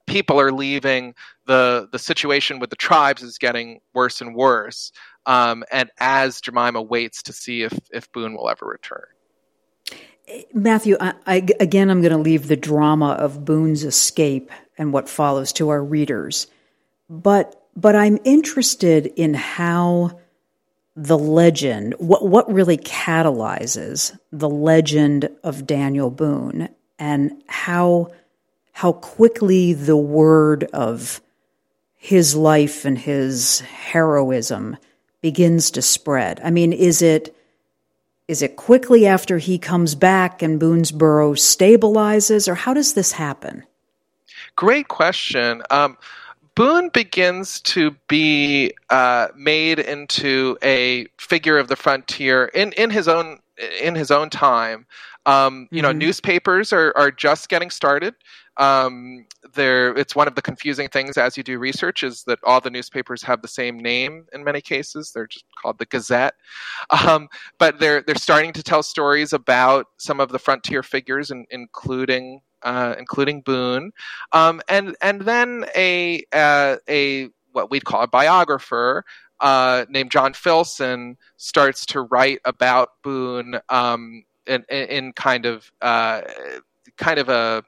people 0.07 0.41
are 0.41 0.53
leaving. 0.53 1.15
The 1.47 1.89
The 1.93 1.99
situation 1.99 2.59
with 2.59 2.71
the 2.71 2.77
tribes 2.77 3.23
is 3.23 3.39
getting 3.39 3.81
worse 3.95 4.21
and 4.21 4.35
worse. 4.35 4.93
Um, 5.27 5.65
and 5.73 5.91
as 5.99 6.41
Jemima 6.41 6.83
waits 6.83 7.23
to 7.25 7.33
see 7.33 7.63
if 7.63 7.73
if 7.93 8.11
Boone 8.13 8.35
will 8.35 8.49
ever 8.49 8.67
return. 8.67 9.07
Matthew, 10.53 10.97
I, 11.01 11.15
I, 11.27 11.47
again, 11.61 11.89
I'm 11.89 12.01
going 12.01 12.13
to 12.13 12.19
leave 12.19 12.49
the 12.49 12.57
drama 12.57 13.11
of 13.11 13.45
Boone's 13.45 13.85
escape 13.85 14.51
and 14.77 14.93
what 14.93 15.09
follows 15.09 15.53
to 15.55 15.69
our 15.69 15.83
readers, 15.83 16.49
but 17.09 17.63
but 17.77 17.95
I'm 17.95 18.19
interested 18.25 19.07
in 19.17 19.35
how 19.35 20.19
the 20.97 21.19
legend, 21.19 21.95
what 21.99 22.27
what 22.27 22.53
really 22.53 22.79
catalyzes 22.79 24.19
the 24.33 24.49
legend 24.49 25.29
of 25.45 25.67
Daniel 25.67 26.11
Boone, 26.11 26.71
and 26.99 27.43
how 27.47 28.09
how 28.73 28.93
quickly 28.93 29.75
the 29.75 29.97
word 29.97 30.65
of 30.73 31.21
his 32.07 32.37
life 32.37 32.85
and 32.85 32.97
his 32.97 33.59
heroism 33.59 34.77
begins 35.23 35.73
to 35.73 35.83
spread. 35.83 36.41
I 36.45 36.53
mean, 36.53 36.73
is 36.73 37.03
it 37.03 37.35
is 38.29 38.43
it 38.43 38.55
quickly 38.55 39.09
after 39.09 39.39
he 39.39 39.59
comes 39.59 39.97
back 39.97 40.41
and 40.41 40.61
Boonesboro 40.61 41.35
stabilizes, 41.35 42.47
or 42.47 42.55
how 42.55 42.75
does 42.75 42.95
this 42.95 43.11
happen? 43.11 43.65
Great 44.55 44.87
question. 44.87 45.65
Um, 45.71 45.99
Boone 46.55 46.91
begins 46.91 47.61
to 47.63 47.97
be 48.07 48.73
uh, 48.91 49.27
made 49.37 49.81
into 49.81 50.57
a 50.63 51.07
figure 51.19 51.59
of 51.59 51.67
the 51.67 51.77
frontier 51.77 52.47
in, 52.55 52.71
in 52.75 52.91
his 52.91 53.09
own 53.09 53.41
in 53.83 53.97
his 53.97 54.13
own 54.13 54.31
time. 54.31 54.87
Um, 55.27 55.67
you 55.73 55.83
mm-hmm. 55.83 55.87
know, 55.87 55.93
newspapers 55.93 56.73
are, 56.73 56.97
are 56.97 57.11
just 57.11 57.49
getting 57.49 57.71
started. 57.71 58.15
Um, 58.59 59.27
there, 59.55 59.97
it's 59.97 60.17
one 60.17 60.29
of 60.29 60.35
the 60.35 60.43
confusing 60.43 60.89
things 60.89 61.17
as 61.17 61.37
you 61.37 61.43
do 61.43 61.59
research 61.59 62.03
is 62.03 62.25
that 62.25 62.39
all 62.45 62.61
the 62.61 62.71
newspapers 62.71 63.23
have 63.23 63.43
the 63.43 63.49
same 63.49 63.79
name 63.79 64.27
in 64.33 64.45
many 64.45 64.61
cases. 64.61 65.13
They're 65.13 65.27
just 65.27 65.45
called 65.61 65.79
the 65.79 65.87
Gazette, 65.87 66.35
um, 66.91 67.29
but 67.59 67.79
they're 67.79 68.03
they're 68.03 68.15
starting 68.15 68.53
to 68.55 68.63
tell 68.63 68.83
stories 68.83 69.33
about 69.33 69.87
some 69.99 70.21
of 70.21 70.31
the 70.31 70.39
frontier 70.39 70.83
figures, 70.83 71.31
in, 71.31 71.47
including 71.51 72.41
uh, 72.63 72.95
including 72.99 73.43
Boone, 73.43 73.93
um, 74.33 74.61
and 74.69 74.97
and 75.01 75.23
then 75.23 75.67
a 75.77 76.25
uh, 76.33 76.77
a 76.89 77.29
what 77.53 77.71
we'd 77.71 77.85
call 77.85 78.03
a 78.03 78.09
biographer 78.09 79.05
uh, 79.41 79.85
named 79.89 80.11
John 80.11 80.33
Filson 80.33 81.17
starts 81.37 81.87
to 81.87 82.03
write 82.03 82.41
about 82.45 82.91
Boone 83.03 83.61
um, 83.69 84.25
in, 84.47 84.65
in, 84.71 85.13
kind 85.13 85.47
of 85.47 85.71
uh, 85.83 86.23
kind 86.97 87.19
of 87.19 87.29
a 87.29 87.63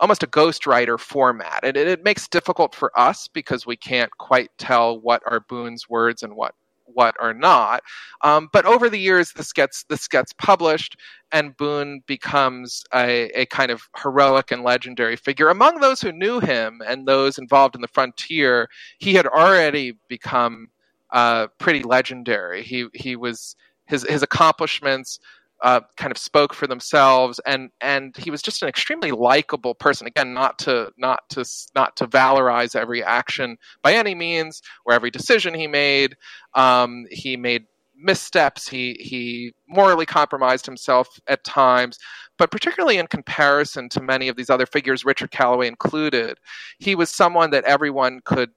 almost 0.00 0.22
a 0.22 0.26
ghostwriter 0.26 0.98
format. 0.98 1.60
And 1.62 1.76
it, 1.76 1.86
it 1.86 2.04
makes 2.04 2.24
it 2.24 2.30
difficult 2.30 2.74
for 2.74 2.90
us 2.98 3.28
because 3.28 3.66
we 3.66 3.76
can't 3.76 4.10
quite 4.18 4.50
tell 4.58 4.98
what 4.98 5.22
are 5.26 5.40
Boone's 5.40 5.88
words 5.88 6.22
and 6.22 6.34
what 6.34 6.54
what 6.94 7.14
are 7.20 7.34
not. 7.34 7.82
Um, 8.22 8.48
but 8.52 8.66
over 8.66 8.88
the 8.90 8.98
years, 8.98 9.32
this 9.32 9.52
gets 9.52 9.84
this 9.84 10.08
gets 10.08 10.32
published, 10.32 10.96
and 11.32 11.56
Boone 11.56 12.02
becomes 12.06 12.84
a, 12.94 13.28
a, 13.40 13.46
kind 13.46 13.70
of 13.70 13.88
heroic 14.02 14.50
and 14.50 14.62
legendary 14.64 15.16
figure. 15.16 15.48
Among 15.48 15.80
those 15.80 16.00
who 16.00 16.12
knew 16.12 16.40
him 16.40 16.82
and 16.86 17.06
those 17.06 17.38
involved 17.38 17.74
in 17.74 17.80
the 17.80 17.88
frontier, 17.88 18.68
he 18.98 19.14
had 19.14 19.26
already 19.26 19.92
become 20.08 20.68
uh, 21.12 21.46
pretty 21.58 21.82
legendary. 21.82 22.62
He 22.62 22.86
he 22.94 23.16
was 23.16 23.56
his 23.86 24.04
his 24.08 24.22
accomplishments 24.22 25.20
uh, 25.62 25.80
kind 25.96 26.10
of 26.10 26.18
spoke 26.18 26.54
for 26.54 26.66
themselves, 26.66 27.40
and 27.46 27.70
and 27.80 28.16
he 28.16 28.30
was 28.30 28.42
just 28.42 28.62
an 28.62 28.68
extremely 28.68 29.12
likable 29.12 29.74
person. 29.74 30.06
Again, 30.06 30.32
not 30.32 30.58
to 30.60 30.90
not 30.96 31.28
to 31.30 31.44
not 31.74 31.96
to 31.96 32.06
valorize 32.06 32.74
every 32.74 33.02
action 33.02 33.56
by 33.82 33.94
any 33.94 34.14
means 34.14 34.62
or 34.84 34.94
every 34.94 35.10
decision 35.10 35.54
he 35.54 35.66
made. 35.66 36.16
Um, 36.54 37.06
he 37.10 37.36
made 37.36 37.66
missteps. 37.96 38.68
He 38.68 38.96
he 39.00 39.52
morally 39.68 40.06
compromised 40.06 40.64
himself 40.64 41.20
at 41.28 41.44
times, 41.44 41.98
but 42.38 42.50
particularly 42.50 42.96
in 42.96 43.06
comparison 43.06 43.90
to 43.90 44.00
many 44.00 44.28
of 44.28 44.36
these 44.36 44.48
other 44.48 44.66
figures, 44.66 45.04
Richard 45.04 45.30
Callaway 45.30 45.68
included, 45.68 46.38
he 46.78 46.94
was 46.94 47.10
someone 47.10 47.50
that 47.50 47.64
everyone 47.64 48.20
could 48.24 48.50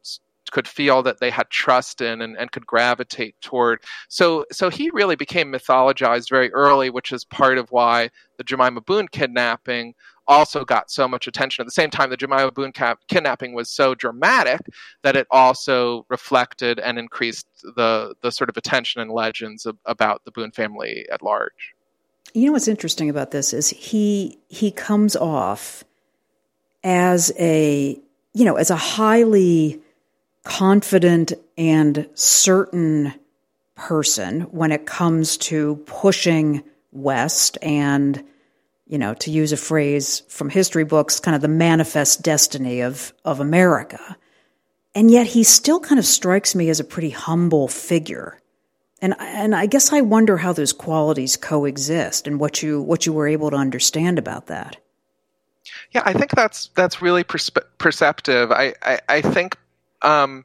could 0.53 0.67
feel 0.67 1.01
that 1.01 1.19
they 1.19 1.31
had 1.31 1.49
trust 1.49 1.99
in 1.99 2.21
and, 2.21 2.37
and 2.37 2.51
could 2.51 2.65
gravitate 2.65 3.35
toward. 3.41 3.83
So 4.07 4.45
so 4.51 4.69
he 4.69 4.89
really 4.91 5.15
became 5.15 5.51
mythologized 5.51 6.29
very 6.29 6.53
early, 6.53 6.89
which 6.91 7.11
is 7.11 7.25
part 7.25 7.57
of 7.57 7.71
why 7.71 8.11
the 8.37 8.43
Jemima 8.43 8.81
Boone 8.81 9.07
kidnapping 9.07 9.95
also 10.27 10.63
got 10.63 10.89
so 10.89 11.07
much 11.07 11.27
attention. 11.27 11.63
At 11.63 11.65
the 11.65 11.71
same 11.71 11.89
time, 11.89 12.11
the 12.11 12.17
Jemima 12.17 12.51
Boone 12.51 12.71
cap- 12.71 12.99
kidnapping 13.07 13.53
was 13.53 13.69
so 13.69 13.95
dramatic 13.95 14.61
that 15.01 15.17
it 15.17 15.27
also 15.31 16.05
reflected 16.07 16.79
and 16.79 16.97
increased 16.99 17.47
the 17.75 18.13
the 18.21 18.31
sort 18.31 18.49
of 18.49 18.55
attention 18.55 19.01
and 19.01 19.11
legends 19.11 19.65
of, 19.65 19.77
about 19.85 20.23
the 20.23 20.31
Boone 20.31 20.51
family 20.51 21.05
at 21.11 21.23
large. 21.23 21.73
You 22.35 22.45
know 22.45 22.53
what's 22.53 22.67
interesting 22.67 23.09
about 23.09 23.31
this 23.31 23.53
is 23.53 23.69
he 23.69 24.37
he 24.49 24.69
comes 24.69 25.15
off 25.15 25.83
as 26.83 27.31
a 27.39 27.99
you 28.33 28.45
know 28.45 28.55
as 28.55 28.69
a 28.69 28.75
highly 28.75 29.81
confident 30.43 31.33
and 31.57 32.07
certain 32.13 33.13
person 33.75 34.41
when 34.41 34.71
it 34.71 34.85
comes 34.85 35.37
to 35.37 35.77
pushing 35.85 36.63
west 36.91 37.57
and 37.61 38.23
you 38.85 38.97
know 38.97 39.13
to 39.15 39.31
use 39.31 39.51
a 39.51 39.57
phrase 39.57 40.21
from 40.27 40.49
history 40.49 40.83
books 40.83 41.19
kind 41.19 41.35
of 41.35 41.41
the 41.41 41.47
manifest 41.47 42.21
destiny 42.21 42.81
of 42.81 43.13
of 43.25 43.39
America. 43.39 44.17
And 44.95 45.09
yet 45.09 45.25
he 45.25 45.43
still 45.43 45.79
kind 45.79 45.97
of 45.97 46.05
strikes 46.05 46.53
me 46.53 46.69
as 46.69 46.79
a 46.79 46.83
pretty 46.83 47.09
humble 47.09 47.67
figure. 47.67 48.39
And 49.01 49.15
and 49.19 49.55
I 49.55 49.65
guess 49.65 49.91
I 49.91 50.01
wonder 50.01 50.37
how 50.37 50.53
those 50.53 50.71
qualities 50.71 51.35
coexist 51.35 52.27
and 52.27 52.39
what 52.39 52.61
you 52.61 52.81
what 52.81 53.05
you 53.05 53.13
were 53.13 53.27
able 53.27 53.49
to 53.49 53.57
understand 53.57 54.19
about 54.19 54.47
that. 54.47 54.77
Yeah, 55.91 56.03
I 56.05 56.13
think 56.13 56.31
that's 56.31 56.69
that's 56.75 57.01
really 57.01 57.23
perspe- 57.23 57.65
perceptive. 57.77 58.51
I, 58.51 58.73
I, 58.81 58.99
I 59.09 59.21
think 59.21 59.57
um, 60.03 60.43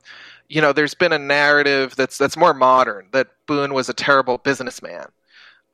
you 0.49 0.61
know, 0.61 0.73
there's 0.73 0.95
been 0.95 1.13
a 1.13 1.19
narrative 1.19 1.95
that's 1.97 2.17
that's 2.19 2.37
more 2.37 2.55
modern 2.55 3.09
that 3.13 3.29
Boone 3.47 3.75
was 3.75 3.89
a 3.89 3.95
terrible 3.95 4.39
businessman, 4.39 5.07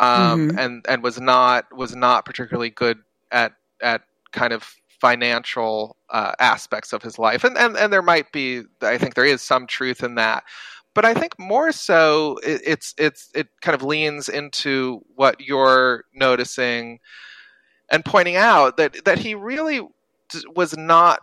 um, 0.00 0.48
mm-hmm. 0.48 0.58
and 0.58 0.84
and 0.88 1.02
was 1.02 1.20
not 1.20 1.72
was 1.76 1.94
not 1.94 2.24
particularly 2.24 2.70
good 2.70 2.98
at 3.30 3.52
at 3.80 4.02
kind 4.32 4.52
of 4.52 4.74
financial 5.00 5.96
uh, 6.10 6.32
aspects 6.40 6.92
of 6.92 7.02
his 7.02 7.18
life, 7.18 7.44
and, 7.44 7.56
and 7.56 7.76
and 7.76 7.92
there 7.92 8.02
might 8.02 8.32
be, 8.32 8.62
I 8.82 8.98
think 8.98 9.14
there 9.14 9.24
is 9.24 9.42
some 9.42 9.66
truth 9.66 10.02
in 10.02 10.16
that, 10.16 10.44
but 10.94 11.04
I 11.04 11.14
think 11.14 11.38
more 11.38 11.70
so 11.70 12.38
it, 12.42 12.62
it's 12.64 12.94
it's 12.98 13.30
it 13.34 13.48
kind 13.60 13.74
of 13.74 13.82
leans 13.82 14.28
into 14.28 15.04
what 15.14 15.40
you're 15.40 16.04
noticing 16.14 16.98
and 17.90 18.04
pointing 18.04 18.36
out 18.36 18.76
that 18.78 19.04
that 19.04 19.18
he 19.18 19.34
really 19.34 19.86
was 20.54 20.76
not 20.76 21.20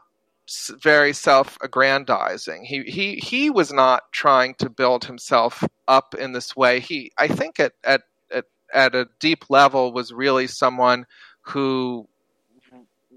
very 0.81 1.13
self-aggrandizing. 1.13 2.63
He 2.63 2.83
he 2.83 3.15
he 3.15 3.49
was 3.49 3.71
not 3.71 4.11
trying 4.11 4.55
to 4.55 4.69
build 4.69 5.05
himself 5.05 5.63
up 5.87 6.15
in 6.15 6.31
this 6.31 6.55
way. 6.55 6.79
He 6.79 7.11
I 7.17 7.27
think 7.27 7.59
at 7.59 7.73
at 7.83 8.03
at, 8.31 8.45
at 8.73 8.95
a 8.95 9.07
deep 9.19 9.49
level 9.49 9.93
was 9.93 10.11
really 10.11 10.47
someone 10.47 11.05
who 11.41 12.07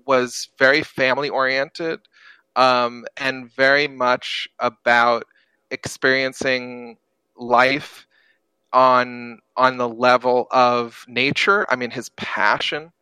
was 0.06 0.48
very 0.58 0.82
family 0.82 1.30
oriented 1.30 2.00
um, 2.56 3.04
and 3.16 3.50
very 3.52 3.88
much 3.88 4.48
about 4.58 5.24
experiencing 5.70 6.96
life 7.36 8.06
on 8.72 9.40
on 9.56 9.76
the 9.76 9.88
level 9.88 10.46
of 10.50 11.04
nature. 11.08 11.66
I 11.68 11.76
mean, 11.76 11.90
his 11.90 12.08
passion, 12.10 12.92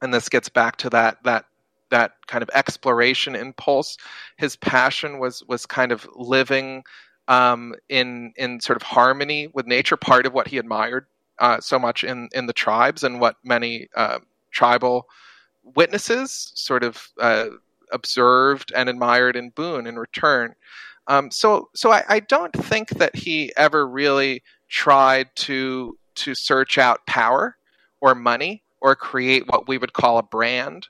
and 0.00 0.12
this 0.14 0.28
gets 0.28 0.48
back 0.48 0.76
to 0.78 0.90
that 0.90 1.22
that 1.24 1.46
that 1.92 2.12
kind 2.26 2.42
of 2.42 2.50
exploration 2.54 3.36
impulse. 3.36 3.96
His 4.38 4.56
passion 4.56 5.20
was 5.20 5.44
was 5.46 5.66
kind 5.66 5.92
of 5.92 6.08
living 6.16 6.82
um, 7.28 7.74
in 7.88 8.32
in 8.36 8.60
sort 8.60 8.76
of 8.76 8.82
harmony 8.82 9.48
with 9.54 9.66
nature. 9.66 9.96
Part 9.96 10.26
of 10.26 10.32
what 10.32 10.48
he 10.48 10.58
admired 10.58 11.06
uh, 11.38 11.60
so 11.60 11.78
much 11.78 12.02
in 12.02 12.28
in 12.34 12.46
the 12.46 12.52
tribes 12.52 13.04
and 13.04 13.20
what 13.20 13.36
many 13.44 13.88
uh, 13.94 14.18
tribal 14.50 15.08
witnesses 15.76 16.52
sort 16.54 16.82
of 16.82 17.08
uh, 17.20 17.46
observed 17.92 18.72
and 18.74 18.88
admired 18.88 19.36
in 19.36 19.50
Boone 19.50 19.86
in 19.86 19.98
return. 19.98 20.54
Um, 21.06 21.30
so 21.30 21.68
so 21.74 21.92
I, 21.92 22.04
I 22.08 22.20
don't 22.20 22.52
think 22.54 22.90
that 22.90 23.14
he 23.14 23.52
ever 23.56 23.86
really 23.86 24.42
tried 24.68 25.28
to 25.36 25.98
to 26.14 26.34
search 26.34 26.78
out 26.78 27.06
power 27.06 27.56
or 28.00 28.14
money 28.14 28.62
or 28.80 28.96
create 28.96 29.46
what 29.48 29.68
we 29.68 29.78
would 29.78 29.92
call 29.92 30.18
a 30.18 30.22
brand 30.22 30.88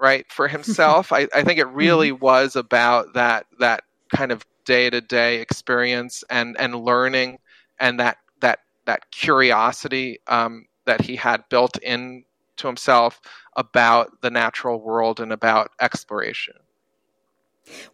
right 0.00 0.26
for 0.30 0.48
himself. 0.56 1.12
I, 1.12 1.28
I 1.34 1.42
think 1.42 1.58
it 1.58 1.68
really 1.68 2.10
mm-hmm. 2.10 2.24
was 2.24 2.56
about 2.56 3.14
that 3.14 3.46
that 3.58 3.84
kind 4.14 4.32
of 4.32 4.44
day-to-day 4.64 5.40
experience 5.40 6.24
and 6.28 6.56
and 6.58 6.74
learning 6.74 7.38
and 7.78 8.00
that 8.00 8.18
that 8.40 8.60
that 8.86 9.10
curiosity 9.10 10.18
um, 10.26 10.66
that 10.84 11.00
he 11.00 11.16
had 11.16 11.44
built 11.48 11.76
in 11.78 12.24
to 12.56 12.66
himself 12.66 13.20
about 13.56 14.22
the 14.22 14.30
natural 14.30 14.80
world 14.80 15.20
and 15.20 15.32
about 15.32 15.70
exploration. 15.80 16.54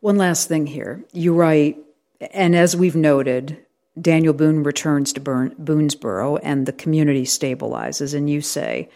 One 0.00 0.16
last 0.16 0.48
thing 0.48 0.66
here. 0.66 1.04
You 1.12 1.34
write 1.34 1.78
and 2.30 2.54
as 2.54 2.76
we've 2.76 2.96
noted 2.96 3.58
daniel 4.00 4.32
boone 4.32 4.62
returns 4.62 5.12
to 5.12 5.20
boonesboro 5.20 6.38
and 6.42 6.64
the 6.66 6.72
community 6.72 7.24
stabilizes 7.24 8.14
and 8.14 8.30
you 8.30 8.40
say 8.40 8.88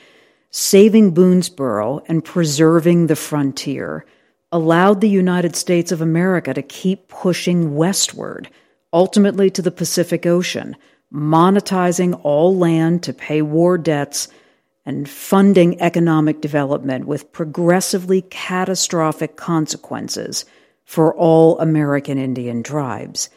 saving 0.50 1.14
Boonesboro 1.14 2.02
and 2.08 2.24
preserving 2.24 3.06
the 3.06 3.16
frontier 3.16 4.04
allowed 4.52 5.00
the 5.00 5.08
United 5.08 5.56
States 5.56 5.92
of 5.92 6.00
America 6.00 6.54
to 6.54 6.62
keep 6.62 7.08
pushing 7.08 7.74
westward, 7.74 8.48
ultimately 8.92 9.50
to 9.50 9.62
the 9.62 9.70
Pacific 9.70 10.24
Ocean, 10.24 10.76
monetizing 11.12 12.18
all 12.22 12.56
land 12.56 13.02
to 13.02 13.12
pay 13.12 13.42
war 13.42 13.76
debts 13.76 14.28
and 14.84 15.08
funding 15.08 15.80
economic 15.80 16.40
development 16.40 17.06
with 17.06 17.32
progressively 17.32 18.22
catastrophic 18.22 19.36
consequences 19.36 20.44
for 20.84 21.14
all 21.14 21.58
American 21.58 22.18
Indian 22.18 22.62
tribes. 22.62 23.28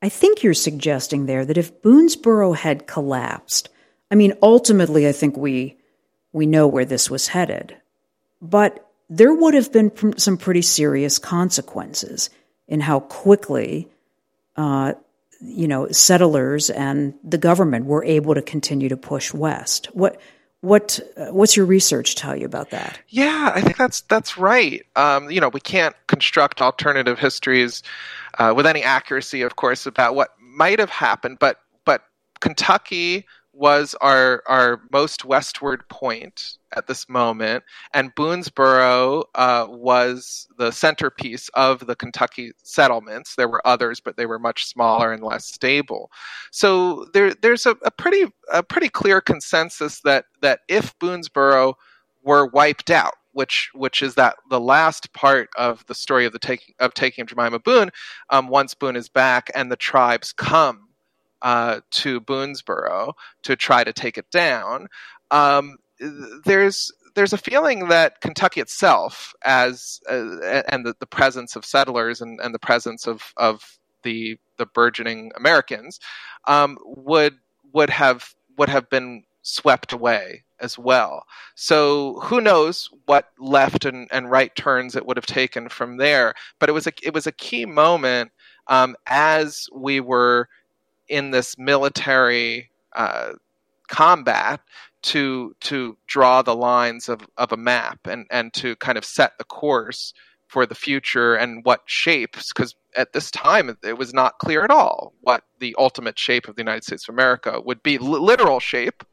I 0.00 0.08
think 0.08 0.42
you're 0.42 0.54
suggesting 0.54 1.26
there 1.26 1.44
that 1.44 1.58
if 1.58 1.82
Boonesboro 1.82 2.56
had 2.56 2.86
collapsed, 2.86 3.68
I 4.10 4.14
mean, 4.14 4.32
ultimately, 4.42 5.06
I 5.06 5.12
think 5.12 5.36
we 5.36 5.77
we 6.32 6.46
know 6.46 6.66
where 6.66 6.84
this 6.84 7.10
was 7.10 7.28
headed. 7.28 7.76
But 8.40 8.86
there 9.10 9.32
would 9.32 9.54
have 9.54 9.72
been 9.72 10.18
some 10.18 10.36
pretty 10.36 10.62
serious 10.62 11.18
consequences 11.18 12.30
in 12.66 12.80
how 12.80 13.00
quickly, 13.00 13.88
uh, 14.56 14.94
you 15.40 15.68
know, 15.68 15.88
settlers 15.90 16.70
and 16.70 17.14
the 17.24 17.38
government 17.38 17.86
were 17.86 18.04
able 18.04 18.34
to 18.34 18.42
continue 18.42 18.88
to 18.88 18.96
push 18.96 19.32
west. 19.32 19.86
What 19.92 20.20
what 20.60 20.98
uh, 21.16 21.26
what's 21.26 21.56
your 21.56 21.66
research 21.66 22.16
tell 22.16 22.36
you 22.36 22.44
about 22.44 22.70
that? 22.70 22.98
Yeah, 23.08 23.52
I 23.54 23.60
think 23.60 23.76
that's 23.76 24.00
that's 24.02 24.36
right. 24.36 24.84
Um, 24.96 25.30
you 25.30 25.40
know, 25.40 25.48
we 25.48 25.60
can't 25.60 25.94
construct 26.08 26.60
alternative 26.60 27.18
histories 27.18 27.82
uh, 28.38 28.52
with 28.56 28.66
any 28.66 28.82
accuracy, 28.82 29.42
of 29.42 29.56
course, 29.56 29.86
about 29.86 30.14
what 30.14 30.30
might 30.40 30.80
have 30.80 30.90
happened, 30.90 31.38
but 31.38 31.60
but 31.84 32.02
Kentucky 32.40 33.24
was 33.58 33.94
our 34.00 34.42
our 34.46 34.80
most 34.92 35.24
westward 35.24 35.86
point 35.88 36.58
at 36.76 36.86
this 36.86 37.08
moment, 37.08 37.64
and 37.92 38.14
Boonesboro 38.14 39.24
uh, 39.34 39.66
was 39.68 40.46
the 40.58 40.70
centerpiece 40.70 41.48
of 41.54 41.86
the 41.86 41.96
Kentucky 41.96 42.52
settlements. 42.62 43.34
There 43.34 43.48
were 43.48 43.66
others, 43.66 44.00
but 44.00 44.16
they 44.16 44.26
were 44.26 44.38
much 44.38 44.66
smaller 44.66 45.12
and 45.12 45.22
less 45.22 45.46
stable. 45.46 46.10
So 46.52 47.06
there, 47.14 47.34
there's 47.34 47.66
a, 47.66 47.72
a 47.84 47.90
pretty 47.90 48.26
a 48.52 48.62
pretty 48.62 48.88
clear 48.88 49.20
consensus 49.20 50.00
that 50.02 50.26
that 50.40 50.60
if 50.68 50.96
Boonesboro 51.00 51.74
were 52.22 52.46
wiped 52.46 52.90
out, 52.90 53.14
which 53.32 53.70
which 53.74 54.02
is 54.02 54.14
that 54.14 54.36
the 54.50 54.60
last 54.60 55.12
part 55.14 55.48
of 55.56 55.84
the 55.86 55.94
story 55.94 56.24
of 56.26 56.32
the 56.32 56.38
taking 56.38 56.74
of 56.78 56.94
taking 56.94 57.22
of 57.22 57.28
Jemima 57.28 57.58
Boone, 57.58 57.90
um, 58.30 58.48
once 58.48 58.74
Boone 58.74 58.96
is 58.96 59.08
back 59.08 59.50
and 59.54 59.72
the 59.72 59.76
tribes 59.76 60.32
come 60.32 60.87
uh, 61.42 61.80
to 61.90 62.20
Boonesboro 62.20 63.12
to 63.42 63.56
try 63.56 63.84
to 63.84 63.92
take 63.92 64.18
it 64.18 64.30
down. 64.30 64.88
Um, 65.30 65.76
there's 66.44 66.92
there's 67.14 67.32
a 67.32 67.38
feeling 67.38 67.88
that 67.88 68.20
Kentucky 68.20 68.60
itself, 68.60 69.34
as 69.44 70.00
uh, 70.08 70.62
and 70.68 70.86
the, 70.86 70.94
the, 71.00 71.06
presence 71.06 71.56
of 71.56 71.64
settlers 71.64 72.20
and, 72.20 72.38
and 72.40 72.54
the 72.54 72.58
presence 72.58 73.06
of 73.06 73.32
of 73.36 73.78
the 74.04 74.38
the 74.56 74.66
burgeoning 74.66 75.32
Americans, 75.36 75.98
um, 76.46 76.78
would 76.84 77.36
would 77.72 77.90
have 77.90 78.34
would 78.56 78.68
have 78.68 78.88
been 78.88 79.24
swept 79.42 79.92
away 79.92 80.44
as 80.60 80.78
well. 80.78 81.24
So 81.54 82.20
who 82.20 82.40
knows 82.40 82.88
what 83.06 83.30
left 83.38 83.84
and, 83.84 84.08
and 84.10 84.30
right 84.30 84.54
turns 84.54 84.94
it 84.94 85.06
would 85.06 85.16
have 85.16 85.26
taken 85.26 85.68
from 85.68 85.96
there. 85.96 86.34
But 86.58 86.68
it 86.68 86.72
was 86.72 86.86
a 86.86 86.92
it 87.02 87.14
was 87.14 87.26
a 87.26 87.32
key 87.32 87.64
moment 87.66 88.30
um, 88.68 88.96
as 89.06 89.66
we 89.72 90.00
were 90.00 90.48
in 91.08 91.30
this 91.30 91.56
military 91.58 92.70
uh, 92.94 93.32
combat 93.88 94.60
to 95.00 95.54
to 95.60 95.96
draw 96.06 96.42
the 96.42 96.54
lines 96.54 97.08
of, 97.08 97.20
of 97.36 97.52
a 97.52 97.56
map 97.56 97.98
and, 98.06 98.26
and 98.30 98.52
to 98.52 98.76
kind 98.76 98.98
of 98.98 99.04
set 99.04 99.38
the 99.38 99.44
course 99.44 100.12
for 100.48 100.66
the 100.66 100.74
future 100.74 101.34
and 101.34 101.64
what 101.64 101.82
shapes 101.86 102.52
because 102.52 102.74
at 102.96 103.12
this 103.12 103.30
time 103.30 103.76
it 103.84 103.98
was 103.98 104.14
not 104.14 104.38
clear 104.38 104.64
at 104.64 104.70
all 104.70 105.12
what 105.20 105.44
the 105.60 105.74
ultimate 105.78 106.18
shape 106.18 106.48
of 106.48 106.56
the 106.56 106.62
United 106.62 106.82
States 106.82 107.08
of 107.08 107.14
America 107.14 107.60
would 107.64 107.82
be. 107.82 107.98
Literal 107.98 108.58
shape 108.58 109.04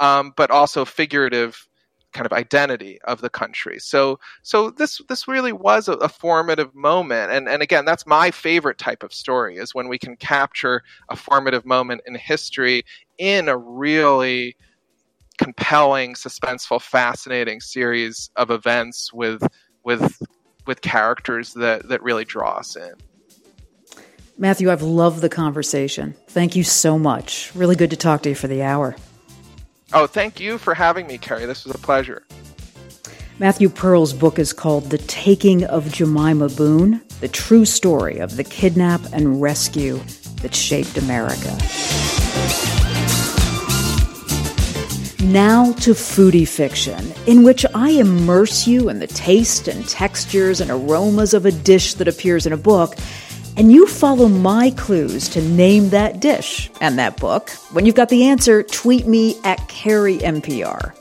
um, 0.00 0.32
but 0.36 0.50
also 0.50 0.84
figurative 0.84 1.68
kind 2.12 2.26
of 2.26 2.32
identity 2.32 3.00
of 3.04 3.20
the 3.20 3.30
country. 3.30 3.78
So 3.78 4.18
so 4.42 4.70
this 4.70 5.00
this 5.08 5.28
really 5.28 5.52
was 5.52 5.88
a, 5.88 5.92
a, 5.94 6.08
formative 6.08 6.74
moment, 6.74 7.32
and 7.32 7.48
and 7.48 7.62
again, 7.62 7.84
that's 7.84 8.06
my 8.06 8.30
favorite 8.30 8.78
type 8.78 9.02
of 9.02 9.12
story 9.12 9.56
is 9.56 9.74
when 9.74 9.88
we 9.88 9.98
can 9.98 10.16
capture 10.16 10.82
a 11.08 11.16
formative 11.16 11.64
moment 11.64 12.02
in 12.06 12.14
history 12.14 12.84
in 13.18 13.48
a 13.48 13.56
really 13.56 14.56
compelling, 15.38 16.14
suspenseful, 16.14 16.80
fascinating 16.80 17.60
series 17.60 18.30
of 18.36 18.50
events 18.50 19.12
with 19.12 19.46
with 19.84 20.20
with 20.66 20.80
characters 20.80 21.54
that 21.54 21.88
that 21.88 22.02
really 22.02 22.24
draw 22.24 22.56
us 22.56 22.76
in. 22.76 22.92
Matthew, 24.36 24.70
I've 24.70 24.82
loved 24.82 25.20
the 25.20 25.28
conversation. 25.28 26.14
Thank 26.28 26.56
you 26.56 26.64
so 26.64 26.98
much. 26.98 27.54
Really 27.54 27.76
good 27.76 27.90
to 27.90 27.96
talk 27.96 28.22
to 28.22 28.30
you 28.30 28.34
for 28.34 28.48
the 28.48 28.62
hour. 28.62 28.96
Oh, 29.92 30.06
thank 30.06 30.38
you 30.38 30.56
for 30.56 30.72
having 30.72 31.08
me, 31.08 31.18
Kerri. 31.18 31.46
This 31.46 31.64
was 31.64 31.74
a 31.74 31.78
pleasure. 31.78 32.22
Matthew 33.40 33.68
Pearl's 33.68 34.12
book 34.12 34.38
is 34.38 34.52
called 34.52 34.84
The 34.84 34.98
Taking 34.98 35.64
of 35.64 35.90
Jemima 35.92 36.48
Boone 36.50 37.00
The 37.20 37.28
True 37.28 37.64
Story 37.64 38.18
of 38.18 38.36
the 38.36 38.44
Kidnap 38.44 39.00
and 39.12 39.42
Rescue 39.42 39.98
That 40.42 40.54
Shaped 40.54 40.96
America. 40.96 41.56
Now 45.24 45.72
to 45.72 45.92
foodie 45.92 46.46
fiction, 46.46 47.12
in 47.26 47.42
which 47.42 47.66
I 47.74 47.90
immerse 47.90 48.66
you 48.66 48.88
in 48.90 49.00
the 49.00 49.06
taste 49.06 49.68
and 49.68 49.88
textures 49.88 50.60
and 50.60 50.70
aromas 50.70 51.34
of 51.34 51.46
a 51.46 51.52
dish 51.52 51.94
that 51.94 52.08
appears 52.08 52.46
in 52.46 52.52
a 52.52 52.56
book 52.56 52.94
And 53.56 53.72
you 53.72 53.86
follow 53.86 54.28
my 54.28 54.70
clues 54.70 55.28
to 55.30 55.42
name 55.42 55.90
that 55.90 56.20
dish 56.20 56.70
and 56.80 56.98
that 56.98 57.18
book. 57.18 57.50
When 57.72 57.84
you've 57.84 57.94
got 57.94 58.08
the 58.08 58.24
answer, 58.24 58.62
tweet 58.62 59.06
me 59.06 59.38
at 59.44 59.58
Kerri 59.68 60.18
MPR. 60.20 60.94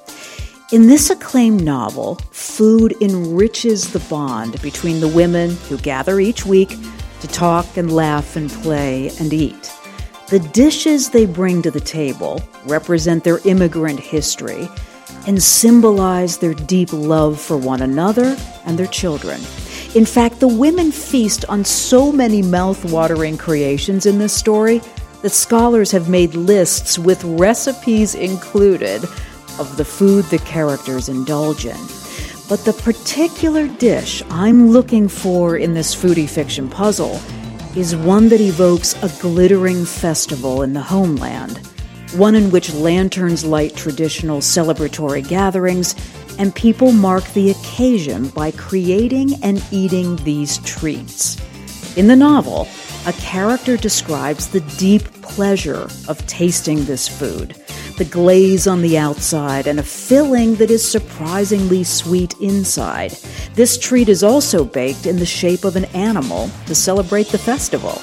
In 0.71 0.87
this 0.87 1.09
acclaimed 1.09 1.63
novel, 1.63 2.15
food 2.31 2.95
enriches 3.01 3.91
the 3.91 3.99
bond 4.01 4.61
between 4.61 4.99
the 4.99 5.07
women 5.07 5.55
who 5.67 5.77
gather 5.77 6.19
each 6.19 6.45
week 6.45 6.75
to 7.21 7.27
talk 7.27 7.77
and 7.77 7.91
laugh 7.91 8.35
and 8.35 8.49
play 8.49 9.09
and 9.19 9.33
eat. 9.33 9.71
The 10.29 10.39
dishes 10.53 11.09
they 11.09 11.25
bring 11.25 11.63
to 11.63 11.71
the 11.71 11.79
table 11.79 12.41
represent 12.65 13.23
their 13.23 13.39
immigrant 13.47 13.99
history 13.99 14.69
and 15.25 15.41
symbolize 15.41 16.37
their 16.37 16.53
deep 16.53 16.93
love 16.93 17.41
for 17.41 17.57
one 17.57 17.81
another 17.81 18.37
and 18.65 18.77
their 18.77 18.87
children. 18.87 19.41
In 19.95 20.05
fact, 20.05 20.39
the 20.39 20.47
women 20.47 20.91
feast 20.91 21.45
on 21.49 21.65
so 21.65 22.11
many 22.11 22.43
mouth-watering 22.43 23.37
creations 23.37 24.05
in 24.05 24.19
this 24.19 24.33
story 24.33 24.81
that 25.23 25.31
scholars 25.31 25.89
have 25.91 26.07
made 26.07 26.35
lists 26.35 26.99
with 26.99 27.23
recipes 27.23 28.13
included 28.13 29.03
of 29.57 29.77
the 29.77 29.85
food 29.85 30.25
the 30.25 30.37
characters 30.39 31.09
indulge 31.09 31.65
in. 31.65 31.77
But 32.47 32.65
the 32.65 32.79
particular 32.83 33.67
dish 33.67 34.21
I'm 34.29 34.69
looking 34.69 35.07
for 35.07 35.57
in 35.57 35.73
this 35.73 35.95
foodie 35.95 36.29
fiction 36.29 36.69
puzzle 36.69 37.19
is 37.75 37.95
one 37.95 38.29
that 38.29 38.41
evokes 38.41 38.95
a 39.03 39.21
glittering 39.21 39.85
festival 39.85 40.61
in 40.61 40.73
the 40.73 40.81
homeland, 40.81 41.57
one 42.15 42.35
in 42.35 42.51
which 42.51 42.73
lanterns 42.73 43.43
light 43.43 43.75
traditional 43.75 44.39
celebratory 44.39 45.27
gatherings 45.27 45.95
and 46.39 46.55
people 46.55 46.91
mark 46.91 47.23
the 47.33 47.51
occasion 47.51 48.29
by 48.29 48.49
creating 48.51 49.35
and 49.43 49.63
eating 49.71 50.15
these 50.23 50.57
treats. 50.59 51.37
In 51.95 52.07
the 52.07 52.15
novel, 52.15 52.67
a 53.05 53.13
character 53.13 53.77
describes 53.77 54.47
the 54.47 54.61
deep 54.77 55.03
pleasure 55.21 55.87
of 56.07 56.25
tasting 56.27 56.85
this 56.85 57.07
food, 57.07 57.55
the 57.97 58.05
glaze 58.05 58.67
on 58.67 58.81
the 58.81 58.97
outside, 58.97 59.67
and 59.67 59.79
a 59.79 59.83
filling 59.83 60.55
that 60.55 60.71
is 60.71 60.89
surprisingly 60.89 61.83
sweet 61.83 62.33
inside. 62.39 63.11
This 63.53 63.77
treat 63.77 64.07
is 64.07 64.23
also 64.23 64.63
baked 64.63 65.05
in 65.05 65.17
the 65.17 65.25
shape 65.25 65.65
of 65.65 65.75
an 65.75 65.85
animal 65.85 66.49
to 66.67 66.73
celebrate 66.73 67.27
the 67.27 67.37
festival. 67.37 68.01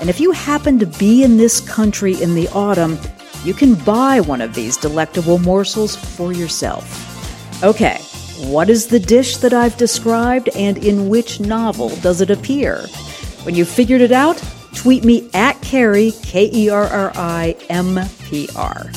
And 0.00 0.10
if 0.10 0.20
you 0.20 0.32
happen 0.32 0.78
to 0.80 0.86
be 0.86 1.24
in 1.24 1.38
this 1.38 1.60
country 1.60 2.20
in 2.20 2.34
the 2.34 2.48
autumn, 2.48 2.98
you 3.42 3.54
can 3.54 3.74
buy 3.74 4.20
one 4.20 4.42
of 4.42 4.54
these 4.54 4.76
delectable 4.76 5.38
morsels 5.38 5.96
for 5.96 6.32
yourself. 6.32 7.13
Okay, 7.62 7.98
what 8.50 8.68
is 8.68 8.88
the 8.88 8.98
dish 9.00 9.38
that 9.38 9.54
I've 9.54 9.76
described 9.76 10.48
and 10.50 10.76
in 10.78 11.08
which 11.08 11.40
novel 11.40 11.90
does 11.96 12.20
it 12.20 12.30
appear? 12.30 12.86
When 13.44 13.54
you've 13.54 13.68
figured 13.68 14.00
it 14.00 14.12
out, 14.12 14.42
tweet 14.74 15.04
me 15.04 15.30
at 15.32 15.56
Kerri, 15.62 16.10
K 16.22 16.50
E 16.52 16.68
R 16.68 16.84
R 16.84 17.12
I 17.14 17.56
M 17.70 18.00
P 18.24 18.48
R. 18.56 18.90